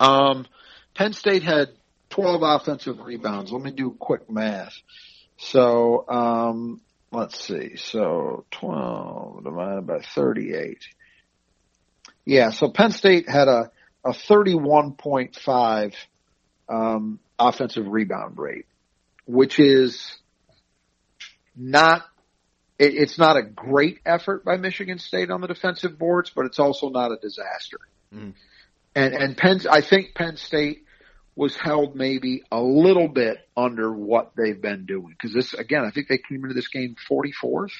Um, 0.00 0.46
Penn 0.94 1.12
State 1.12 1.42
had 1.42 1.68
12 2.08 2.40
offensive 2.42 3.00
rebounds. 3.00 3.52
Let 3.52 3.60
me 3.60 3.70
do 3.70 3.90
quick 3.90 4.30
math. 4.30 4.74
So, 5.36 6.08
um, 6.08 6.80
let's 7.10 7.40
see. 7.40 7.76
So 7.76 8.44
12 8.50 9.44
divided 9.44 9.86
by 9.86 10.00
38. 10.00 10.78
Yeah. 12.24 12.50
So 12.50 12.70
Penn 12.70 12.90
State 12.90 13.28
had 13.28 13.48
a, 13.48 13.70
a 14.04 14.10
31.5, 14.10 15.94
um, 16.68 17.18
offensive 17.38 17.86
rebound 17.86 18.38
rate, 18.38 18.66
which 19.26 19.58
is 19.58 20.16
not, 21.56 22.04
it, 22.78 22.94
it's 22.94 23.18
not 23.18 23.36
a 23.36 23.42
great 23.42 24.00
effort 24.04 24.44
by 24.44 24.56
Michigan 24.56 24.98
State 24.98 25.30
on 25.30 25.40
the 25.40 25.48
defensive 25.48 25.98
boards, 25.98 26.30
but 26.34 26.46
it's 26.46 26.58
also 26.58 26.90
not 26.90 27.12
a 27.12 27.16
disaster. 27.16 27.78
Mhm. 28.14 28.34
And, 28.94 29.14
and 29.14 29.36
Penn, 29.36 29.60
I 29.70 29.80
think 29.80 30.14
Penn 30.14 30.36
State 30.36 30.84
was 31.38 31.54
held 31.54 31.94
maybe 31.94 32.42
a 32.50 32.60
little 32.60 33.06
bit 33.06 33.38
under 33.56 33.92
what 33.92 34.32
they've 34.36 34.60
been 34.60 34.86
doing. 34.86 35.14
Cause 35.22 35.32
this, 35.32 35.54
again, 35.54 35.84
I 35.84 35.92
think 35.92 36.08
they 36.08 36.18
came 36.18 36.42
into 36.42 36.52
this 36.52 36.66
game 36.66 36.96
44th 37.08 37.70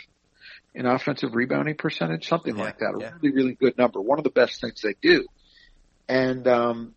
in 0.76 0.86
offensive 0.86 1.34
rebounding 1.34 1.74
percentage, 1.74 2.28
something 2.28 2.56
Yeah, 2.56 2.62
like 2.62 2.78
that. 2.78 2.94
A 2.96 3.00
yeah. 3.00 3.10
really, 3.20 3.34
really 3.34 3.54
good 3.54 3.76
number. 3.76 4.00
One 4.00 4.18
of 4.18 4.22
the 4.22 4.30
best 4.30 4.60
things 4.60 4.80
they 4.80 4.94
do. 5.02 5.26
And, 6.08 6.46
um, 6.46 6.94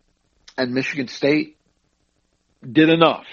and 0.56 0.72
Michigan 0.72 1.08
State 1.08 1.56
did 2.62 2.90
enough. 2.90 3.26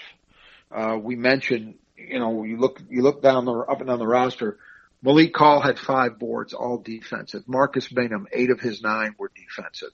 Uh, 0.71 0.97
we 0.99 1.15
mentioned, 1.15 1.75
you 1.97 2.17
know, 2.17 2.43
you 2.43 2.57
look, 2.57 2.81
you 2.89 3.03
look 3.03 3.21
down 3.21 3.45
the, 3.45 3.53
up 3.53 3.77
and 3.77 3.89
down 3.89 3.99
the 3.99 4.07
roster, 4.07 4.57
Malik 5.03 5.37
Hall 5.37 5.61
had 5.61 5.77
five 5.77 6.17
boards, 6.17 6.53
all 6.55 6.79
defensive. 6.79 7.43
Marcus 7.47 7.89
Bingham, 7.89 8.25
eight 8.33 8.49
of 8.49 8.59
his 8.59 8.81
nine 8.81 9.13
were 9.19 9.29
defensive. 9.35 9.91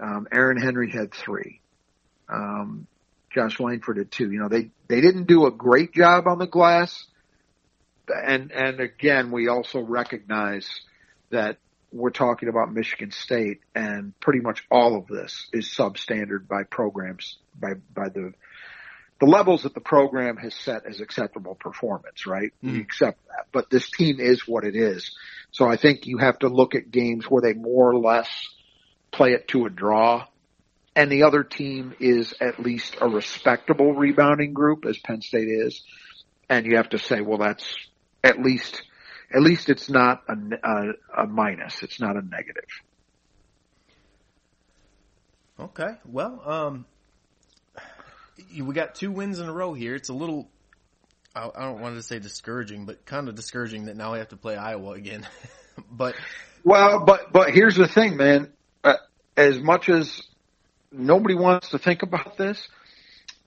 Um, 0.00 0.26
Aaron 0.32 0.60
Henry 0.60 0.90
had 0.90 1.14
three. 1.14 1.60
Um, 2.28 2.86
Josh 3.30 3.60
Langford 3.60 3.96
did 3.96 4.10
two. 4.10 4.30
You 4.30 4.40
know, 4.40 4.48
they, 4.48 4.70
they 4.88 5.00
didn't 5.00 5.24
do 5.26 5.46
a 5.46 5.50
great 5.50 5.92
job 5.92 6.26
on 6.26 6.38
the 6.38 6.46
glass. 6.46 7.06
And, 8.08 8.50
and 8.52 8.80
again, 8.80 9.30
we 9.30 9.48
also 9.48 9.80
recognize 9.80 10.68
that 11.30 11.58
we're 11.92 12.10
talking 12.10 12.48
about 12.48 12.72
Michigan 12.72 13.10
State 13.10 13.60
and 13.74 14.18
pretty 14.20 14.40
much 14.40 14.64
all 14.70 14.96
of 14.96 15.06
this 15.06 15.46
is 15.52 15.66
substandard 15.68 16.48
by 16.48 16.62
programs, 16.64 17.36
by, 17.58 17.74
by 17.94 18.08
the, 18.08 18.32
the 19.20 19.26
levels 19.26 19.62
that 19.62 19.74
the 19.74 19.80
program 19.80 20.36
has 20.36 20.54
set 20.54 20.86
as 20.86 21.00
acceptable 21.00 21.54
performance, 21.54 22.26
right? 22.26 22.52
We 22.62 22.70
Mhm. 22.70 22.82
accept 22.82 23.18
that. 23.28 23.46
But 23.52 23.70
this 23.70 23.90
team 23.90 24.20
is 24.20 24.46
what 24.46 24.64
it 24.64 24.76
is. 24.76 25.14
So 25.50 25.66
I 25.66 25.76
think 25.76 26.06
you 26.06 26.18
have 26.18 26.38
to 26.40 26.48
look 26.48 26.74
at 26.74 26.90
games 26.90 27.24
where 27.26 27.42
they 27.42 27.54
more 27.54 27.90
or 27.90 27.98
less 27.98 28.28
play 29.10 29.32
it 29.32 29.48
to 29.48 29.66
a 29.66 29.70
draw 29.70 30.26
and 30.98 31.12
the 31.12 31.22
other 31.22 31.44
team 31.44 31.94
is 32.00 32.34
at 32.40 32.58
least 32.58 32.96
a 33.00 33.08
respectable 33.08 33.94
rebounding 33.94 34.52
group 34.52 34.84
as 34.84 34.98
Penn 34.98 35.22
State 35.22 35.46
is. 35.46 35.80
And 36.48 36.66
you 36.66 36.76
have 36.76 36.88
to 36.88 36.98
say, 36.98 37.20
well, 37.20 37.38
that's 37.38 37.64
at 38.24 38.42
least, 38.42 38.82
at 39.32 39.40
least 39.40 39.68
it's 39.68 39.88
not 39.88 40.24
a, 40.28 40.34
a, 40.64 41.22
a 41.22 41.26
minus. 41.28 41.84
It's 41.84 42.00
not 42.00 42.16
a 42.16 42.20
negative. 42.20 42.64
Okay. 45.60 45.90
Well, 46.04 46.42
um, 46.44 46.84
we 48.60 48.74
got 48.74 48.96
two 48.96 49.12
wins 49.12 49.38
in 49.38 49.48
a 49.48 49.52
row 49.52 49.74
here. 49.74 49.94
It's 49.94 50.08
a 50.08 50.14
little, 50.14 50.50
I, 51.32 51.48
I 51.54 51.64
don't 51.66 51.80
want 51.80 51.94
to 51.94 52.02
say 52.02 52.18
discouraging, 52.18 52.86
but 52.86 53.06
kind 53.06 53.28
of 53.28 53.36
discouraging 53.36 53.84
that 53.84 53.96
now 53.96 54.14
we 54.14 54.18
have 54.18 54.30
to 54.30 54.36
play 54.36 54.56
Iowa 54.56 54.94
again. 54.94 55.24
but 55.92 56.16
Well, 56.64 57.04
but, 57.04 57.32
but 57.32 57.50
here's 57.50 57.76
the 57.76 57.86
thing, 57.86 58.16
man. 58.16 58.52
Uh, 58.82 58.94
as 59.36 59.60
much 59.60 59.88
as 59.88 60.22
nobody 60.92 61.34
wants 61.34 61.70
to 61.70 61.78
think 61.78 62.02
about 62.02 62.36
this, 62.36 62.68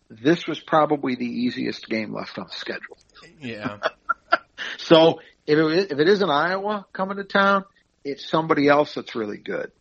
this 0.09 0.45
was 0.47 0.59
probably 0.59 1.15
the 1.15 1.25
easiest 1.25 1.87
game 1.87 2.13
left 2.13 2.37
on 2.37 2.47
the 2.47 2.55
schedule. 2.55 2.97
yeah, 3.39 3.77
So 4.77 5.19
if 5.47 5.57
it, 5.57 5.91
if 5.91 5.99
it 5.99 6.07
isn't 6.07 6.29
Iowa 6.29 6.85
coming 6.93 7.17
to 7.17 7.23
town, 7.23 7.65
it's 8.03 8.27
somebody 8.29 8.67
else 8.67 8.93
that's 8.95 9.15
really 9.15 9.37
good. 9.37 9.71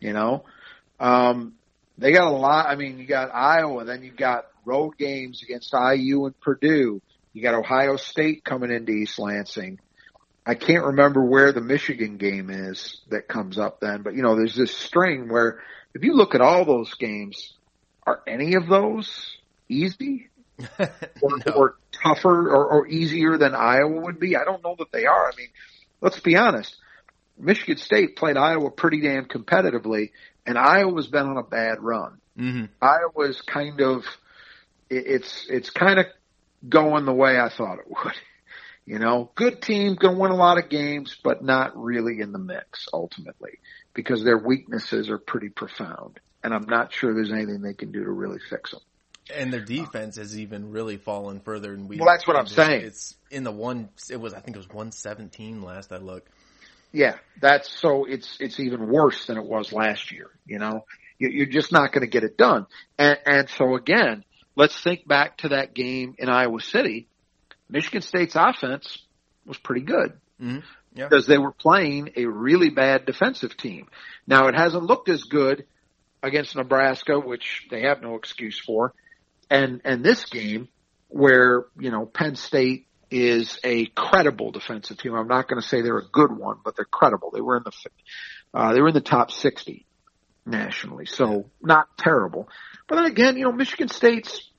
You 0.00 0.12
know, 0.12 0.44
um, 1.00 1.54
they 1.98 2.12
got 2.12 2.26
a 2.26 2.36
lot. 2.36 2.66
I 2.66 2.76
mean, 2.76 2.98
you 2.98 3.06
got 3.06 3.34
Iowa, 3.34 3.84
then 3.84 4.02
you 4.02 4.10
got 4.10 4.46
road 4.64 4.98
games 4.98 5.42
against 5.42 5.72
IU 5.72 6.26
and 6.26 6.38
Purdue. 6.40 7.00
You 7.32 7.42
got 7.42 7.54
Ohio 7.54 7.96
State 7.96 8.44
coming 8.44 8.70
into 8.70 8.92
East 8.92 9.18
Lansing. 9.18 9.78
I 10.44 10.54
can't 10.54 10.84
remember 10.84 11.24
where 11.24 11.52
the 11.52 11.60
Michigan 11.60 12.18
game 12.18 12.50
is 12.50 13.00
that 13.08 13.26
comes 13.26 13.58
up 13.58 13.80
then, 13.80 14.02
but 14.02 14.14
you 14.14 14.22
know, 14.22 14.36
there's 14.36 14.54
this 14.54 14.76
string 14.76 15.28
where 15.28 15.60
if 15.94 16.04
you 16.04 16.14
look 16.14 16.34
at 16.34 16.40
all 16.40 16.64
those 16.64 16.92
games, 16.94 17.54
are 18.06 18.22
any 18.26 18.54
of 18.54 18.66
those 18.68 19.36
easy 19.68 20.28
or, 20.78 20.90
No. 21.46 21.52
or 21.54 21.76
tougher 21.92 22.48
or, 22.50 22.66
or 22.66 22.86
easier 22.88 23.36
than 23.38 23.54
Iowa 23.54 24.00
would 24.02 24.20
be? 24.20 24.36
I 24.36 24.44
don't 24.44 24.62
know 24.62 24.76
that 24.78 24.92
they 24.92 25.06
are. 25.06 25.28
I 25.32 25.36
mean, 25.36 25.48
let's 26.00 26.20
be 26.20 26.36
honest. 26.36 26.76
Michigan 27.38 27.76
State 27.76 28.16
played 28.16 28.36
Iowa 28.36 28.70
pretty 28.70 29.00
damn 29.00 29.26
competitively, 29.26 30.10
and 30.46 30.56
Iowa's 30.56 31.08
been 31.08 31.26
on 31.26 31.36
a 31.36 31.42
bad 31.42 31.82
run. 31.82 32.18
hmm 32.36 32.64
Iowa's 32.80 33.42
kind 33.42 33.80
of 33.80 34.04
it's 34.88 35.46
it's 35.50 35.70
kind 35.70 35.98
of 35.98 36.06
going 36.68 37.04
the 37.04 37.12
way 37.12 37.38
I 37.38 37.48
thought 37.48 37.78
it 37.78 37.88
would. 37.88 38.14
You 38.88 39.00
know, 39.00 39.32
good 39.34 39.60
team, 39.62 39.96
going 39.96 40.14
to 40.14 40.20
win 40.20 40.30
a 40.30 40.36
lot 40.36 40.58
of 40.58 40.68
games, 40.68 41.16
but 41.24 41.42
not 41.42 41.76
really 41.76 42.20
in 42.20 42.30
the 42.30 42.38
mix 42.38 42.86
ultimately 42.92 43.58
because 43.96 44.22
their 44.22 44.38
weaknesses 44.38 45.10
are 45.10 45.18
pretty 45.18 45.48
profound, 45.48 46.20
and 46.44 46.54
I'm 46.54 46.66
not 46.68 46.92
sure 46.92 47.12
there's 47.14 47.32
anything 47.32 47.62
they 47.62 47.74
can 47.74 47.90
do 47.90 48.04
to 48.04 48.10
really 48.10 48.38
fix 48.50 48.70
them. 48.70 48.80
And 49.34 49.52
their 49.52 49.64
defense 49.64 50.14
has 50.16 50.38
even 50.38 50.70
really 50.70 50.98
fallen 50.98 51.40
further. 51.40 51.72
And 51.72 51.88
we. 51.88 51.96
Well, 51.96 52.06
that's 52.06 52.28
what 52.28 52.36
I'm 52.36 52.46
saying. 52.46 52.82
It's 52.82 53.16
in 53.30 53.42
the 53.42 53.50
one. 53.50 53.88
It 54.08 54.20
was. 54.20 54.34
I 54.34 54.38
think 54.40 54.54
it 54.56 54.60
was 54.60 54.68
one 54.68 54.92
seventeen 54.92 55.62
last 55.62 55.90
I 55.92 55.96
looked. 55.96 56.28
Yeah, 56.92 57.16
that's 57.40 57.68
so 57.68 58.04
it's 58.04 58.36
it's 58.38 58.60
even 58.60 58.86
worse 58.88 59.26
than 59.26 59.36
it 59.38 59.44
was 59.44 59.72
last 59.72 60.12
year. 60.12 60.30
You 60.46 60.58
know, 60.60 60.84
You- 61.18 61.30
you're 61.30 61.46
just 61.46 61.72
not 61.72 61.90
going 61.92 62.02
to 62.02 62.06
get 62.10 62.22
it 62.22 62.36
done. 62.36 62.66
And, 62.98 63.18
and 63.26 63.48
so 63.50 63.74
again, 63.74 64.24
let's 64.54 64.80
think 64.80 65.08
back 65.08 65.38
to 65.38 65.48
that 65.48 65.74
game 65.74 66.14
in 66.18 66.28
Iowa 66.28 66.60
City. 66.60 67.08
Michigan 67.68 68.02
State's 68.02 68.36
offense 68.36 68.98
was 69.44 69.58
pretty 69.58 69.80
good 69.82 70.12
hmm 70.38 70.58
Yeah. 70.96 71.08
because 71.08 71.26
they 71.26 71.38
were 71.38 71.52
playing 71.52 72.10
a 72.16 72.24
really 72.24 72.70
bad 72.70 73.04
defensive 73.04 73.56
team. 73.56 73.86
Now 74.26 74.48
it 74.48 74.54
hasn't 74.54 74.82
looked 74.82 75.08
as 75.08 75.24
good 75.24 75.66
against 76.22 76.56
Nebraska, 76.56 77.20
which 77.20 77.66
they 77.70 77.82
have 77.82 78.02
no 78.02 78.16
excuse 78.16 78.58
for, 78.58 78.94
and 79.50 79.82
and 79.84 80.02
this 80.02 80.24
game 80.24 80.68
where 81.08 81.66
you 81.78 81.90
know 81.90 82.06
Penn 82.06 82.36
State 82.36 82.86
is 83.10 83.58
a 83.62 83.86
credible 83.86 84.50
defensive 84.50 84.98
team. 84.98 85.14
I'm 85.14 85.28
not 85.28 85.48
going 85.48 85.60
to 85.60 85.66
say 85.66 85.82
they're 85.82 85.98
a 85.98 86.08
good 86.10 86.36
one, 86.36 86.56
but 86.64 86.74
they're 86.76 86.84
credible. 86.84 87.30
They 87.30 87.40
were 87.40 87.58
in 87.58 87.64
the 87.64 87.72
uh, 88.54 88.72
they 88.72 88.80
were 88.80 88.88
in 88.88 88.94
the 88.94 89.00
top 89.00 89.30
60 89.30 89.86
nationally, 90.44 91.06
so 91.06 91.50
not 91.62 91.96
terrible. 91.98 92.48
But 92.88 92.96
then 92.96 93.04
again, 93.04 93.36
you 93.36 93.44
know 93.44 93.52
Michigan 93.52 93.88
State's 93.88 94.50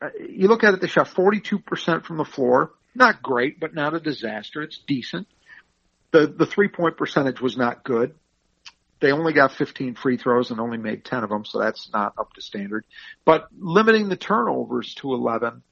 uh, 0.00 0.10
you 0.28 0.48
look 0.48 0.64
at 0.64 0.74
it, 0.74 0.80
they 0.80 0.88
shot 0.88 1.08
42% 1.08 2.04
from 2.04 2.18
the 2.18 2.24
floor. 2.24 2.72
Not 2.94 3.22
great, 3.22 3.60
but 3.60 3.74
not 3.74 3.94
a 3.94 4.00
disaster. 4.00 4.62
It's 4.62 4.78
decent. 4.78 5.26
The, 6.16 6.26
the 6.28 6.46
three 6.46 6.68
point 6.68 6.96
percentage 6.96 7.42
was 7.42 7.58
not 7.58 7.84
good. 7.84 8.14
They 9.00 9.12
only 9.12 9.34
got 9.34 9.52
15 9.52 9.96
free 9.96 10.16
throws 10.16 10.50
and 10.50 10.58
only 10.58 10.78
made 10.78 11.04
10 11.04 11.22
of 11.24 11.28
them, 11.28 11.44
so 11.44 11.58
that's 11.58 11.90
not 11.92 12.14
up 12.16 12.32
to 12.34 12.40
standard. 12.40 12.86
But 13.26 13.48
limiting 13.58 14.08
the 14.08 14.16
turnovers 14.16 14.94
to 14.94 15.12
11, 15.12 15.62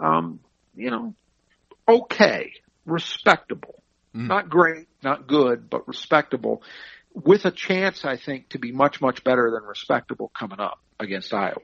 um, 0.00 0.40
you 0.74 0.90
know, 0.90 1.14
okay, 1.86 2.52
respectable. 2.84 3.80
Mhm. 4.12 4.26
Not 4.26 4.50
great, 4.50 4.88
not 5.04 5.28
good, 5.28 5.70
but 5.70 5.86
respectable. 5.86 6.64
With 7.14 7.44
a 7.44 7.52
chance, 7.52 8.04
I 8.04 8.16
think, 8.16 8.48
to 8.48 8.58
be 8.58 8.72
much, 8.72 9.00
much 9.00 9.22
better 9.22 9.52
than 9.52 9.62
respectable 9.62 10.32
coming 10.36 10.58
up 10.58 10.80
against 10.98 11.32
Iowa. 11.32 11.60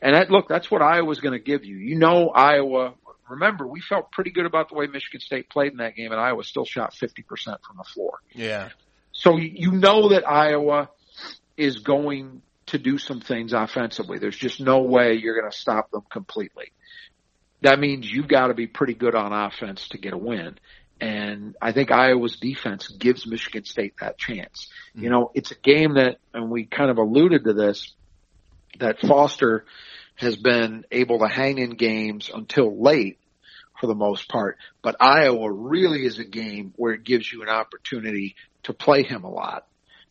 And 0.00 0.14
that, 0.14 0.30
look, 0.30 0.46
that's 0.48 0.70
what 0.70 0.80
Iowa's 0.80 1.18
going 1.18 1.32
to 1.32 1.44
give 1.44 1.64
you. 1.64 1.76
You 1.76 1.96
know, 1.96 2.28
Iowa, 2.28 2.94
remember, 3.28 3.66
we 3.66 3.80
felt 3.80 4.12
pretty 4.12 4.30
good 4.30 4.46
about 4.46 4.68
the 4.68 4.74
way 4.74 4.86
Michigan 4.86 5.20
State 5.20 5.48
played 5.48 5.72
in 5.72 5.78
that 5.78 5.94
game, 5.96 6.12
and 6.12 6.20
Iowa 6.20 6.44
still 6.44 6.64
shot 6.64 6.94
50% 6.94 7.58
from 7.62 7.76
the 7.76 7.84
floor. 7.84 8.20
Yeah. 8.32 8.70
So 9.12 9.36
you- 9.36 9.52
you 9.54 9.72
know 9.72 10.08
that 10.10 10.28
Iowa 10.28 10.90
is 11.56 11.78
going 11.78 12.42
to 12.66 12.78
do 12.78 12.98
some 12.98 13.20
things 13.20 13.52
offensively. 13.52 14.18
There's 14.18 14.36
just 14.36 14.60
no 14.60 14.82
way 14.82 15.14
you're 15.14 15.38
going 15.38 15.50
to 15.50 15.56
stop 15.56 15.90
them 15.90 16.02
completely. 16.10 16.72
That 17.60 17.78
means 17.78 18.10
you've 18.10 18.28
got 18.28 18.48
to 18.48 18.54
be 18.54 18.66
pretty 18.66 18.94
good 18.94 19.14
on 19.14 19.32
offense 19.32 19.88
to 19.88 19.98
get 19.98 20.12
a 20.12 20.18
win. 20.18 20.58
And 21.00 21.56
I 21.60 21.72
think 21.72 21.90
Iowa's 21.90 22.36
defense 22.36 22.88
gives 22.88 23.26
Michigan 23.26 23.64
State 23.64 23.94
that 24.00 24.18
chance. 24.18 24.68
Mm-hmm. 24.90 25.04
You 25.04 25.10
know, 25.10 25.30
it's 25.34 25.50
a 25.50 25.56
game 25.56 25.94
that, 25.94 26.18
and 26.32 26.50
we 26.50 26.64
kind 26.66 26.90
of 26.90 26.98
alluded 26.98 27.44
to 27.44 27.52
this, 27.52 27.92
that 28.78 29.00
Foster 29.00 29.64
has 30.16 30.36
been 30.36 30.84
able 30.90 31.18
to 31.18 31.28
hang 31.28 31.58
in 31.58 31.70
games 31.70 32.30
until 32.32 32.82
late 32.82 33.18
for 33.80 33.86
the 33.86 33.94
most 33.94 34.28
part. 34.28 34.58
But 34.82 34.96
Iowa 35.00 35.50
really 35.50 36.04
is 36.04 36.18
a 36.18 36.24
game 36.24 36.72
where 36.76 36.92
it 36.92 37.04
gives 37.04 37.30
you 37.32 37.42
an 37.42 37.48
opportunity 37.48 38.36
to 38.64 38.72
play 38.72 39.02
him 39.02 39.24
a 39.24 39.30
lot 39.30 39.66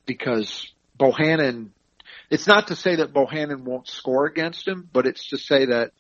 because 0.06 0.72
Bohannon, 1.00 1.70
it's 2.30 2.48
not 2.48 2.68
to 2.68 2.76
say 2.76 2.98
that 2.98 3.14
Bohannon 3.14 3.62
won't 3.62 3.88
score 3.88 4.26
against 4.26 4.68
him, 4.68 4.88
but 4.92 5.08
it's 5.08 5.30
to 5.30 5.38
say 5.38 5.66
that 5.66 5.92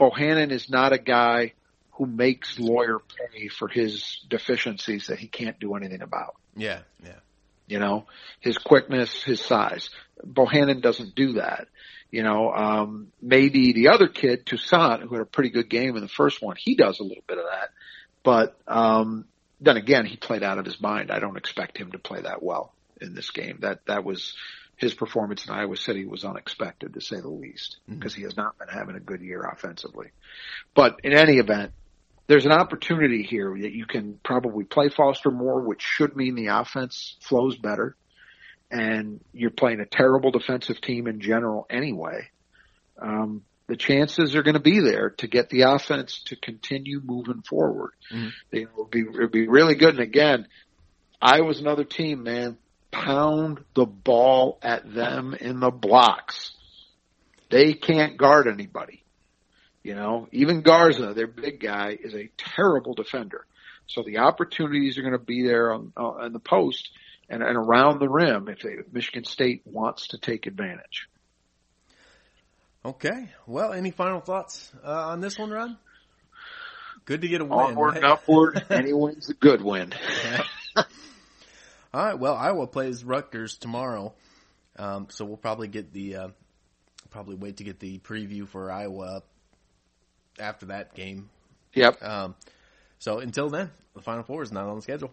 Bohannon 0.00 0.50
is 0.50 0.70
not 0.70 0.92
a 0.92 0.98
guy 0.98 1.52
who 1.92 2.06
makes 2.06 2.58
Loyer 2.58 2.98
pay 2.98 3.48
for 3.48 3.68
his 3.68 4.18
deficiencies 4.28 5.08
that 5.08 5.18
he 5.18 5.28
can't 5.28 5.60
do 5.60 5.74
anything 5.74 6.02
about. 6.02 6.36
Yeah. 6.56 6.80
Yeah. 7.04 7.20
You 7.66 7.78
know, 7.78 8.06
his 8.40 8.58
quickness, 8.58 9.22
his 9.22 9.40
size. 9.40 9.90
Bohannon 10.26 10.82
doesn't 10.82 11.14
do 11.14 11.34
that. 11.34 11.68
You 12.12 12.22
know, 12.22 12.52
um, 12.52 13.08
maybe 13.20 13.72
the 13.72 13.88
other 13.88 14.06
kid, 14.06 14.46
Toussaint, 14.46 15.00
who 15.00 15.14
had 15.14 15.22
a 15.22 15.26
pretty 15.26 15.50
good 15.50 15.68
game 15.68 15.96
in 15.96 16.02
the 16.02 16.08
first 16.08 16.42
one, 16.42 16.56
he 16.56 16.76
does 16.76 17.00
a 17.00 17.02
little 17.02 17.24
bit 17.26 17.38
of 17.38 17.44
that. 17.50 17.70
But, 18.22 18.56
um, 18.68 19.24
then 19.60 19.78
again, 19.78 20.04
he 20.04 20.16
played 20.16 20.42
out 20.42 20.58
of 20.58 20.66
his 20.66 20.80
mind. 20.80 21.10
I 21.10 21.20
don't 21.20 21.38
expect 21.38 21.78
him 21.78 21.92
to 21.92 21.98
play 21.98 22.20
that 22.20 22.42
well 22.42 22.74
in 23.00 23.14
this 23.14 23.30
game. 23.30 23.58
That, 23.62 23.86
that 23.86 24.04
was, 24.04 24.34
his 24.76 24.92
performance 24.92 25.46
in 25.46 25.54
Iowa 25.54 25.76
City 25.76 26.04
was 26.04 26.24
unexpected 26.24 26.94
to 26.94 27.00
say 27.00 27.18
the 27.18 27.28
least 27.28 27.78
because 27.88 28.14
he 28.14 28.22
has 28.24 28.36
not 28.36 28.58
been 28.58 28.68
having 28.68 28.94
a 28.94 29.00
good 29.00 29.22
year 29.22 29.42
offensively. 29.42 30.08
But 30.74 31.00
in 31.04 31.14
any 31.14 31.38
event, 31.38 31.72
there's 32.26 32.46
an 32.46 32.52
opportunity 32.52 33.22
here 33.22 33.56
that 33.58 33.72
you 33.72 33.86
can 33.86 34.18
probably 34.22 34.64
play 34.64 34.90
Foster 34.90 35.30
more, 35.30 35.60
which 35.60 35.82
should 35.82 36.14
mean 36.14 36.34
the 36.34 36.48
offense 36.48 37.16
flows 37.20 37.56
better. 37.56 37.96
And 38.72 39.20
you're 39.34 39.50
playing 39.50 39.80
a 39.80 39.86
terrible 39.86 40.30
defensive 40.30 40.80
team 40.80 41.06
in 41.06 41.20
general 41.20 41.66
anyway. 41.68 42.30
Um, 42.98 43.42
the 43.66 43.76
chances 43.76 44.34
are 44.34 44.42
going 44.42 44.54
to 44.54 44.60
be 44.60 44.80
there 44.80 45.10
to 45.18 45.26
get 45.26 45.50
the 45.50 45.62
offense 45.62 46.22
to 46.26 46.36
continue 46.36 47.00
moving 47.04 47.42
forward. 47.42 47.92
Mhm. 48.10 48.32
It 48.50 48.68
would 48.76 48.90
be, 48.90 49.00
it 49.00 49.12
would 49.12 49.30
be 49.30 49.46
really 49.46 49.74
good. 49.74 49.90
And 49.90 50.00
again, 50.00 50.48
Iowa's 51.20 51.60
another 51.60 51.84
team, 51.84 52.22
man. 52.22 52.56
Pound 52.90 53.62
the 53.74 53.86
ball 53.86 54.58
at 54.62 54.92
them 54.92 55.34
in 55.34 55.60
the 55.60 55.70
blocks. 55.70 56.52
They 57.50 57.74
can't 57.74 58.16
guard 58.16 58.48
anybody. 58.48 59.04
You 59.82 59.94
know, 59.94 60.28
even 60.32 60.62
Garza, 60.62 61.12
their 61.14 61.26
big 61.26 61.60
guy, 61.60 61.98
is 62.00 62.14
a 62.14 62.30
terrible 62.38 62.94
defender. 62.94 63.46
So 63.86 64.02
the 64.02 64.18
opportunities 64.18 64.96
are 64.96 65.02
going 65.02 65.12
to 65.12 65.18
be 65.18 65.42
there 65.42 65.72
on, 65.72 65.92
uh, 65.96 66.08
on 66.24 66.32
the 66.32 66.38
post 66.38 66.90
and, 67.32 67.42
and 67.42 67.56
around 67.56 67.98
the 67.98 68.08
rim 68.08 68.48
if, 68.48 68.60
they, 68.60 68.72
if 68.72 68.92
Michigan 68.92 69.24
State 69.24 69.62
wants 69.64 70.08
to 70.08 70.18
take 70.18 70.46
advantage. 70.46 71.08
Okay. 72.84 73.30
Well, 73.46 73.72
any 73.72 73.90
final 73.90 74.20
thoughts 74.20 74.70
uh, 74.84 75.08
on 75.08 75.20
this 75.20 75.38
one, 75.38 75.50
Ron? 75.50 75.78
Good 77.06 77.22
to 77.22 77.28
get 77.28 77.40
a 77.40 77.44
win. 77.44 77.52
Onward 77.52 77.94
right? 77.94 77.96
and 77.96 78.04
upward, 78.04 78.66
any 78.70 78.92
win's 78.92 79.30
a 79.30 79.34
good 79.34 79.62
win. 79.62 79.92
All 80.76 80.84
right. 82.04 82.18
Well, 82.18 82.34
Iowa 82.34 82.66
plays 82.66 83.02
Rutgers 83.02 83.56
tomorrow, 83.56 84.12
um, 84.76 85.06
so 85.10 85.24
we'll 85.24 85.36
probably 85.36 85.68
get 85.68 85.92
the 85.92 86.16
uh, 86.16 86.28
probably 87.10 87.36
wait 87.36 87.56
to 87.58 87.64
get 87.64 87.80
the 87.80 87.98
preview 87.98 88.46
for 88.46 88.70
Iowa 88.70 89.22
after 90.38 90.66
that 90.66 90.94
game. 90.94 91.28
Yep. 91.74 92.02
Um, 92.02 92.34
so 92.98 93.18
until 93.18 93.48
then, 93.48 93.70
the 93.94 94.02
Final 94.02 94.22
Four 94.22 94.42
is 94.42 94.52
not 94.52 94.66
on 94.66 94.76
the 94.76 94.82
schedule. 94.82 95.12